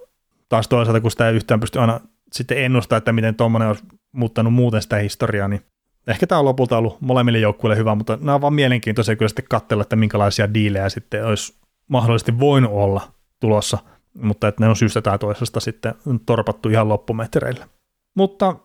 taas 0.48 0.68
toisaalta, 0.68 1.00
kun 1.00 1.10
sitä 1.10 1.28
ei 1.28 1.34
yhtään 1.34 1.60
pysty 1.60 1.78
aina 1.78 2.00
sitten 2.32 2.64
ennustaa, 2.64 2.98
että 2.98 3.12
miten 3.12 3.34
tuommoinen 3.34 3.68
olisi 3.68 3.84
muuttanut 4.12 4.54
muuten 4.54 4.82
sitä 4.82 4.96
historiaa, 4.96 5.48
niin 5.48 5.60
ehkä 6.06 6.26
tämä 6.26 6.38
on 6.38 6.44
lopulta 6.44 6.78
ollut 6.78 7.00
molemmille 7.00 7.38
joukkueille 7.38 7.76
hyvä, 7.76 7.94
mutta 7.94 8.18
nämä 8.20 8.34
on 8.34 8.40
vaan 8.40 8.54
mielenkiintoisia 8.54 9.16
kyllä 9.16 9.28
sitten 9.28 9.44
katsella, 9.48 9.82
että 9.82 9.96
minkälaisia 9.96 10.54
diilejä 10.54 10.88
sitten 10.88 11.26
olisi 11.26 11.54
mahdollisesti 11.88 12.38
voinut 12.38 12.72
olla 12.72 13.12
tulossa, 13.40 13.78
mutta 14.14 14.48
että 14.48 14.64
ne 14.64 14.68
on 14.68 14.76
syystä 14.76 15.02
tai 15.02 15.18
toisesta 15.18 15.60
sitten 15.60 15.94
torpattu 16.26 16.68
ihan 16.68 16.88
loppumetreille. 16.88 17.68
Mutta 18.14 18.56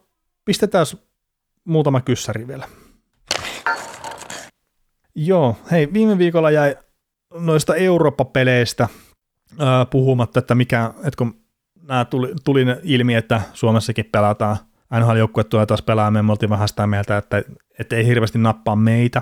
pistetään 0.45 0.85
muutama 1.65 2.01
kyssäri 2.01 2.47
vielä. 2.47 2.67
Joo, 5.15 5.55
hei, 5.71 5.93
viime 5.93 6.17
viikolla 6.17 6.51
jäi 6.51 6.75
noista 7.33 7.75
Eurooppa-peleistä 7.75 8.87
ää, 9.59 9.85
puhumatta, 9.85 10.39
että 10.39 10.55
mikä, 10.55 10.93
että 10.97 11.17
kun 11.17 11.41
nämä 11.87 12.05
tuli, 12.05 12.33
tuli 12.43 12.65
ilmi, 12.83 13.15
että 13.15 13.41
Suomessakin 13.53 14.05
pelataan, 14.11 14.57
NHL-joukkue 14.99 15.43
tulee 15.43 15.65
taas 15.65 15.81
pelaamaan, 15.81 16.25
me 16.25 16.31
oltiin 16.31 16.49
vähän 16.49 16.67
sitä 16.67 16.87
mieltä, 16.87 17.17
että, 17.17 17.43
että 17.79 17.95
ei 17.95 18.05
hirveästi 18.05 18.37
nappaa 18.37 18.75
meitä, 18.75 19.21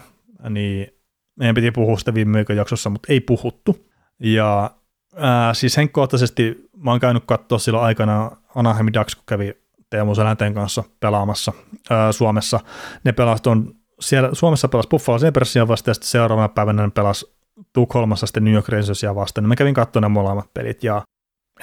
niin 0.50 0.88
meidän 1.36 1.56
piti 1.56 1.72
puhua 1.72 1.98
sitä 1.98 2.14
viime 2.14 2.38
viikon 2.38 2.56
jaksossa, 2.56 2.90
mutta 2.90 3.14
ei 3.14 3.20
puhuttu. 3.20 3.88
Ja 4.20 4.72
ää, 5.16 5.54
siis 5.54 5.78
henkkohtaisesti 5.78 6.70
mä 6.78 6.92
oon 6.92 7.00
käynyt 7.00 7.24
katsoa 7.26 7.60
silloin 7.60 7.86
aikana 7.86 8.32
Anaheim 8.56 8.88
Ducks, 8.94 9.16
kun 9.16 9.24
kävi 9.28 9.54
Teemu 9.90 10.16
Selänteen 10.16 10.54
kanssa 10.54 10.84
pelaamassa 11.00 11.54
ää, 11.90 12.12
Suomessa. 12.12 12.60
Ne 13.04 13.12
pelasivat 13.12 13.58
siellä, 14.00 14.30
Suomessa 14.34 14.68
pelasi 14.68 14.90
Buffalo 14.90 15.20
Sabresia 15.20 15.68
vastaan 15.68 15.90
ja 15.90 15.94
sitten 15.94 16.10
seuraavana 16.10 16.50
päivänä 16.50 16.84
ne 16.84 16.92
pelasi 16.96 17.37
Tukholmassa 17.78 18.26
sitten 18.28 18.44
New 18.44 18.54
York 18.54 18.70
Rangersia 18.70 19.16
vastaan. 19.16 19.44
Niin 19.44 19.48
mä 19.50 19.56
kävin 19.56 19.74
katsomaan 19.74 20.12
molemmat 20.12 20.54
pelit 20.54 20.84
ja 20.84 21.02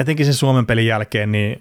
etenkin 0.00 0.26
sen 0.26 0.34
Suomen 0.34 0.66
pelin 0.66 0.86
jälkeen, 0.86 1.32
niin 1.32 1.60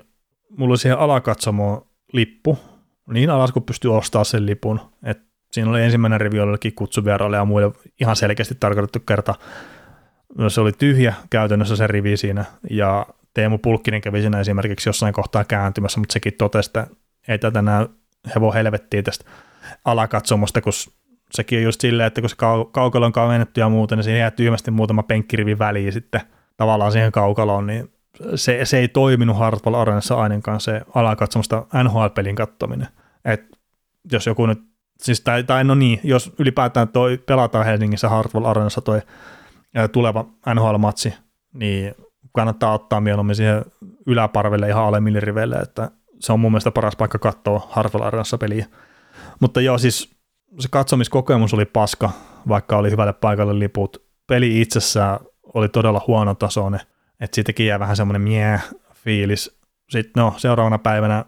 mulla 0.49 0.71
oli 0.71 0.77
siihen 0.77 0.99
alakatsomoon 0.99 1.85
lippu, 2.13 2.59
niin 3.07 3.29
alas 3.29 3.51
kuin 3.51 3.63
pystyi 3.63 3.91
ostamaan 3.91 4.25
sen 4.25 4.45
lipun. 4.45 4.79
Et 5.03 5.19
siinä 5.51 5.69
oli 5.69 5.83
ensimmäinen 5.83 6.21
rivi 6.21 6.37
jollekin 6.37 6.75
kutsuvieraille 6.75 7.37
ja 7.37 7.45
muille 7.45 7.71
ihan 8.01 8.15
selkeästi 8.15 8.55
tarkoitettu 8.59 8.99
kerta. 8.99 9.35
Se 10.47 10.61
oli 10.61 10.71
tyhjä 10.71 11.13
käytännössä 11.29 11.75
se 11.75 11.87
rivi 11.87 12.17
siinä 12.17 12.45
ja 12.69 13.05
Teemu 13.33 13.57
Pulkkinen 13.57 14.01
kävi 14.01 14.21
siinä 14.21 14.39
esimerkiksi 14.39 14.89
jossain 14.89 15.13
kohtaa 15.13 15.43
kääntymässä, 15.43 15.99
mutta 15.99 16.13
sekin 16.13 16.33
totesi, 16.37 16.69
että 16.69 16.87
ei 17.27 17.39
tätä 17.39 17.61
näy 17.61 17.87
hevo 18.35 18.51
helvettiä 18.51 19.03
tästä 19.03 19.25
alakatsomosta, 19.85 20.61
kun 20.61 20.73
sekin 21.35 21.59
on 21.59 21.63
just 21.63 21.81
silleen, 21.81 22.07
että 22.07 22.21
kun 22.21 22.29
se 22.29 22.35
kau- 22.35 22.69
kaukalo 22.71 23.05
on 23.05 23.11
kavennettu 23.11 23.59
ja 23.59 23.69
muuta, 23.69 23.95
niin 23.95 24.03
siihen 24.03 24.19
jää 24.19 24.31
tyhmästi 24.31 24.71
muutama 24.71 25.03
penkkirivi 25.03 25.59
väliin 25.59 25.93
sitten 25.93 26.21
tavallaan 26.57 26.91
siihen 26.91 27.11
kaukaloon, 27.11 27.67
niin 27.67 27.93
se, 28.35 28.65
se 28.65 28.77
ei 28.77 28.87
toiminut 28.87 29.37
Hartwell 29.37 29.75
Arenassa 29.75 30.15
ainakaan 30.15 30.61
se 30.61 30.81
alakatsomusta 30.95 31.65
NHL-pelin 31.83 32.35
kattominen. 32.35 32.87
Et 33.25 33.43
jos 34.11 34.27
joku 34.27 34.45
nyt, 34.45 34.59
siis 35.01 35.21
tai, 35.21 35.43
tai 35.43 35.63
no 35.63 35.75
niin, 35.75 35.99
jos 36.03 36.33
ylipäätään 36.39 36.87
toi 36.87 37.17
pelataan 37.17 37.65
Helsingissä 37.65 38.09
Hartwell 38.09 38.45
Arenassa 38.45 38.81
toi 38.81 39.01
tuleva 39.91 40.25
NHL-matsi, 40.53 41.13
niin 41.53 41.95
kannattaa 42.31 42.73
ottaa 42.73 43.01
mieluummin 43.01 43.35
siihen 43.35 43.65
yläparvelle 44.07 44.69
ihan 44.69 44.85
alemmille 44.85 45.19
riveille, 45.19 45.55
että 45.55 45.91
se 46.19 46.33
on 46.33 46.39
mun 46.39 46.51
mielestä 46.51 46.71
paras 46.71 46.95
paikka 46.95 47.19
katsoa 47.19 47.67
Hartwell 47.69 48.03
Arenassa 48.03 48.37
peliä. 48.37 48.65
Mutta 49.39 49.61
joo, 49.61 49.77
siis 49.77 50.15
se 50.59 50.67
katsomiskokemus 50.71 51.53
oli 51.53 51.65
paska, 51.65 52.09
vaikka 52.47 52.77
oli 52.77 52.91
hyvälle 52.91 53.13
paikalle 53.13 53.59
liput. 53.59 54.03
Peli 54.27 54.61
itsessään 54.61 55.19
oli 55.53 55.69
todella 55.69 56.01
huono 56.07 56.35
tasoinen, 56.35 56.79
että 57.19 57.35
siitäkin 57.35 57.65
jää 57.65 57.79
vähän 57.79 57.95
semmoinen 57.95 58.21
mie 58.21 58.61
fiilis. 58.93 59.59
Sitten 59.89 60.21
no, 60.21 60.33
seuraavana 60.37 60.77
päivänä 60.77 61.25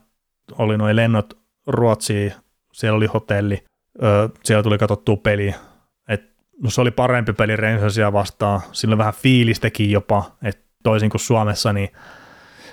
oli 0.58 0.78
noin 0.78 0.96
lennot 0.96 1.38
Ruotsiin, 1.68 2.34
siellä 2.74 2.98
oli 2.98 3.06
hotelli, 3.06 3.64
öö, 4.04 4.30
siellä 4.44 4.64
tuli 4.64 4.78
katsottua 4.78 5.18
peli. 5.18 5.56
Et, 6.10 6.24
no, 6.62 6.70
se 6.70 6.82
oli 6.82 6.92
parempi 6.92 7.34
peli 7.34 7.56
Rangersia 7.56 8.14
vastaan, 8.14 8.62
sillä 8.72 8.98
vähän 8.98 9.14
fiilistäkin 9.14 9.92
jopa, 9.92 10.32
että 10.44 10.66
toisin 10.84 11.10
kuin 11.10 11.22
Suomessa, 11.22 11.74
niin 11.74 11.90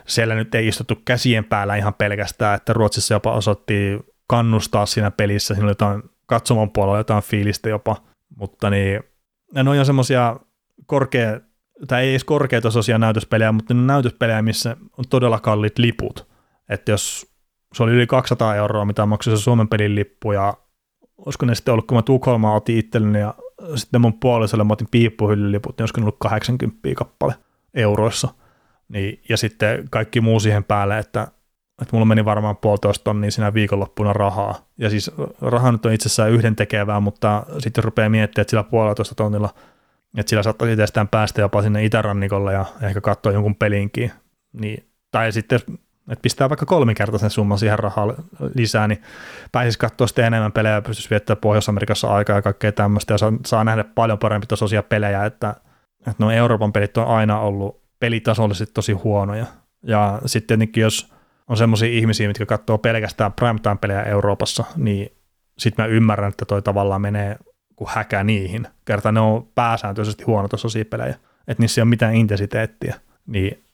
siellä 0.06 0.34
nyt 0.34 0.54
ei 0.54 0.68
istuttu 0.68 0.94
käsien 1.04 1.44
päällä 1.44 1.76
ihan 1.76 1.94
pelkästään, 1.94 2.56
että 2.56 2.72
Ruotsissa 2.72 3.14
jopa 3.14 3.32
osoitti 3.32 3.98
kannustaa 4.26 4.86
siinä 4.86 5.10
pelissä, 5.10 5.54
siinä 5.54 5.64
oli 5.64 5.70
jotain 5.70 6.02
katsomon 6.32 6.70
puolella 6.70 6.98
jotain 6.98 7.22
fiilistä 7.22 7.68
jopa, 7.68 7.96
mutta 8.36 8.70
niin, 8.70 9.00
ne 9.54 9.70
on 9.70 9.86
semmoisia 9.86 10.36
korkea, 10.86 11.40
tai 11.88 12.02
ei 12.02 12.10
edes 12.10 12.24
korkeatasoisia 12.24 12.98
näytöspelejä, 12.98 13.52
mutta 13.52 13.74
ne 13.74 13.80
on 13.80 13.86
näytöspelejä, 13.86 14.42
missä 14.42 14.76
on 14.98 15.04
todella 15.10 15.40
kalliit 15.40 15.78
liput, 15.78 16.28
että 16.68 16.90
jos 16.90 17.32
se 17.74 17.82
oli 17.82 17.92
yli 17.92 18.06
200 18.06 18.56
euroa, 18.56 18.84
mitä 18.84 19.06
maksoi 19.06 19.36
se 19.36 19.42
Suomen 19.42 19.68
pelin 19.68 19.94
lippu, 19.94 20.32
ja 20.32 20.54
olisiko 21.18 21.46
ne 21.46 21.54
sitten 21.54 21.72
ollut, 21.72 21.86
kun 21.86 21.98
mä 21.98 22.02
Tukholmaa 22.02 22.54
otin 22.54 22.78
itselleni, 22.78 23.20
ja 23.20 23.34
sitten 23.74 24.00
mun 24.00 24.20
puolisolle 24.20 24.64
mä 24.64 24.72
otin 24.72 24.88
piippuhyllyliput, 24.90 25.78
niin 25.78 25.82
olisiko 25.82 26.00
ne 26.00 26.04
ollut 26.04 26.16
80 26.18 26.78
kappale 26.96 27.34
euroissa. 27.74 28.28
Niin, 28.88 29.22
ja 29.28 29.36
sitten 29.36 29.88
kaikki 29.90 30.20
muu 30.20 30.40
siihen 30.40 30.64
päälle, 30.64 30.98
että, 30.98 31.28
että 31.82 31.96
mulla 31.96 32.06
meni 32.06 32.24
varmaan 32.24 32.56
puolitoista 32.56 33.04
tonnia 33.04 33.30
siinä 33.30 33.54
viikonloppuna 33.54 34.12
rahaa. 34.12 34.54
Ja 34.78 34.90
siis 34.90 35.10
raha 35.40 35.72
nyt 35.72 35.86
on 35.86 35.92
itsessään 35.92 36.30
yhden 36.30 36.56
tekevää, 36.56 37.00
mutta 37.00 37.46
sitten 37.58 37.84
rupeaa 37.84 38.08
miettimään, 38.08 38.42
että 38.42 38.50
sillä 38.50 38.62
puolitoista 38.62 39.14
tonnilla, 39.14 39.54
että 40.18 40.30
sillä 40.30 40.42
saattaisi 40.42 40.72
itsestään 40.72 41.08
päästä 41.08 41.40
jopa 41.40 41.62
sinne 41.62 41.84
itärannikolle 41.84 42.52
ja 42.52 42.64
ehkä 42.82 43.00
katsoa 43.00 43.32
jonkun 43.32 43.54
pelinkin. 43.54 44.12
Niin, 44.52 44.88
tai 45.10 45.32
sitten 45.32 45.60
että 46.10 46.22
pistää 46.22 46.48
vaikka 46.48 46.66
kolminkertaisen 46.66 47.30
summan 47.30 47.58
siihen 47.58 47.78
rahaa 47.78 48.14
lisää, 48.54 48.88
niin 48.88 49.02
pääsisi 49.52 49.78
katsoa 49.78 50.06
sitten 50.06 50.24
enemmän 50.24 50.52
pelejä 50.52 50.74
ja 50.74 50.82
pystyisi 50.82 51.10
viettämään 51.10 51.40
Pohjois-Amerikassa 51.40 52.08
aikaa 52.08 52.36
ja 52.36 52.42
kaikkea 52.42 52.72
tämmöistä, 52.72 53.14
ja 53.14 53.18
saa, 53.18 53.32
saa 53.46 53.64
nähdä 53.64 53.84
paljon 53.84 54.18
parempi 54.18 54.46
tasoisia 54.46 54.82
pelejä, 54.82 55.24
että, 55.24 55.54
että 55.98 56.14
nuo 56.18 56.30
Euroopan 56.30 56.72
pelit 56.72 56.96
on 56.96 57.06
aina 57.06 57.40
ollut 57.40 57.82
pelitasollisesti 58.00 58.74
tosi 58.74 58.92
huonoja. 58.92 59.46
Ja 59.82 60.18
sitten 60.26 60.58
tietenkin, 60.58 60.82
jos 60.82 61.12
on 61.48 61.56
semmoisia 61.56 61.88
ihmisiä, 61.88 62.28
mitkä 62.28 62.46
katsoo 62.46 62.78
pelkästään 62.78 63.32
primetime-pelejä 63.32 64.02
Euroopassa, 64.02 64.64
niin 64.76 65.12
sitten 65.58 65.84
mä 65.84 65.86
ymmärrän, 65.86 66.28
että 66.28 66.44
toi 66.44 66.62
tavallaan 66.62 67.00
menee 67.00 67.36
kuin 67.76 67.90
häkä 67.94 68.24
niihin. 68.24 68.66
Kerta 68.84 69.12
ne 69.12 69.20
on 69.20 69.46
pääsääntöisesti 69.54 70.24
huonotasoisia 70.24 70.84
pelejä, 70.84 71.14
että 71.48 71.62
niissä 71.62 71.80
ei 71.80 71.82
ole 71.82 71.88
mitään 71.88 72.14
intensiteettiä. 72.14 72.94
Niin 73.26 73.64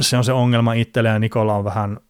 se 0.00 0.16
on 0.16 0.24
se 0.24 0.32
ongelma 0.32 0.72
itselle 0.72 1.08
ja 1.08 1.18
Nikola 1.18 1.54
on 1.54 1.64
vähän, 1.64 2.00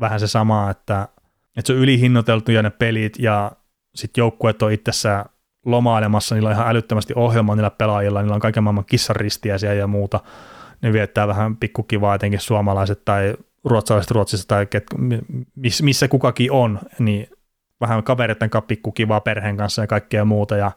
vähän 0.00 0.20
se 0.20 0.26
sama, 0.26 0.70
että, 0.70 1.08
että 1.56 1.66
se 1.66 1.72
on 1.72 1.78
ylihinnoiteltuja 1.78 2.62
ne 2.62 2.70
pelit 2.70 3.18
ja 3.18 3.52
sitten 3.94 4.22
joukkueet 4.22 4.62
on 4.62 4.72
itsessään 4.72 5.24
lomailemassa, 5.66 6.34
niillä 6.34 6.48
on 6.48 6.54
ihan 6.54 6.68
älyttömästi 6.68 7.12
ohjelmaa 7.16 7.56
niillä 7.56 7.70
pelaajilla, 7.70 8.20
niillä 8.20 8.34
on 8.34 8.40
kaiken 8.40 8.62
maailman 8.62 8.84
kissaristiäisiä 8.84 9.74
ja 9.74 9.86
muuta, 9.86 10.20
ne 10.82 10.92
viettää 10.92 11.28
vähän 11.28 11.56
pikkukivaa, 11.56 12.14
etenkin 12.14 12.40
suomalaiset 12.40 13.04
tai 13.04 13.34
ruotsalaiset 13.64 14.10
Ruotsissa 14.10 14.48
tai 14.48 14.66
ket, 14.66 14.84
missä 15.82 16.08
kukakin 16.08 16.52
on, 16.52 16.78
niin 16.98 17.26
vähän 17.80 18.02
kavereiden 18.02 18.50
kanssa 18.50 18.66
pikkukivaa 18.66 19.20
perheen 19.20 19.56
kanssa 19.56 19.82
ja 19.82 19.86
kaikkea 19.86 20.24
muuta 20.24 20.56
ja 20.56 20.72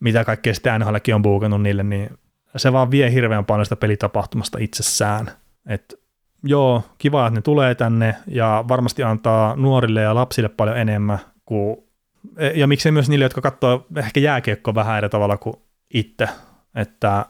mitä 0.00 0.24
kaikkea 0.24 0.54
sitten 0.54 0.80
NHLkin 0.80 1.14
on 1.14 1.22
buukannut 1.22 1.62
niille, 1.62 1.82
niin 1.82 2.10
se 2.56 2.72
vaan 2.72 2.90
vie 2.90 3.12
hirveän 3.12 3.44
paljon 3.44 3.66
sitä 3.66 3.76
pelitapahtumasta 3.76 4.58
itsessään. 4.60 5.30
Et 5.66 5.94
joo, 6.44 6.82
kiva, 6.98 7.26
että 7.26 7.38
ne 7.38 7.42
tulee 7.42 7.74
tänne 7.74 8.16
ja 8.26 8.64
varmasti 8.68 9.02
antaa 9.02 9.56
nuorille 9.56 10.02
ja 10.02 10.14
lapsille 10.14 10.48
paljon 10.48 10.78
enemmän 10.78 11.18
kuin, 11.44 11.76
ja 12.54 12.66
miksei 12.66 12.92
myös 12.92 13.08
niille, 13.08 13.24
jotka 13.24 13.40
katsoo 13.40 13.86
ehkä 13.96 14.20
jääkiekko 14.20 14.74
vähän 14.74 14.98
eri 14.98 15.08
tavalla 15.08 15.36
kuin 15.36 15.56
itse, 15.94 16.28
että, 16.74 17.26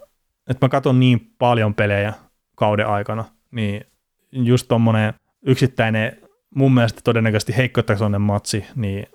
että 0.51 0.67
mä 0.67 0.69
katson 0.69 1.01
niin 1.01 1.35
paljon 1.39 1.75
pelejä 1.75 2.13
kauden 2.55 2.87
aikana, 2.87 3.25
niin 3.51 3.87
just 4.35 4.69
tommonen 4.69 5.15
yksittäinen 5.47 6.17
mun 6.55 6.75
mielestä 6.75 7.01
todennäköisesti 7.05 7.57
heikkotasoinen 7.57 8.21
matsi, 8.21 8.67
niin 8.77 9.07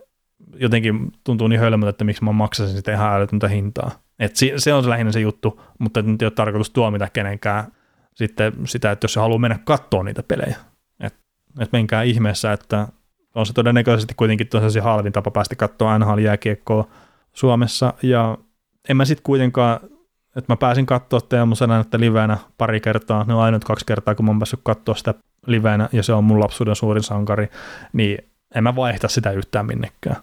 jotenkin 0.55 1.11
tuntuu 1.23 1.47
niin 1.47 1.59
hölmöltä, 1.59 1.89
että 1.89 2.03
miksi 2.03 2.23
mä 2.23 2.31
maksasin 2.31 2.75
sitä 2.75 2.93
ihan 2.93 3.13
älytöntä 3.13 3.47
hintaa. 3.47 3.91
Et 4.19 4.35
se 4.57 4.73
on 4.73 4.83
se 4.83 4.89
lähinnä 4.89 5.11
se 5.11 5.19
juttu, 5.19 5.61
mutta 5.79 6.01
nyt 6.01 6.21
ei 6.21 6.25
ole 6.25 6.31
tarkoitus 6.31 6.69
tuomita 6.69 7.07
kenenkään 7.13 7.63
sitten 8.15 8.53
sitä, 8.65 8.91
että 8.91 9.05
jos 9.05 9.13
se 9.13 9.19
haluaa 9.19 9.39
mennä 9.39 9.59
katsoa 9.63 10.03
niitä 10.03 10.23
pelejä. 10.23 10.57
Että 10.99 11.19
et 11.59 11.71
menkää 11.71 12.03
ihmeessä, 12.03 12.53
että 12.53 12.87
on 13.35 13.45
se 13.45 13.53
todennäköisesti 13.53 14.13
kuitenkin 14.13 14.47
tosiaan 14.47 14.83
halvin 14.83 15.13
tapa 15.13 15.31
päästä 15.31 15.55
katsoa 15.55 15.99
NHL-jääkiekkoa 15.99 16.87
Suomessa, 17.33 17.93
ja 18.03 18.37
en 18.89 18.97
mä 18.97 19.05
sitten 19.05 19.23
kuitenkaan, 19.23 19.79
että 20.35 20.53
mä 20.53 20.57
pääsin 20.57 20.85
katsoa 20.85 21.21
Teemu 21.21 21.55
että 21.81 21.99
livenä 21.99 22.37
pari 22.57 22.79
kertaa, 22.79 23.23
ne 23.23 23.33
on 23.33 23.41
ainut 23.41 23.63
kaksi 23.63 23.85
kertaa, 23.85 24.15
kun 24.15 24.25
mä 24.25 24.31
oon 24.31 24.39
päässyt 24.39 24.59
katsoa 24.63 24.95
sitä 24.95 25.13
livenä, 25.47 25.89
ja 25.91 26.03
se 26.03 26.13
on 26.13 26.23
mun 26.23 26.39
lapsuuden 26.39 26.75
suurin 26.75 27.03
sankari, 27.03 27.49
niin 27.93 28.17
en 28.55 28.63
mä 28.63 28.75
vaihta 28.75 29.07
sitä 29.07 29.31
yhtään 29.31 29.65
minnekään. 29.65 30.15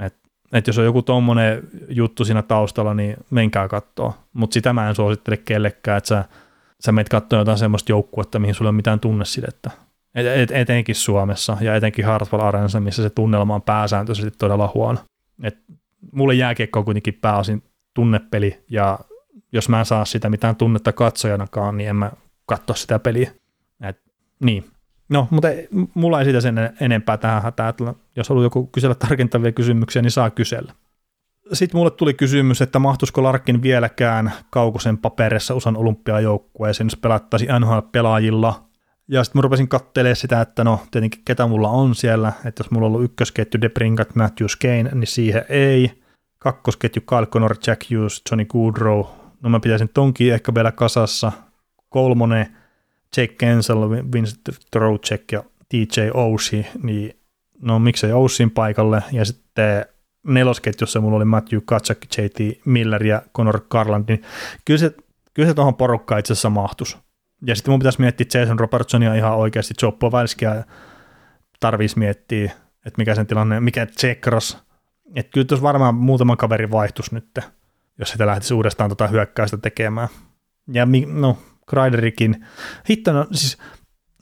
Et, 0.00 0.14
et 0.52 0.66
jos 0.66 0.78
on 0.78 0.84
joku 0.84 1.02
tommonen 1.02 1.62
juttu 1.88 2.24
siinä 2.24 2.42
taustalla, 2.42 2.94
niin 2.94 3.16
menkää 3.30 3.68
katsoa, 3.68 4.18
mutta 4.32 4.54
sitä 4.54 4.72
mä 4.72 4.88
en 4.88 4.94
suosittele 4.94 5.36
kellekään, 5.36 5.98
että 5.98 6.08
sä 6.08 6.24
sä 6.80 6.92
menet 6.92 7.08
katsoa 7.08 7.38
jotain 7.38 7.58
semmoista 7.58 7.92
joukkuetta, 7.92 8.38
mihin 8.38 8.54
sulla 8.54 8.68
ei 8.68 8.70
ole 8.70 8.76
mitään 8.76 9.00
tunnesidettä. 9.00 9.70
Et, 10.14 10.26
et, 10.26 10.50
etenkin 10.50 10.94
Suomessa 10.94 11.56
ja 11.60 11.76
etenkin 11.76 12.04
Hartwell 12.04 12.42
Arenassa, 12.42 12.80
missä 12.80 13.02
se 13.02 13.10
tunnelma 13.10 13.54
on 13.54 13.62
pääsääntöisesti 13.62 14.30
todella 14.38 14.70
huono. 14.74 14.98
Et 15.42 15.58
mulle 16.12 16.34
jääkiekko 16.34 16.78
on 16.78 16.84
kuitenkin 16.84 17.18
pääosin 17.20 17.62
tunnepeli, 17.94 18.64
ja 18.68 18.98
jos 19.52 19.68
mä 19.68 19.78
en 19.78 19.84
saa 19.84 20.04
sitä 20.04 20.30
mitään 20.30 20.56
tunnetta 20.56 20.92
katsojanakaan, 20.92 21.76
niin 21.76 21.88
en 21.88 21.96
mä 21.96 22.12
katso 22.46 22.74
sitä 22.74 22.98
peliä. 22.98 23.32
Et, 23.82 24.02
niin. 24.40 24.64
No, 25.08 25.28
mutta 25.30 25.48
mulla 25.94 26.18
ei 26.18 26.24
siitä 26.24 26.40
sen 26.40 26.56
enempää 26.80 27.16
tähän 27.16 27.42
hätää. 27.42 27.74
Jos 28.16 28.28
haluaa 28.28 28.44
joku 28.44 28.66
kysellä 28.66 28.94
tarkentavia 28.94 29.52
kysymyksiä, 29.52 30.02
niin 30.02 30.10
saa 30.10 30.30
kysellä. 30.30 30.72
Sitten 31.52 31.78
mulle 31.78 31.90
tuli 31.90 32.14
kysymys, 32.14 32.62
että 32.62 32.78
mahtuisiko 32.78 33.22
Larkin 33.22 33.62
vieläkään 33.62 34.32
Kaukosen 34.50 34.98
paperissa 34.98 35.54
USAn 35.54 35.76
olympiajoukkueeseen, 35.76 36.86
jos 36.86 36.96
pelattaisi 36.96 37.46
NHL-pelaajilla. 37.46 38.64
Ja 39.08 39.24
sitten 39.24 39.38
mä 39.38 39.42
rupesin 39.42 39.68
katselemaan 39.68 40.16
sitä, 40.16 40.40
että 40.40 40.64
no 40.64 40.80
tietenkin 40.90 41.22
ketä 41.24 41.46
mulla 41.46 41.68
on 41.68 41.94
siellä, 41.94 42.32
että 42.44 42.60
jos 42.60 42.70
mulla 42.70 42.86
on 42.86 42.92
ollut 42.92 43.04
ykkösketju 43.04 43.60
Debrinkat, 43.60 44.14
Matthews 44.14 44.56
Kane, 44.56 44.82
niin 44.82 45.06
siihen 45.06 45.44
ei. 45.48 46.02
Kakkosketju 46.38 47.02
Kyle 47.08 47.26
Connor, 47.26 47.56
Jack 47.66 47.90
Hughes, 47.90 48.22
Johnny 48.30 48.44
Goodrow, 48.44 49.04
no 49.42 49.50
mä 49.50 49.60
pitäisin 49.60 49.88
tonkin 49.88 50.32
ehkä 50.32 50.54
vielä 50.54 50.72
kasassa. 50.72 51.32
Kolmonen, 51.88 52.46
Jake 53.16 53.34
Kensel, 53.34 53.90
Vincent 53.90 54.40
Trocek 54.70 55.32
ja 55.32 55.42
TJ 55.68 56.00
Ousi, 56.14 56.66
niin 56.82 57.20
no 57.62 57.78
miksei 57.78 58.12
Ousin 58.12 58.50
paikalle. 58.50 59.02
Ja 59.12 59.24
sitten 59.24 59.86
nelosketjussa 60.26 61.00
mulla 61.00 61.16
oli 61.16 61.24
Matthew 61.24 61.60
Katsak, 61.64 61.98
JT 62.18 62.58
Miller 62.64 63.04
ja 63.06 63.22
Connor 63.36 63.60
Garland, 63.70 64.04
niin 64.08 64.22
kyllä 64.64 64.78
se, 64.78 64.94
kyllä 65.34 65.48
se 65.48 65.54
tuohon 65.54 65.74
porukkaan 65.74 66.18
itse 66.18 66.32
asiassa 66.32 66.50
mahtus. 66.50 66.98
Ja 67.46 67.54
sitten 67.54 67.72
mun 67.72 67.78
pitäisi 67.78 68.00
miettiä 68.00 68.40
Jason 68.40 68.60
Robertsonia 68.60 69.14
ihan 69.14 69.36
oikeasti, 69.36 69.74
Joe 69.82 69.92
Pavelskia 69.92 70.64
tarvitsisi 71.60 71.98
miettiä, 71.98 72.44
että 72.86 72.98
mikä 72.98 73.14
sen 73.14 73.26
tilanne, 73.26 73.60
mikä 73.60 73.86
Tsekros, 73.86 74.58
että 75.14 75.32
kyllä 75.32 75.46
tuossa 75.46 75.62
varmaan 75.62 75.94
muutama 75.94 76.36
kaveri 76.36 76.70
vaihtus 76.70 77.12
nyt, 77.12 77.38
jos 78.00 78.08
sitä 78.10 78.26
lähtisi 78.26 78.54
uudestaan 78.54 78.90
tota 78.90 79.06
hyökkäystä 79.06 79.56
tekemään. 79.56 80.08
Ja 80.72 80.86
no, 81.06 81.38
Kreiderikin, 81.68 82.46
hitto, 82.90 83.12
no, 83.12 83.26
siis 83.32 83.58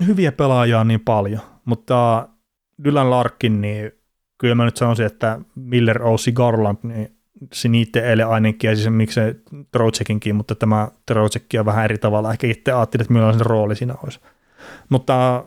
hyviä 0.07 0.33
pelaajia 0.33 0.81
on 0.81 0.89
niin 0.89 1.01
paljon, 1.01 1.41
mutta 1.65 2.29
Dylan 2.85 3.11
Larkin, 3.11 3.61
niin 3.61 3.93
kyllä 4.39 4.55
mä 4.55 4.65
nyt 4.65 4.77
sanoisin, 4.77 5.07
että 5.07 5.41
Miller, 5.55 6.03
Ossi, 6.03 6.33
Garland, 6.33 6.79
niin 6.83 7.19
se 7.53 7.69
niiden 7.69 8.05
eilen 8.05 8.29
ainakin, 8.29 8.71
ja 8.71 8.77
siis 8.77 8.91
miksei 8.91 9.35
Trocekinkin, 9.73 10.37
mutta 10.37 10.55
tämä 10.55 10.89
Trocekki 11.07 11.59
on 11.59 11.67
vähän 11.67 11.85
eri 11.85 11.99
tavalla. 11.99 12.33
Ehkä 12.33 12.47
itse 12.47 12.73
ajattelin, 12.73 13.03
että 13.03 13.13
millainen 13.13 13.47
rooli 13.47 13.77
siinä 13.77 13.95
olisi. 14.05 14.21
Mutta 14.89 15.45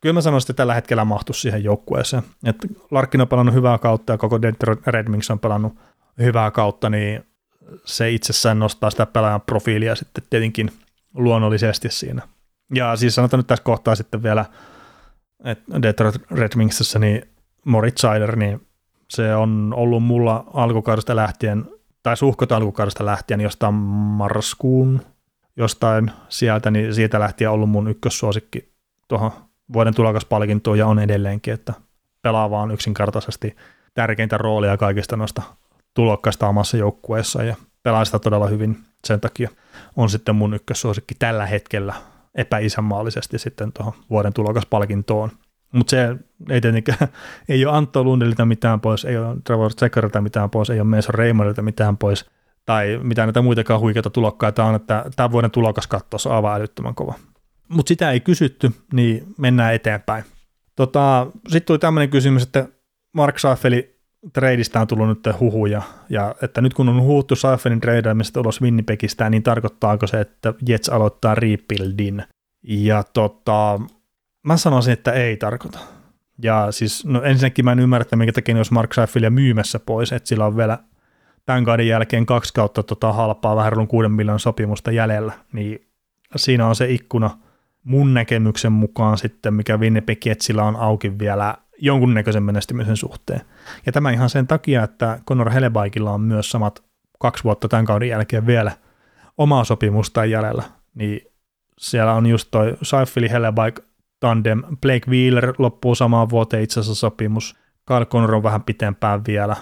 kyllä 0.00 0.12
mä 0.12 0.20
sanoisin, 0.20 0.52
että 0.52 0.60
tällä 0.60 0.74
hetkellä 0.74 1.04
mahtuisi 1.04 1.40
siihen 1.40 1.64
joukkueeseen. 1.64 2.22
Että 2.44 2.68
Larkin 2.90 3.20
on 3.20 3.28
pelannut 3.28 3.54
hyvää 3.54 3.78
kautta 3.78 4.12
ja 4.12 4.18
koko 4.18 4.42
Detroit 4.42 4.86
Red 4.86 5.08
Wings 5.08 5.30
on 5.30 5.38
pelannut 5.38 5.72
hyvää 6.18 6.50
kautta, 6.50 6.90
niin 6.90 7.24
se 7.84 8.10
itsessään 8.10 8.58
nostaa 8.58 8.90
sitä 8.90 9.06
pelaajan 9.06 9.40
profiilia 9.40 9.94
sitten 9.94 10.24
tietenkin 10.30 10.72
luonnollisesti 11.14 11.88
siinä. 11.90 12.22
Ja 12.74 12.96
siis 12.96 13.14
sanotaan 13.14 13.38
nyt 13.38 13.46
tässä 13.46 13.64
kohtaa 13.64 13.94
sitten 13.94 14.22
vielä, 14.22 14.44
että 15.44 15.82
Detroit 15.82 16.16
Red 16.30 16.52
Wingsissä 16.56 16.98
niin 16.98 17.22
Moritz 17.64 18.00
Seider, 18.00 18.36
niin 18.36 18.66
Se 19.08 19.34
on 19.34 19.72
ollut 19.76 20.02
mulla 20.02 20.44
alkukaudesta 20.54 21.16
lähtien, 21.16 21.64
tai 22.02 22.16
suhkot 22.16 22.52
alkukaudesta 22.52 23.06
lähtien 23.06 23.40
jostain 23.40 23.74
marraskuun 23.74 25.00
jostain 25.56 26.10
sieltä, 26.28 26.70
niin 26.70 26.94
siitä 26.94 27.20
lähtien 27.20 27.50
ollut 27.50 27.70
mun 27.70 27.88
ykkössuosikki 27.88 28.72
tuohon 29.08 29.30
vuoden 29.72 29.94
tulokaspalkintoon 29.94 30.78
ja 30.78 30.86
on 30.86 30.98
edelleenkin, 30.98 31.54
että 31.54 31.72
pelaa 32.22 32.50
vaan 32.50 32.70
yksinkertaisesti 32.70 33.56
tärkeintä 33.94 34.38
roolia 34.38 34.76
kaikista 34.76 35.16
noista 35.16 35.42
tulokkaista 35.94 36.48
omassa 36.48 36.76
joukkueessa 36.76 37.42
ja 37.42 37.56
pelaa 37.82 38.04
sitä 38.04 38.18
todella 38.18 38.46
hyvin 38.46 38.78
sen 39.04 39.20
takia 39.20 39.50
on 39.96 40.10
sitten 40.10 40.34
mun 40.34 40.54
ykkössuosikki 40.54 41.14
tällä 41.18 41.46
hetkellä 41.46 41.94
epäisänmaallisesti 42.34 43.38
sitten 43.38 43.72
tuohon 43.72 43.92
vuoden 44.10 44.32
tulokaspalkintoon. 44.32 45.30
Mutta 45.72 45.90
se 45.90 46.16
ei 46.50 46.60
tietenkään, 46.60 47.08
ei 47.48 47.66
ole 47.66 47.76
Antto 47.76 48.04
Lundilta 48.04 48.46
mitään 48.46 48.80
pois, 48.80 49.04
ei 49.04 49.16
ole 49.16 49.36
Trevor 49.44 49.72
Zeckerilta 49.72 50.20
mitään 50.20 50.50
pois, 50.50 50.70
ei 50.70 50.80
ole 50.80 50.96
Mason 50.96 51.14
Raymondilta 51.14 51.62
mitään 51.62 51.96
pois, 51.96 52.30
tai 52.66 53.00
mitään 53.02 53.28
näitä 53.28 53.42
muitakaan 53.42 53.80
huikeita 53.80 54.10
tulokkaita 54.10 54.64
on, 54.64 54.74
että 54.74 55.04
tämän 55.16 55.32
vuoden 55.32 55.50
tulokaskattos 55.50 56.26
on 56.26 56.34
aivan 56.34 56.56
älyttömän 56.56 56.94
kova. 56.94 57.14
Mutta 57.68 57.88
sitä 57.88 58.10
ei 58.10 58.20
kysytty, 58.20 58.70
niin 58.92 59.26
mennään 59.38 59.74
eteenpäin. 59.74 60.24
Tota, 60.76 61.26
Sitten 61.48 61.66
tuli 61.66 61.78
tämmöinen 61.78 62.10
kysymys, 62.10 62.42
että 62.42 62.68
Mark 63.12 63.38
Seiffeli 63.38 63.99
treidistä 64.32 64.80
on 64.80 64.86
tullut 64.86 65.08
nyt 65.08 65.40
huhuja, 65.40 65.82
ja 66.08 66.34
että 66.42 66.60
nyt 66.60 66.74
kun 66.74 66.88
on 66.88 67.02
huuttu 67.02 67.36
Seiffelin 67.36 67.80
treidaamista 67.80 68.40
ulos 68.40 68.62
Winnipegistä, 68.62 69.30
niin 69.30 69.42
tarkoittaako 69.42 70.06
se, 70.06 70.20
että 70.20 70.54
Jets 70.68 70.88
aloittaa 70.88 71.34
rebuildin? 71.34 72.24
Ja 72.62 73.02
tota, 73.02 73.80
mä 74.46 74.56
sanoisin, 74.56 74.92
että 74.92 75.12
ei 75.12 75.36
tarkoita. 75.36 75.78
Ja 76.42 76.66
siis, 76.70 77.04
no 77.04 77.22
ensinnäkin 77.22 77.64
mä 77.64 77.72
en 77.72 77.78
ymmärrä, 77.78 78.02
että 78.02 78.16
minkä 78.16 78.32
takia 78.32 78.56
jos 78.56 78.70
Mark 78.70 78.94
Seiffelia 78.94 79.30
myymässä 79.30 79.78
pois, 79.78 80.12
että 80.12 80.28
sillä 80.28 80.46
on 80.46 80.56
vielä 80.56 80.78
tämän 81.46 81.64
kauden 81.64 81.86
jälkeen 81.88 82.26
kaksi 82.26 82.54
kautta 82.54 82.82
tota 82.82 83.12
halpaa 83.12 83.56
vähän 83.56 83.72
reilun 83.72 83.88
kuuden 83.88 84.12
miljoonan 84.12 84.40
sopimusta 84.40 84.90
jäljellä, 84.90 85.32
niin 85.52 85.86
siinä 86.36 86.66
on 86.66 86.76
se 86.76 86.90
ikkuna 86.90 87.30
mun 87.84 88.14
näkemyksen 88.14 88.72
mukaan 88.72 89.18
sitten, 89.18 89.54
mikä 89.54 89.78
Winnipeg 89.78 90.26
Jetsillä 90.26 90.64
on 90.64 90.76
auki 90.76 91.18
vielä 91.18 91.54
jonkunnäköisen 91.80 92.42
menestymisen 92.42 92.96
suhteen. 92.96 93.40
Ja 93.86 93.92
tämä 93.92 94.10
ihan 94.10 94.30
sen 94.30 94.46
takia, 94.46 94.84
että 94.84 95.18
Conor 95.28 95.50
Helebaikilla 95.50 96.10
on 96.10 96.20
myös 96.20 96.50
samat 96.50 96.82
kaksi 97.18 97.44
vuotta 97.44 97.68
tämän 97.68 97.84
kauden 97.84 98.08
jälkeen 98.08 98.46
vielä 98.46 98.72
omaa 99.38 99.64
sopimusta 99.64 100.24
jäljellä, 100.24 100.62
niin 100.94 101.20
siellä 101.78 102.14
on 102.14 102.26
just 102.26 102.48
toi 102.50 102.76
Seifeli 102.82 103.30
Helebaik 103.30 103.80
tandem, 104.20 104.62
Blake 104.80 105.10
Wheeler 105.10 105.54
loppuu 105.58 105.94
samaan 105.94 106.30
vuoteen 106.30 106.62
itse 106.62 106.80
asiassa 106.80 107.00
sopimus, 107.00 107.56
Kyle 107.86 108.06
Connor 108.06 108.34
on 108.34 108.42
vähän 108.42 108.62
pitempään 108.62 109.20
vielä, 109.26 109.56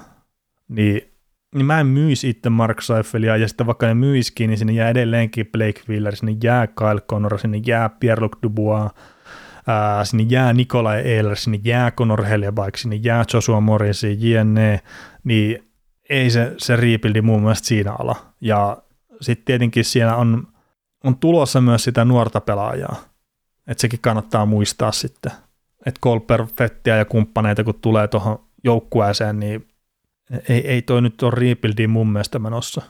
niin, 0.68 1.14
niin 1.54 1.66
mä 1.66 1.80
en 1.80 1.86
myisi 1.86 2.28
itse 2.28 2.50
Mark 2.50 2.82
Seifelia, 2.82 3.36
ja 3.36 3.48
sitten 3.48 3.66
vaikka 3.66 3.86
ne 3.86 3.94
myiskin, 3.94 4.50
niin 4.50 4.58
sinne 4.58 4.72
jää 4.72 4.90
edelleenkin 4.90 5.46
Blake 5.46 5.80
Wheeler, 5.88 6.16
sinne 6.16 6.36
jää 6.42 6.66
Kyle 6.66 7.00
Connor, 7.00 7.38
sinne 7.38 7.60
jää 7.66 7.88
Pierre-Luc 7.88 8.38
Dubois, 8.42 8.92
ää, 9.68 10.04
sinne 10.04 10.26
jää 10.28 10.52
Nikolai 10.52 11.02
Ehler, 11.04 11.36
sinne 11.36 11.60
jää 11.64 11.90
Conor 11.90 12.24
Hellebaik, 12.24 12.76
sinne 12.76 12.96
jää 12.96 13.24
Joshua 13.34 13.60
Morris, 13.60 14.02
JNE, 14.02 14.80
niin 15.24 15.70
ei 16.08 16.30
se, 16.30 16.54
se 16.58 16.76
rebuildi 16.76 17.22
mun 17.22 17.42
mielestä 17.42 17.68
siinä 17.68 17.92
ala. 17.98 18.16
Ja 18.40 18.82
sitten 19.20 19.44
tietenkin 19.44 19.84
siellä 19.84 20.16
on, 20.16 20.48
on 21.04 21.16
tulossa 21.16 21.60
myös 21.60 21.84
sitä 21.84 22.04
nuorta 22.04 22.40
pelaajaa, 22.40 22.96
että 23.66 23.80
sekin 23.80 24.00
kannattaa 24.00 24.46
muistaa 24.46 24.92
sitten, 24.92 25.32
että 25.86 26.00
Cole 26.00 26.20
Perfettia 26.20 26.96
ja 26.96 27.04
kumppaneita 27.04 27.64
kun 27.64 27.74
tulee 27.74 28.08
tuohon 28.08 28.44
joukkueeseen, 28.64 29.40
niin 29.40 29.68
ei, 30.48 30.66
ei 30.68 30.82
toi 30.82 31.02
nyt 31.02 31.22
ole 31.22 31.32
rebuildi 31.34 31.86
mun 31.86 32.12
mielestä 32.12 32.38
menossa. 32.38 32.82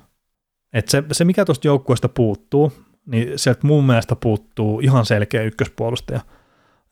Et 0.72 0.88
se, 0.88 1.04
se, 1.12 1.24
mikä 1.24 1.44
tuosta 1.44 1.66
joukkueesta 1.66 2.08
puuttuu, 2.08 2.72
niin 3.06 3.38
sieltä 3.38 3.66
mun 3.66 3.84
mielestä 3.86 4.16
puuttuu 4.16 4.80
ihan 4.80 5.06
selkeä 5.06 5.42
ykköspuolustaja– 5.42 6.20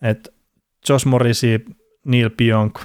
että 0.03 0.31
Josh 0.89 1.07
Morrisi, 1.07 1.65
Neil 2.05 2.31
Pionk, 2.31 2.79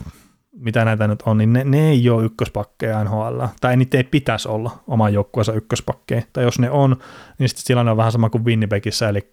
mitä 0.51 0.85
näitä 0.85 1.07
nyt 1.07 1.21
on, 1.21 1.37
niin 1.37 1.53
ne, 1.53 1.63
ne 1.63 1.89
ei 1.89 2.09
ole 2.09 2.25
ykköspakkeja 2.25 3.03
NHL, 3.03 3.43
tai 3.61 3.77
niitä 3.77 3.97
ei 3.97 4.03
pitäisi 4.03 4.47
olla 4.47 4.83
oman 4.87 5.13
joukkueensa 5.13 5.53
ykköspakkeja, 5.53 6.21
tai 6.33 6.43
jos 6.43 6.59
ne 6.59 6.69
on, 6.69 6.95
niin 7.39 7.49
sitten 7.49 7.65
tilanne 7.65 7.91
on 7.91 7.97
vähän 7.97 8.11
sama 8.11 8.29
kuin 8.29 8.45
Winnipegissä, 8.45 9.09
eli 9.09 9.29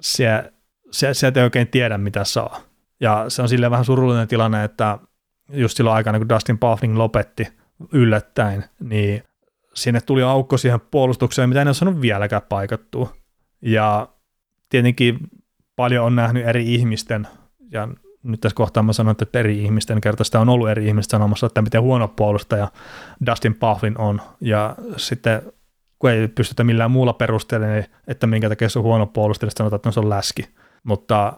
se, 0.00 0.52
se, 0.90 1.14
sieltä 1.14 1.40
ei 1.40 1.44
oikein 1.44 1.68
tiedä, 1.68 1.98
mitä 1.98 2.24
saa. 2.24 2.60
Ja 3.00 3.24
se 3.28 3.42
on 3.42 3.48
silleen 3.48 3.70
vähän 3.70 3.84
surullinen 3.84 4.28
tilanne, 4.28 4.64
että 4.64 4.98
just 5.52 5.76
silloin 5.76 5.96
aikana, 5.96 6.18
kun 6.18 6.28
Dustin 6.28 6.58
Buffling 6.58 6.96
lopetti 6.96 7.48
yllättäen, 7.92 8.64
niin 8.80 9.22
sinne 9.74 10.00
tuli 10.00 10.22
aukko 10.22 10.56
siihen 10.56 10.80
puolustukseen, 10.80 11.48
mitä 11.48 11.62
en 11.62 11.68
ole 11.68 11.74
saanut 11.74 12.00
vieläkään 12.00 12.42
paikattua. 12.48 13.12
Ja 13.62 14.08
tietenkin 14.68 15.18
paljon 15.76 16.06
on 16.06 16.16
nähnyt 16.16 16.46
eri 16.46 16.74
ihmisten, 16.74 17.28
ja 17.70 17.88
nyt 18.22 18.40
tässä 18.40 18.56
kohtaa 18.56 18.82
mä 18.82 18.92
sanon, 18.92 19.16
että 19.22 19.38
eri 19.38 19.62
ihmisten 19.62 20.00
kertaa 20.00 20.24
sitä 20.24 20.40
on 20.40 20.48
ollut 20.48 20.68
eri 20.68 20.86
ihmistä 20.86 21.10
sanomassa, 21.10 21.46
että 21.46 21.62
miten 21.62 21.82
huono 21.82 22.08
puolustaja 22.08 22.68
Dustin 23.26 23.54
Puffin 23.54 23.98
on, 23.98 24.20
ja 24.40 24.76
sitten 24.96 25.42
kun 25.98 26.10
ei 26.10 26.28
pystytä 26.28 26.64
millään 26.64 26.90
muulla 26.90 27.12
perusteella, 27.12 27.66
niin 27.66 27.84
että 28.06 28.26
minkä 28.26 28.48
takia 28.48 28.68
se 28.68 28.78
on 28.78 28.82
huono 28.82 29.06
puolustaja, 29.06 29.46
niin 29.46 29.56
sanotaan, 29.56 29.78
että 29.78 29.90
se 29.90 30.00
on 30.00 30.10
läski. 30.10 30.48
Mutta 30.82 31.32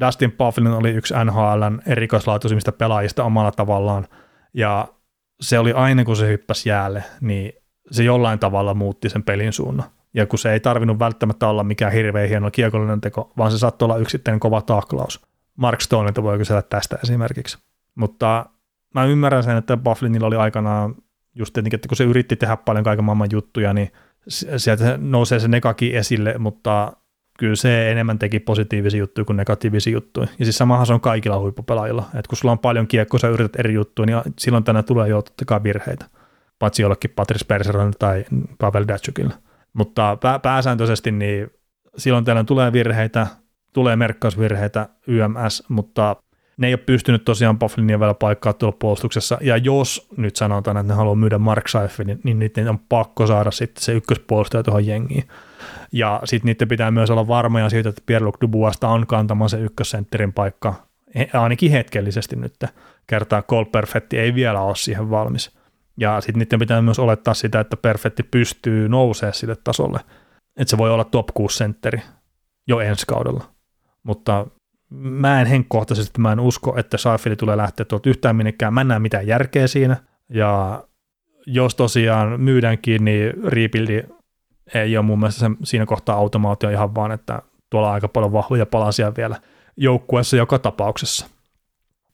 Dustin 0.00 0.32
Puffin 0.32 0.66
oli 0.66 0.90
yksi 0.90 1.14
NHLn 1.24 1.82
erikoislaatuisimmista 1.86 2.72
pelaajista 2.72 3.24
omalla 3.24 3.52
tavallaan, 3.52 4.08
ja 4.54 4.88
se 5.40 5.58
oli 5.58 5.72
aina, 5.72 6.04
kun 6.04 6.16
se 6.16 6.28
hyppäsi 6.28 6.68
jäälle, 6.68 7.04
niin 7.20 7.52
se 7.90 8.02
jollain 8.02 8.38
tavalla 8.38 8.74
muutti 8.74 9.08
sen 9.08 9.22
pelin 9.22 9.52
suunnan 9.52 9.86
ja 10.14 10.26
kun 10.26 10.38
se 10.38 10.52
ei 10.52 10.60
tarvinnut 10.60 10.98
välttämättä 10.98 11.48
olla 11.48 11.64
mikään 11.64 11.92
hirveän 11.92 12.28
hieno 12.28 12.50
kiekollinen 12.50 13.00
teko, 13.00 13.32
vaan 13.38 13.50
se 13.50 13.58
saattoi 13.58 13.86
olla 13.86 13.96
yksittäinen 13.96 14.40
kova 14.40 14.62
taklaus. 14.62 15.26
Mark 15.56 15.80
Stoneilta 15.80 16.22
voi 16.22 16.38
kysellä 16.38 16.62
tästä 16.62 16.98
esimerkiksi. 17.02 17.58
Mutta 17.94 18.46
mä 18.94 19.04
ymmärrän 19.04 19.42
sen, 19.42 19.56
että 19.56 19.76
Bufflinilla 19.76 20.26
oli 20.26 20.36
aikanaan 20.36 20.94
just 21.34 21.52
tietenkin, 21.52 21.76
että 21.76 21.88
kun 21.88 21.96
se 21.96 22.04
yritti 22.04 22.36
tehdä 22.36 22.56
paljon 22.56 22.84
kaiken 22.84 23.04
maailman 23.04 23.28
juttuja, 23.32 23.72
niin 23.72 23.92
sieltä 24.56 24.98
nousee 24.98 25.40
se 25.40 25.48
negaki 25.48 25.96
esille, 25.96 26.38
mutta 26.38 26.92
kyllä 27.38 27.56
se 27.56 27.90
enemmän 27.90 28.18
teki 28.18 28.40
positiivisia 28.40 28.98
juttuja 28.98 29.24
kuin 29.24 29.36
negatiivisia 29.36 29.92
juttuja. 29.92 30.26
Ja 30.38 30.44
siis 30.44 30.58
samahan 30.58 30.86
se 30.86 30.92
on 30.92 31.00
kaikilla 31.00 31.38
huippupelaajilla, 31.38 32.02
että 32.06 32.28
kun 32.28 32.38
sulla 32.38 32.52
on 32.52 32.58
paljon 32.58 32.86
kiekkoa, 32.86 33.20
sä 33.20 33.28
yrität 33.28 33.60
eri 33.60 33.74
juttuja, 33.74 34.06
niin 34.06 34.34
silloin 34.38 34.64
tänne 34.64 34.82
tulee 34.82 35.08
jo 35.08 35.22
totta 35.22 35.62
virheitä, 35.62 36.04
paitsi 36.58 36.82
jollekin 36.82 37.10
Patrice 37.16 37.44
Bergeron 37.44 37.92
tai 37.98 38.24
Pavel 38.58 38.84
Datsukille. 38.88 39.34
Mutta 39.72 40.16
pää, 40.16 40.38
pääsääntöisesti 40.38 41.10
niin 41.12 41.50
silloin 41.96 42.24
täällä 42.24 42.44
tulee 42.44 42.72
virheitä, 42.72 43.26
tulee 43.72 43.96
merkkausvirheitä 43.96 44.88
YMS, 45.06 45.64
mutta 45.68 46.16
ne 46.56 46.66
ei 46.66 46.74
ole 46.74 46.78
pystynyt 46.86 47.24
tosiaan 47.24 47.58
Bufflinia 47.58 48.00
vielä 48.00 48.14
paikkaa 48.14 48.52
tuolla 48.52 48.76
puolustuksessa, 48.78 49.38
ja 49.40 49.56
jos 49.56 50.08
nyt 50.16 50.36
sanotaan, 50.36 50.76
että 50.76 50.92
ne 50.92 50.96
haluaa 50.96 51.14
myydä 51.14 51.38
Mark 51.38 51.68
Seiffelin, 51.68 52.20
niin 52.24 52.38
niiden 52.38 52.68
on 52.68 52.78
pakko 52.78 53.26
saada 53.26 53.50
sitten 53.50 53.84
se 53.84 53.92
ykköspuolustaja 53.92 54.62
tuohon 54.62 54.86
jengiin. 54.86 55.24
Ja 55.92 56.20
sitten 56.24 56.46
niiden 56.46 56.68
pitää 56.68 56.90
myös 56.90 57.10
olla 57.10 57.28
varmoja 57.28 57.70
siitä, 57.70 57.88
että 57.88 58.02
Pierre-Luc 58.06 58.34
Duboista 58.40 58.88
on 58.88 59.06
kantamaan 59.06 59.50
se 59.50 59.60
ykkössentterin 59.60 60.32
paikka, 60.32 60.74
ainakin 61.32 61.70
hetkellisesti 61.70 62.36
nyt, 62.36 62.54
kertaa 63.06 63.42
Cole 63.42 63.66
Perfetti 63.72 64.18
ei 64.18 64.34
vielä 64.34 64.60
ole 64.60 64.76
siihen 64.76 65.10
valmis. 65.10 65.61
Ja 65.96 66.20
sitten 66.20 66.38
niiden 66.38 66.58
pitää 66.58 66.82
myös 66.82 66.98
olettaa 66.98 67.34
sitä, 67.34 67.60
että 67.60 67.76
Perfetti 67.76 68.22
pystyy 68.22 68.88
nousemaan 68.88 69.34
sille 69.34 69.56
tasolle. 69.64 70.00
Että 70.56 70.70
se 70.70 70.78
voi 70.78 70.90
olla 70.90 71.04
top 71.04 71.26
6 71.34 71.56
sentteri 71.56 72.02
jo 72.68 72.80
ensi 72.80 73.06
kaudella. 73.06 73.44
Mutta 74.02 74.46
mä 74.90 75.40
en 75.40 75.46
henkkohtaisesti, 75.46 76.20
mä 76.20 76.32
en 76.32 76.40
usko, 76.40 76.78
että 76.78 76.96
Saifili 76.96 77.36
tulee 77.36 77.56
lähteä 77.56 77.84
tuolta 77.84 78.10
yhtään 78.10 78.36
minnekään. 78.36 78.74
Mä 78.74 78.80
en 78.80 78.88
näe 78.88 78.98
mitään 78.98 79.26
järkeä 79.26 79.66
siinä. 79.66 79.96
Ja 80.28 80.84
jos 81.46 81.74
tosiaan 81.74 82.40
myydäänkin, 82.40 83.04
niin 83.04 83.32
rebuildi 83.44 84.02
ei 84.74 84.96
ole 84.96 85.06
mun 85.06 85.18
mielestä 85.18 85.50
siinä 85.64 85.86
kohtaa 85.86 86.16
automaatio 86.16 86.70
ihan 86.70 86.94
vaan, 86.94 87.12
että 87.12 87.42
tuolla 87.70 87.88
on 87.88 87.94
aika 87.94 88.08
paljon 88.08 88.32
vahvoja 88.32 88.66
palasia 88.66 89.12
vielä 89.16 89.40
joukkueessa 89.76 90.36
joka 90.36 90.58
tapauksessa. 90.58 91.26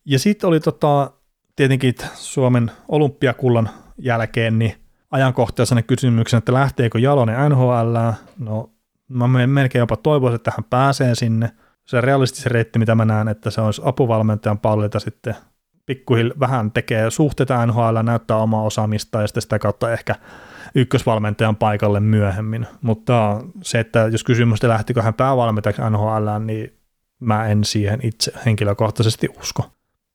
Ja 0.04 0.18
sitten 0.18 0.48
oli 0.48 0.60
tota, 0.60 1.10
tietenkin 1.58 1.94
Suomen 2.14 2.70
olympiakullan 2.88 3.68
jälkeen 3.98 4.58
niin 4.58 4.74
ajankohtaisena 5.10 5.82
kysymyksen, 5.82 6.38
että 6.38 6.52
lähteekö 6.52 6.98
Jalonen 6.98 7.50
NHL, 7.50 7.96
no 8.38 8.70
mä 9.08 9.46
melkein 9.46 9.80
jopa 9.80 9.96
toivoisin, 9.96 10.34
että 10.34 10.52
hän 10.56 10.64
pääsee 10.70 11.14
sinne. 11.14 11.50
Se 11.84 12.00
realistisen 12.00 12.50
reitti, 12.50 12.78
mitä 12.78 12.94
mä 12.94 13.04
näen, 13.04 13.28
että 13.28 13.50
se 13.50 13.60
olisi 13.60 13.82
apuvalmentajan 13.84 14.58
pallilta 14.58 15.00
sitten 15.00 15.36
pikkuhill 15.86 16.30
vähän 16.40 16.70
tekee 16.70 17.10
suhteita 17.10 17.66
NHL, 17.66 18.02
näyttää 18.02 18.36
omaa 18.36 18.62
osaamista 18.62 19.20
ja 19.20 19.26
sitten 19.26 19.42
sitä 19.42 19.58
kautta 19.58 19.92
ehkä 19.92 20.14
ykkösvalmentajan 20.74 21.56
paikalle 21.56 22.00
myöhemmin. 22.00 22.66
Mutta 22.82 23.40
se, 23.62 23.80
että 23.80 23.98
jos 23.98 24.24
kysymys, 24.24 24.62
lähtikö 24.62 25.02
hän 25.02 25.14
päävalmentajaksi 25.14 25.82
NHL, 25.90 26.28
niin 26.44 26.78
mä 27.20 27.46
en 27.46 27.64
siihen 27.64 28.00
itse 28.02 28.32
henkilökohtaisesti 28.46 29.28
usko. 29.40 29.70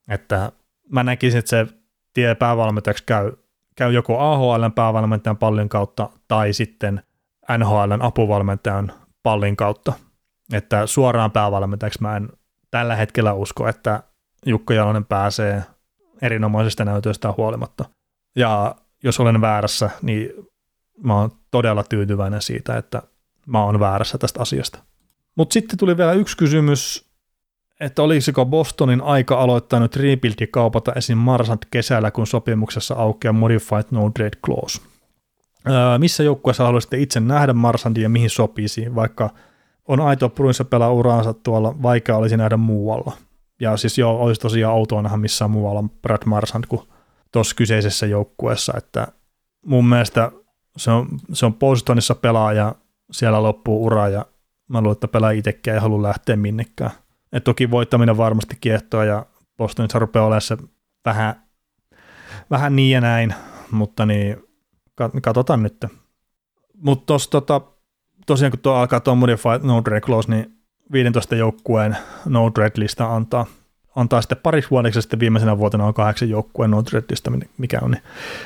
Että 0.08 0.52
mä 0.92 1.02
näkisin, 1.02 1.38
että 1.38 1.48
se 1.48 1.66
tie 2.14 2.34
päävalmentajaksi 2.34 3.04
käy, 3.06 3.32
käy 3.76 3.92
joko 3.92 4.18
AHLn 4.18 4.72
päävalmentajan 4.72 5.36
pallin 5.36 5.68
kautta 5.68 6.10
tai 6.28 6.52
sitten 6.52 7.02
NHLn 7.58 8.02
apuvalmentajan 8.02 8.92
pallin 9.22 9.56
kautta. 9.56 9.92
Että 10.52 10.86
suoraan 10.86 11.30
päävalmentajaksi 11.30 12.02
mä 12.02 12.16
en 12.16 12.28
tällä 12.70 12.96
hetkellä 12.96 13.32
usko, 13.32 13.68
että 13.68 14.02
Jukka 14.46 14.74
Jalonen 14.74 15.04
pääsee 15.04 15.64
erinomaisesta 16.22 16.84
näytöstä 16.84 17.34
huolimatta. 17.36 17.84
Ja 18.36 18.74
jos 19.02 19.20
olen 19.20 19.40
väärässä, 19.40 19.90
niin 20.02 20.30
mä 21.02 21.14
oon 21.20 21.30
todella 21.50 21.84
tyytyväinen 21.84 22.42
siitä, 22.42 22.76
että 22.76 23.02
mä 23.46 23.64
oon 23.64 23.80
väärässä 23.80 24.18
tästä 24.18 24.40
asiasta. 24.40 24.78
Mutta 25.36 25.52
sitten 25.52 25.78
tuli 25.78 25.96
vielä 25.96 26.12
yksi 26.12 26.36
kysymys, 26.36 27.08
että 27.80 28.02
olisiko 28.02 28.46
Bostonin 28.46 29.00
aika 29.00 29.40
aloittaa 29.40 29.80
nyt 29.80 29.96
rebuild 29.96 30.34
ja 30.40 30.46
kaupata 30.50 30.92
esim. 30.92 31.18
Marsant 31.18 31.64
kesällä, 31.70 32.10
kun 32.10 32.26
sopimuksessa 32.26 32.94
aukeaa 32.94 33.32
Modified 33.32 33.84
No 33.90 34.10
Trade 34.10 34.36
Clause. 34.44 34.80
Öö, 35.68 35.98
missä 35.98 36.22
joukkueessa 36.22 36.64
haluaisitte 36.64 36.98
itse 36.98 37.20
nähdä 37.20 37.52
Marsandin 37.52 38.02
ja 38.02 38.08
mihin 38.08 38.30
sopisi, 38.30 38.94
vaikka 38.94 39.30
on 39.88 40.00
aito 40.00 40.28
Bruinsa 40.28 40.64
pelaa 40.64 40.92
uraansa 40.92 41.34
tuolla, 41.34 41.82
vaikka 41.82 42.16
olisi 42.16 42.36
nähdä 42.36 42.56
muualla. 42.56 43.12
Ja 43.60 43.76
siis 43.76 43.98
joo, 43.98 44.18
olisi 44.18 44.40
tosiaan 44.40 44.74
outoa 44.74 45.02
nähdä 45.02 45.16
missään 45.16 45.50
muualla 45.50 45.84
Brad 46.02 46.22
Marsand 46.26 46.64
kuin 46.68 46.82
tuossa 47.32 47.56
kyseisessä 47.56 48.06
joukkueessa, 48.06 48.72
että 48.76 49.08
mun 49.66 49.88
mielestä 49.88 50.32
se 50.76 50.90
on, 50.90 51.08
se 51.32 51.46
on 51.46 51.54
Bostonissa 51.54 52.14
pelaaja, 52.14 52.74
siellä 53.12 53.42
loppuu 53.42 53.84
ura 53.84 54.08
ja 54.08 54.26
mä 54.68 54.80
luulen, 54.80 54.92
että 54.92 55.08
pelaa 55.08 55.30
itsekään 55.30 55.74
ei 55.74 55.80
halua 55.80 56.02
lähteä 56.02 56.36
minnekään. 56.36 56.90
Et 57.34 57.44
toki 57.44 57.70
voittaminen 57.70 58.16
varmasti 58.16 58.56
kiehtoo 58.60 59.02
ja 59.02 59.26
Bostonissa 59.56 59.98
rupeaa 59.98 60.26
olemaan 60.26 60.40
se 60.40 60.56
vähän, 61.04 61.42
vähän 62.50 62.76
niin 62.76 62.90
ja 62.90 63.00
näin, 63.00 63.34
mutta 63.70 64.06
niin 64.06 64.36
katsotaan 65.22 65.62
nyt. 65.62 65.84
Mutta 66.74 67.14
tota, 67.30 67.60
tosiaan 68.26 68.50
kun 68.50 68.60
tuo 68.60 68.74
alkaa 68.74 69.00
tuo 69.00 69.14
Modified 69.14 69.60
No 69.62 69.82
Trade 69.82 70.00
Close, 70.00 70.30
niin 70.30 70.58
15 70.92 71.36
joukkueen 71.36 71.96
No 72.24 72.50
Trade-lista 72.50 73.14
antaa, 73.14 73.46
antaa 73.96 74.22
sitten 74.22 74.38
pariksi 74.42 74.70
vuodeksi, 74.70 75.02
sitten 75.02 75.20
viimeisenä 75.20 75.58
vuotena 75.58 75.86
on 75.86 75.94
kahdeksan 75.94 76.30
joukkueen 76.30 76.70
No 76.70 76.82
Trade-lista, 76.82 77.30
mikä 77.58 77.78
on, 77.82 77.90
niin 77.90 78.02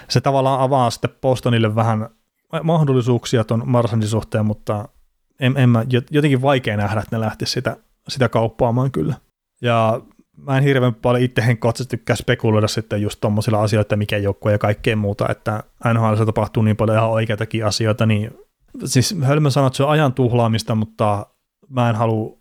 se 0.08 0.20
tavallaan 0.20 0.60
avaa 0.60 0.90
sitten 0.90 1.10
Bostonille 1.20 1.74
vähän 1.74 2.08
mahdollisuuksia 2.62 3.44
tuon 3.44 3.62
Marsandin 3.66 4.08
suhteen, 4.08 4.46
mutta 4.46 4.88
en, 5.40 5.56
en 5.56 5.68
mä, 5.70 5.84
jotenkin 6.10 6.42
vaikea 6.42 6.76
nähdä, 6.76 7.00
että 7.00 7.16
ne 7.16 7.20
lähtisi 7.20 7.52
sitä, 7.52 7.76
sitä 8.08 8.28
kauppaamaan 8.28 8.90
kyllä. 8.90 9.14
Ja 9.62 10.00
mä 10.36 10.58
en 10.58 10.64
hirveän 10.64 10.94
paljon 10.94 11.24
itse 11.24 11.46
henkkohtaisesti 11.46 11.96
tykkää 11.96 12.16
spekuloida 12.16 12.68
sitten 12.68 13.02
just 13.02 13.20
tuommoisilla 13.20 13.62
asioilla, 13.62 13.82
että 13.82 13.96
mikä 13.96 14.16
joukkue 14.16 14.52
ja 14.52 14.58
kaikkea 14.58 14.96
muuta, 14.96 15.28
että 15.28 15.62
NHL 15.94 16.24
tapahtuu 16.24 16.62
niin 16.62 16.76
paljon 16.76 16.98
ihan 16.98 17.10
oikeitakin 17.10 17.66
asioita, 17.66 18.06
niin 18.06 18.30
siis 18.84 19.16
hölmön 19.22 19.52
sanot, 19.52 19.66
että 19.66 19.76
se 19.76 19.82
on 19.82 19.90
ajan 19.90 20.14
tuhlaamista, 20.14 20.74
mutta 20.74 21.26
mä 21.68 21.90
en 21.90 21.96
halua 21.96 22.38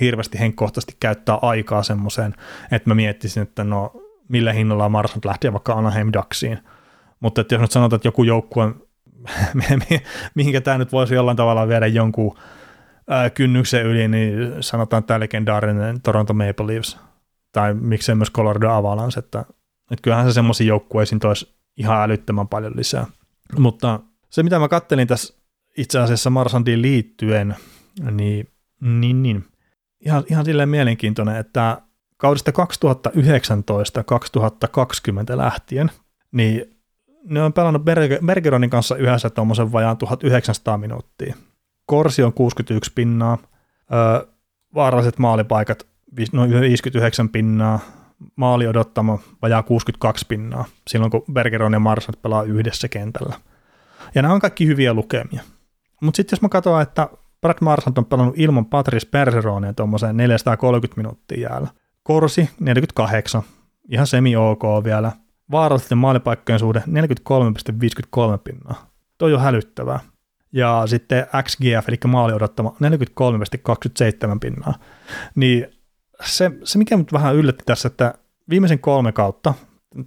hirveästi 0.00 0.38
henkkohtaisesti 0.38 0.96
käyttää 1.00 1.38
aikaa 1.42 1.82
semmoiseen, 1.82 2.34
että 2.72 2.90
mä 2.90 2.94
miettisin, 2.94 3.42
että 3.42 3.64
no 3.64 3.92
millä 4.28 4.52
hinnalla 4.52 4.88
Marsant 4.88 5.24
lähtee 5.24 5.52
vaikka 5.52 5.72
Anaheim 5.72 6.10
Ducksiin. 6.12 6.58
Mutta 7.20 7.40
että 7.40 7.54
jos 7.54 7.60
nyt 7.62 7.70
sanotaan, 7.70 7.98
että 7.98 8.08
joku 8.08 8.24
joukkue, 8.24 8.74
mihinkä 10.34 10.60
tämä 10.60 10.78
nyt 10.78 10.92
voisi 10.92 11.14
jollain 11.14 11.36
tavalla 11.36 11.68
viedä 11.68 11.86
jonkun 11.86 12.38
kynnyksen 13.34 13.86
yli, 13.86 14.08
niin 14.08 14.36
sanotaan 14.60 15.04
tämä 15.04 15.20
legendaarinen 15.20 16.00
Toronto 16.00 16.34
Maple 16.34 16.66
Leafs, 16.66 16.98
tai 17.52 17.74
miksei 17.74 18.14
myös 18.14 18.32
Colorado 18.32 18.70
Avalanche, 18.70 19.18
että, 19.18 19.40
että 19.90 20.02
kyllähän 20.02 20.26
se 20.26 20.32
semmoisiin 20.32 20.68
joukkueisiin 20.68 21.18
toisi 21.18 21.56
ihan 21.76 22.02
älyttömän 22.02 22.48
paljon 22.48 22.72
lisää. 22.76 23.06
Mutta 23.58 24.00
se, 24.30 24.42
mitä 24.42 24.58
mä 24.58 24.68
kattelin 24.68 25.08
tässä 25.08 25.34
itse 25.76 25.98
asiassa 25.98 26.30
Marsandiin 26.30 26.82
liittyen, 26.82 27.56
niin, 28.10 28.48
niin, 28.80 29.22
niin 29.22 29.44
ihan, 30.00 30.24
ihan 30.30 30.44
silleen 30.44 30.68
mielenkiintoinen, 30.68 31.36
että 31.36 31.82
kaudesta 32.16 32.50
2019-2020 32.50 32.54
lähtien, 35.36 35.90
niin 36.32 36.78
ne 37.24 37.42
on 37.42 37.52
pelannut 37.52 37.84
Bergeronin 38.26 38.70
kanssa 38.70 38.96
yhdessä 38.96 39.30
tuommoisen 39.30 39.72
vajaan 39.72 39.96
1900 39.96 40.78
minuuttia. 40.78 41.36
Korsi 41.86 42.22
on 42.22 42.32
61 42.32 42.92
pinnaa, 42.94 43.38
vaaralliset 44.74 45.18
maalipaikat 45.18 45.86
noin 46.32 46.60
59 46.60 47.28
pinnaa, 47.28 47.80
maali 48.36 48.66
odottama 48.66 49.18
vajaa 49.42 49.62
62 49.62 50.26
pinnaa, 50.28 50.64
silloin 50.88 51.10
kun 51.10 51.24
Bergeron 51.32 51.72
ja 51.72 51.80
Marsat 51.80 52.22
pelaa 52.22 52.42
yhdessä 52.42 52.88
kentällä. 52.88 53.34
Ja 54.14 54.22
nämä 54.22 54.34
on 54.34 54.40
kaikki 54.40 54.66
hyviä 54.66 54.94
lukemia. 54.94 55.42
Mutta 56.00 56.16
sitten 56.16 56.36
jos 56.36 56.42
mä 56.42 56.48
katson, 56.48 56.82
että 56.82 57.08
Brad 57.40 57.58
Marsant 57.60 57.98
on 57.98 58.04
pelannut 58.04 58.38
ilman 58.38 58.66
Patrice 58.66 59.08
Bergeronia 59.10 59.72
tuommoiseen 59.72 60.16
430 60.16 61.00
minuuttia 61.00 61.40
jäällä. 61.40 61.68
Korsi 62.02 62.50
48, 62.60 63.42
ihan 63.88 64.06
semi-ok 64.06 64.62
vielä. 64.84 65.12
Vaarallisten 65.50 65.98
maalipaikkojen 65.98 66.58
suhde 66.58 66.82
43,53 66.86 68.38
pinnaa. 68.44 68.90
Toi 69.18 69.34
on 69.34 69.40
hälyttävää. 69.40 70.00
Ja 70.56 70.82
sitten 70.86 71.26
XGF, 71.42 71.88
eli 71.88 71.96
maali 72.06 72.32
odottama 72.32 72.76
43,27 72.82 74.38
pinnaa. 74.40 74.74
Niin 75.34 75.66
se, 76.24 76.50
se 76.64 76.78
mikä 76.78 76.96
nyt 76.96 77.12
vähän 77.12 77.36
yllätti 77.36 77.64
tässä, 77.66 77.88
että 77.88 78.14
viimeisen 78.50 78.78
kolme 78.78 79.12
kautta, 79.12 79.54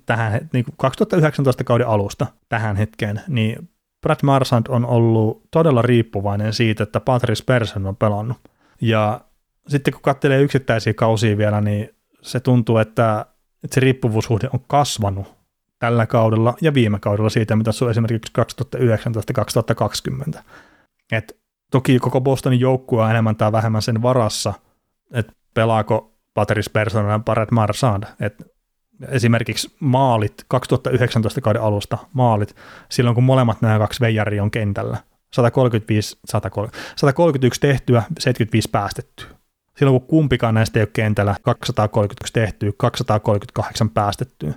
tähän, 0.06 0.50
niin 0.54 0.66
2019 0.78 1.64
kauden 1.64 1.88
alusta 1.88 2.28
tähän 2.50 2.76
hetkeen, 2.76 3.22
niin 3.28 3.70
Brad 4.02 4.20
Marsand 4.24 4.66
on 4.70 4.86
ollut 4.86 5.44
todella 5.52 5.82
riippuvainen 5.82 6.54
siitä, 6.54 6.84
että 6.84 7.00
Patrice 7.00 7.44
Persson 7.46 7.88
on 7.88 7.96
pelannut. 7.96 8.38
Ja 8.82 9.22
sitten 9.68 9.94
kun 9.94 10.02
katselee 10.02 10.42
yksittäisiä 10.42 10.94
kausia 10.94 11.38
vielä, 11.38 11.62
niin 11.62 11.90
se 12.22 12.40
tuntuu, 12.40 12.78
että, 12.78 13.26
että 13.64 13.74
se 13.76 13.80
riippuvuussuhde 13.80 14.50
on 14.54 14.60
kasvanut 14.68 15.39
tällä 15.80 16.08
kaudella 16.08 16.54
ja 16.62 16.74
viime 16.74 17.00
kaudella 17.00 17.30
siitä, 17.30 17.56
mitä 17.56 17.72
se 17.72 17.86
on 17.86 17.92
esimerkiksi 17.92 18.34
2019-2020. 20.38 20.42
Et 21.12 21.40
toki 21.72 22.00
koko 22.00 22.22
Bostonin 22.22 22.60
joukkue 22.60 23.04
on 23.04 23.10
enemmän 23.10 23.36
tai 23.36 23.52
vähemmän 23.52 23.82
sen 23.82 24.02
varassa, 24.02 24.54
että 25.14 25.34
pelaako 25.54 26.14
Patrice 26.34 26.72
Persson 26.72 27.10
ja 27.10 27.20
Brad 27.20 27.48
Marsand. 27.52 28.04
Et 28.20 28.52
esimerkiksi 29.08 29.76
maalit 29.80 30.46
2019 30.48 31.42
kauden 31.42 31.62
alusta, 31.62 31.98
maalit, 32.14 32.56
silloin 32.90 33.16
kun 33.16 33.24
molemmat 33.24 33.62
nämä 33.62 33.80
kaksi 33.80 34.00
veijaria 34.00 34.44
on 34.44 34.52
kentällä, 34.52 34.98
135, 35.34 36.18
130, 36.26 36.92
131 36.96 37.62
tehtyä, 37.62 38.04
75 38.20 38.70
päästettyä. 38.70 39.28
Silloin 39.78 40.00
kun 40.02 40.10
kumpikaan 40.10 40.54
näistä 40.54 40.80
ei 40.80 40.84
ole 40.84 40.90
kentällä, 40.94 41.36
231 41.42 42.34
tehtyä, 42.34 42.72
238 42.78 43.90
päästettyä. 43.90 44.54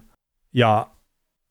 Ja 0.54 0.86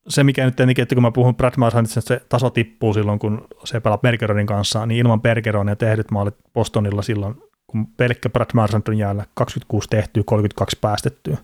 se, 0.08 0.24
mikä 0.24 0.46
nyt 0.46 0.56
tietenkin, 0.56 0.84
että 0.84 0.96
kun 0.96 1.02
mä 1.02 1.12
puhun 1.12 1.36
Brad 1.36 1.54
Marsandista, 1.58 2.00
että 2.00 2.08
se 2.14 2.22
taso 2.30 2.50
tippuu 2.50 2.94
silloin, 2.94 3.20
kun 3.20 3.48
se 3.64 3.80
pelaa 3.80 3.98
Bergeronin 3.98 4.48
kanssa, 4.48 4.86
niin 4.86 5.00
ilman 5.00 5.22
Bergeronia 5.22 5.76
tehdyt 5.76 6.12
maalit 6.12 6.36
Bostonilla 6.54 7.02
silloin, 7.02 7.36
kun 7.68 7.88
pelkkä 7.88 8.30
Brad 8.30 8.50
Marsand 8.54 8.84
on 8.88 8.98
jäällä 8.98 9.26
26 9.34 9.90
tehtyä, 9.90 10.24
32 10.26 10.78
päästettyä, 10.82 11.38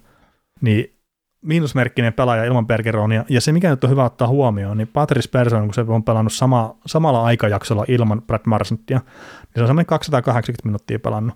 niin 0.62 0.94
miinusmerkkinen 1.42 2.14
pelaaja 2.14 2.44
ilman 2.44 2.68
Bergeronia, 2.68 3.26
ja 3.30 3.42
se 3.42 3.52
mikä 3.52 3.70
nyt 3.70 3.84
on 3.84 3.90
hyvä 3.90 4.06
ottaa 4.06 4.28
huomioon, 4.28 4.78
niin 4.78 4.88
Patrice 4.88 5.30
Persson, 5.30 5.64
kun 5.64 5.74
se 5.74 5.82
on 5.82 6.04
pelannut 6.04 6.34
sama, 6.34 6.76
samalla 6.86 7.24
aikajaksolla 7.24 7.86
ilman 7.88 8.22
Brad 8.22 8.42
Marsantia, 8.46 8.98
niin 8.98 9.54
se 9.56 9.62
on 9.62 9.68
semmoinen 9.68 9.86
280 9.86 10.68
minuuttia 10.68 11.00
pelannut. 11.00 11.36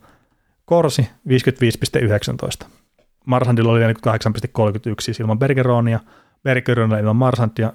Korsi 0.65 1.09
55,19. 2.63 2.67
Marsantilla 3.25 3.71
oli 3.71 3.81
48,31 3.81 3.87
siis 5.01 5.19
ilman 5.19 5.39
Bergeronia, 5.39 5.99
Bergeronia 6.43 6.99
ilman 6.99 7.15
Marsantia 7.15 7.73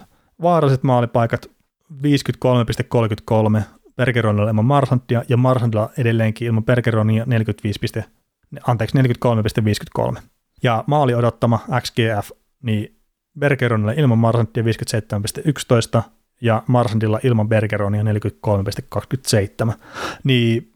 55,19. 0.00 0.04
Vaaralliset 0.42 0.82
maalipaikat 0.82 1.50
53,33, 1.92 3.62
Bergeronilla 3.96 4.48
ilman 4.48 4.64
Marsantia 4.64 5.22
ja 5.28 5.36
Marsantilla 5.36 5.90
edelleenkin 5.98 6.46
ilman 6.46 6.64
Bergeronia 6.64 7.24
45, 7.26 7.80
anteeksi, 8.66 8.98
43,53. 8.98 10.20
Ja 10.62 10.84
maali 10.86 11.14
odottama 11.14 11.60
XGF, 11.80 12.30
niin 12.62 12.96
Bergeronilla 13.38 13.92
ilman 13.92 14.18
Marsanttia 14.18 14.62
57,11 15.98 16.02
ja 16.40 16.62
Marsantilla 16.66 17.20
ilman 17.22 17.48
Bergeronia 17.48 18.02
43,27. 18.02 19.72
Niin 20.24 20.72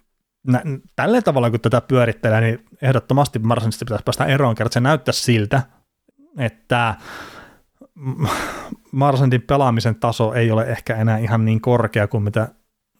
nä- 0.46 0.62
tällä 0.96 1.22
tavalla, 1.22 1.50
kun 1.50 1.60
tätä 1.60 1.80
pyörittelee, 1.80 2.40
niin 2.40 2.64
ehdottomasti 2.82 3.38
Marsantista 3.38 3.84
pitäisi 3.84 4.04
päästä 4.04 4.24
eroon, 4.24 4.54
kerran 4.54 4.72
se 4.72 4.80
näyttää 4.80 5.12
siltä, 5.12 5.62
että 6.38 6.94
Marsantin 8.92 9.42
pelaamisen 9.42 9.94
taso 9.94 10.34
ei 10.34 10.50
ole 10.50 10.64
ehkä 10.64 10.96
enää 10.96 11.18
ihan 11.18 11.44
niin 11.44 11.60
korkea 11.60 12.08
kuin 12.08 12.22
mitä 12.22 12.48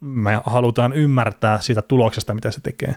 me 0.00 0.40
halutaan 0.46 0.92
ymmärtää 0.92 1.60
siitä 1.60 1.82
tuloksesta, 1.82 2.34
mitä 2.34 2.50
se 2.50 2.60
tekee. 2.60 2.96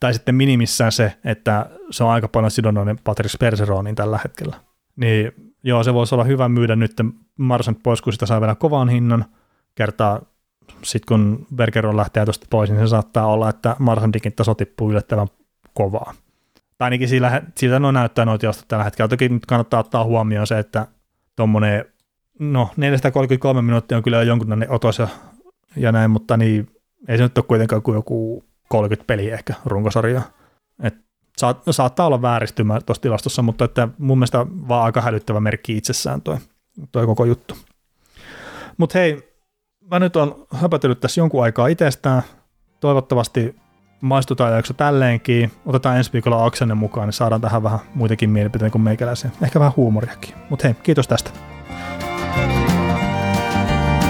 Tai 0.00 0.14
sitten 0.14 0.34
minimissään 0.34 0.92
se, 0.92 1.14
että 1.24 1.70
se 1.90 2.04
on 2.04 2.10
aika 2.10 2.28
paljon 2.28 2.50
sidonnainen 2.50 2.98
Patrice 3.04 3.38
Perseronin 3.38 3.94
tällä 3.94 4.18
hetkellä. 4.24 4.56
Niin 4.96 5.32
joo, 5.62 5.82
se 5.82 5.94
voisi 5.94 6.14
olla 6.14 6.24
hyvä 6.24 6.48
myydä 6.48 6.76
nyt 6.76 6.92
Marsant 7.38 7.82
pois, 7.82 8.02
kun 8.02 8.12
sitä 8.12 8.26
saa 8.26 8.40
vielä 8.40 8.54
kovan 8.54 8.88
hinnan. 8.88 9.24
Kertaa 9.74 10.20
sitten 10.82 11.06
kun 11.08 11.46
Bergeron 11.54 11.96
lähtee 11.96 12.24
tuosta 12.24 12.46
pois, 12.50 12.70
niin 12.70 12.80
se 12.80 12.86
saattaa 12.86 13.26
olla, 13.26 13.48
että 13.50 13.76
Marsandikin 13.78 14.32
taso 14.32 14.54
tippuu 14.54 14.90
yllättävän 14.90 15.28
kovaa. 15.74 16.14
Tai 16.78 16.86
ainakin 16.86 17.08
sillä, 17.08 17.42
siltä 17.56 17.78
no 17.78 17.92
näyttää 17.92 18.24
noita 18.24 18.40
tilastot 18.40 18.68
tällä 18.68 18.84
hetkellä. 18.84 19.08
Toki 19.08 19.28
nyt 19.28 19.46
kannattaa 19.46 19.80
ottaa 19.80 20.04
huomioon 20.04 20.46
se, 20.46 20.58
että 20.58 20.86
tuommoinen, 21.36 21.84
no 22.38 22.70
433 22.76 23.62
minuuttia 23.62 23.96
on 23.96 24.02
kyllä 24.02 24.22
jonkunlainen 24.22 24.70
otos 24.70 24.98
ja, 24.98 25.08
ja 25.76 25.92
näin, 25.92 26.10
mutta 26.10 26.36
niin 26.36 26.70
ei 27.08 27.16
se 27.16 27.22
nyt 27.22 27.38
ole 27.38 27.44
kuitenkaan 27.48 27.82
kuin 27.82 27.94
joku 27.94 28.44
30 28.68 29.06
peliä 29.06 29.34
ehkä 29.34 29.54
runkosarjaa. 29.64 30.22
Et 30.82 30.94
saat, 31.36 31.62
saattaa 31.70 32.06
olla 32.06 32.22
vääristymä 32.22 32.80
tuossa 32.80 33.02
tilastossa, 33.02 33.42
mutta 33.42 33.64
että 33.64 33.88
mun 33.98 34.18
mielestä 34.18 34.46
vaan 34.68 34.84
aika 34.84 35.00
hälyttävä 35.00 35.40
merkki 35.40 35.76
itsessään 35.76 36.22
toi, 36.22 36.36
toi 36.92 37.06
koko 37.06 37.24
juttu. 37.24 37.56
Mutta 38.76 38.98
hei, 38.98 39.36
mä 39.90 39.98
nyt 39.98 40.16
on 40.16 40.46
höpötellyt 40.54 41.00
tässä 41.00 41.20
jonkun 41.20 41.42
aikaa 41.42 41.66
itsestään. 41.66 42.22
Toivottavasti 42.80 43.56
maistutaan 44.00 44.52
jakso 44.52 44.74
tälleenkin. 44.74 45.52
Otetaan 45.66 45.96
ensi 45.96 46.12
viikolla 46.12 46.44
Aksenne 46.44 46.74
mukaan, 46.74 47.06
niin 47.06 47.12
saadaan 47.12 47.40
tähän 47.40 47.62
vähän 47.62 47.78
muitakin 47.94 48.30
mielipiteitä 48.30 48.72
kuin 48.72 48.82
meikäläisiä. 48.82 49.30
Ehkä 49.42 49.58
vähän 49.58 49.72
huumoriakin. 49.76 50.34
Mutta 50.50 50.68
hei, 50.68 50.74
kiitos 50.82 51.08
tästä. 51.08 51.30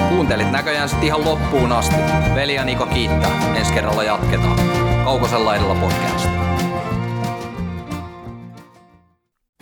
Kuuntelit 0.09 0.53
näköjään 0.53 0.89
sitten 0.89 1.07
ihan 1.07 1.25
loppuun 1.25 1.73
asti. 1.73 1.97
Veli 2.35 2.55
ja 2.55 2.65
Niko 2.65 2.87
kiittää. 2.87 3.55
Ensi 3.57 3.73
kerralla 3.73 4.03
jatketaan. 4.03 4.61
Kaukosella 5.05 5.55
edellä 5.57 5.75
podcast. 5.75 6.29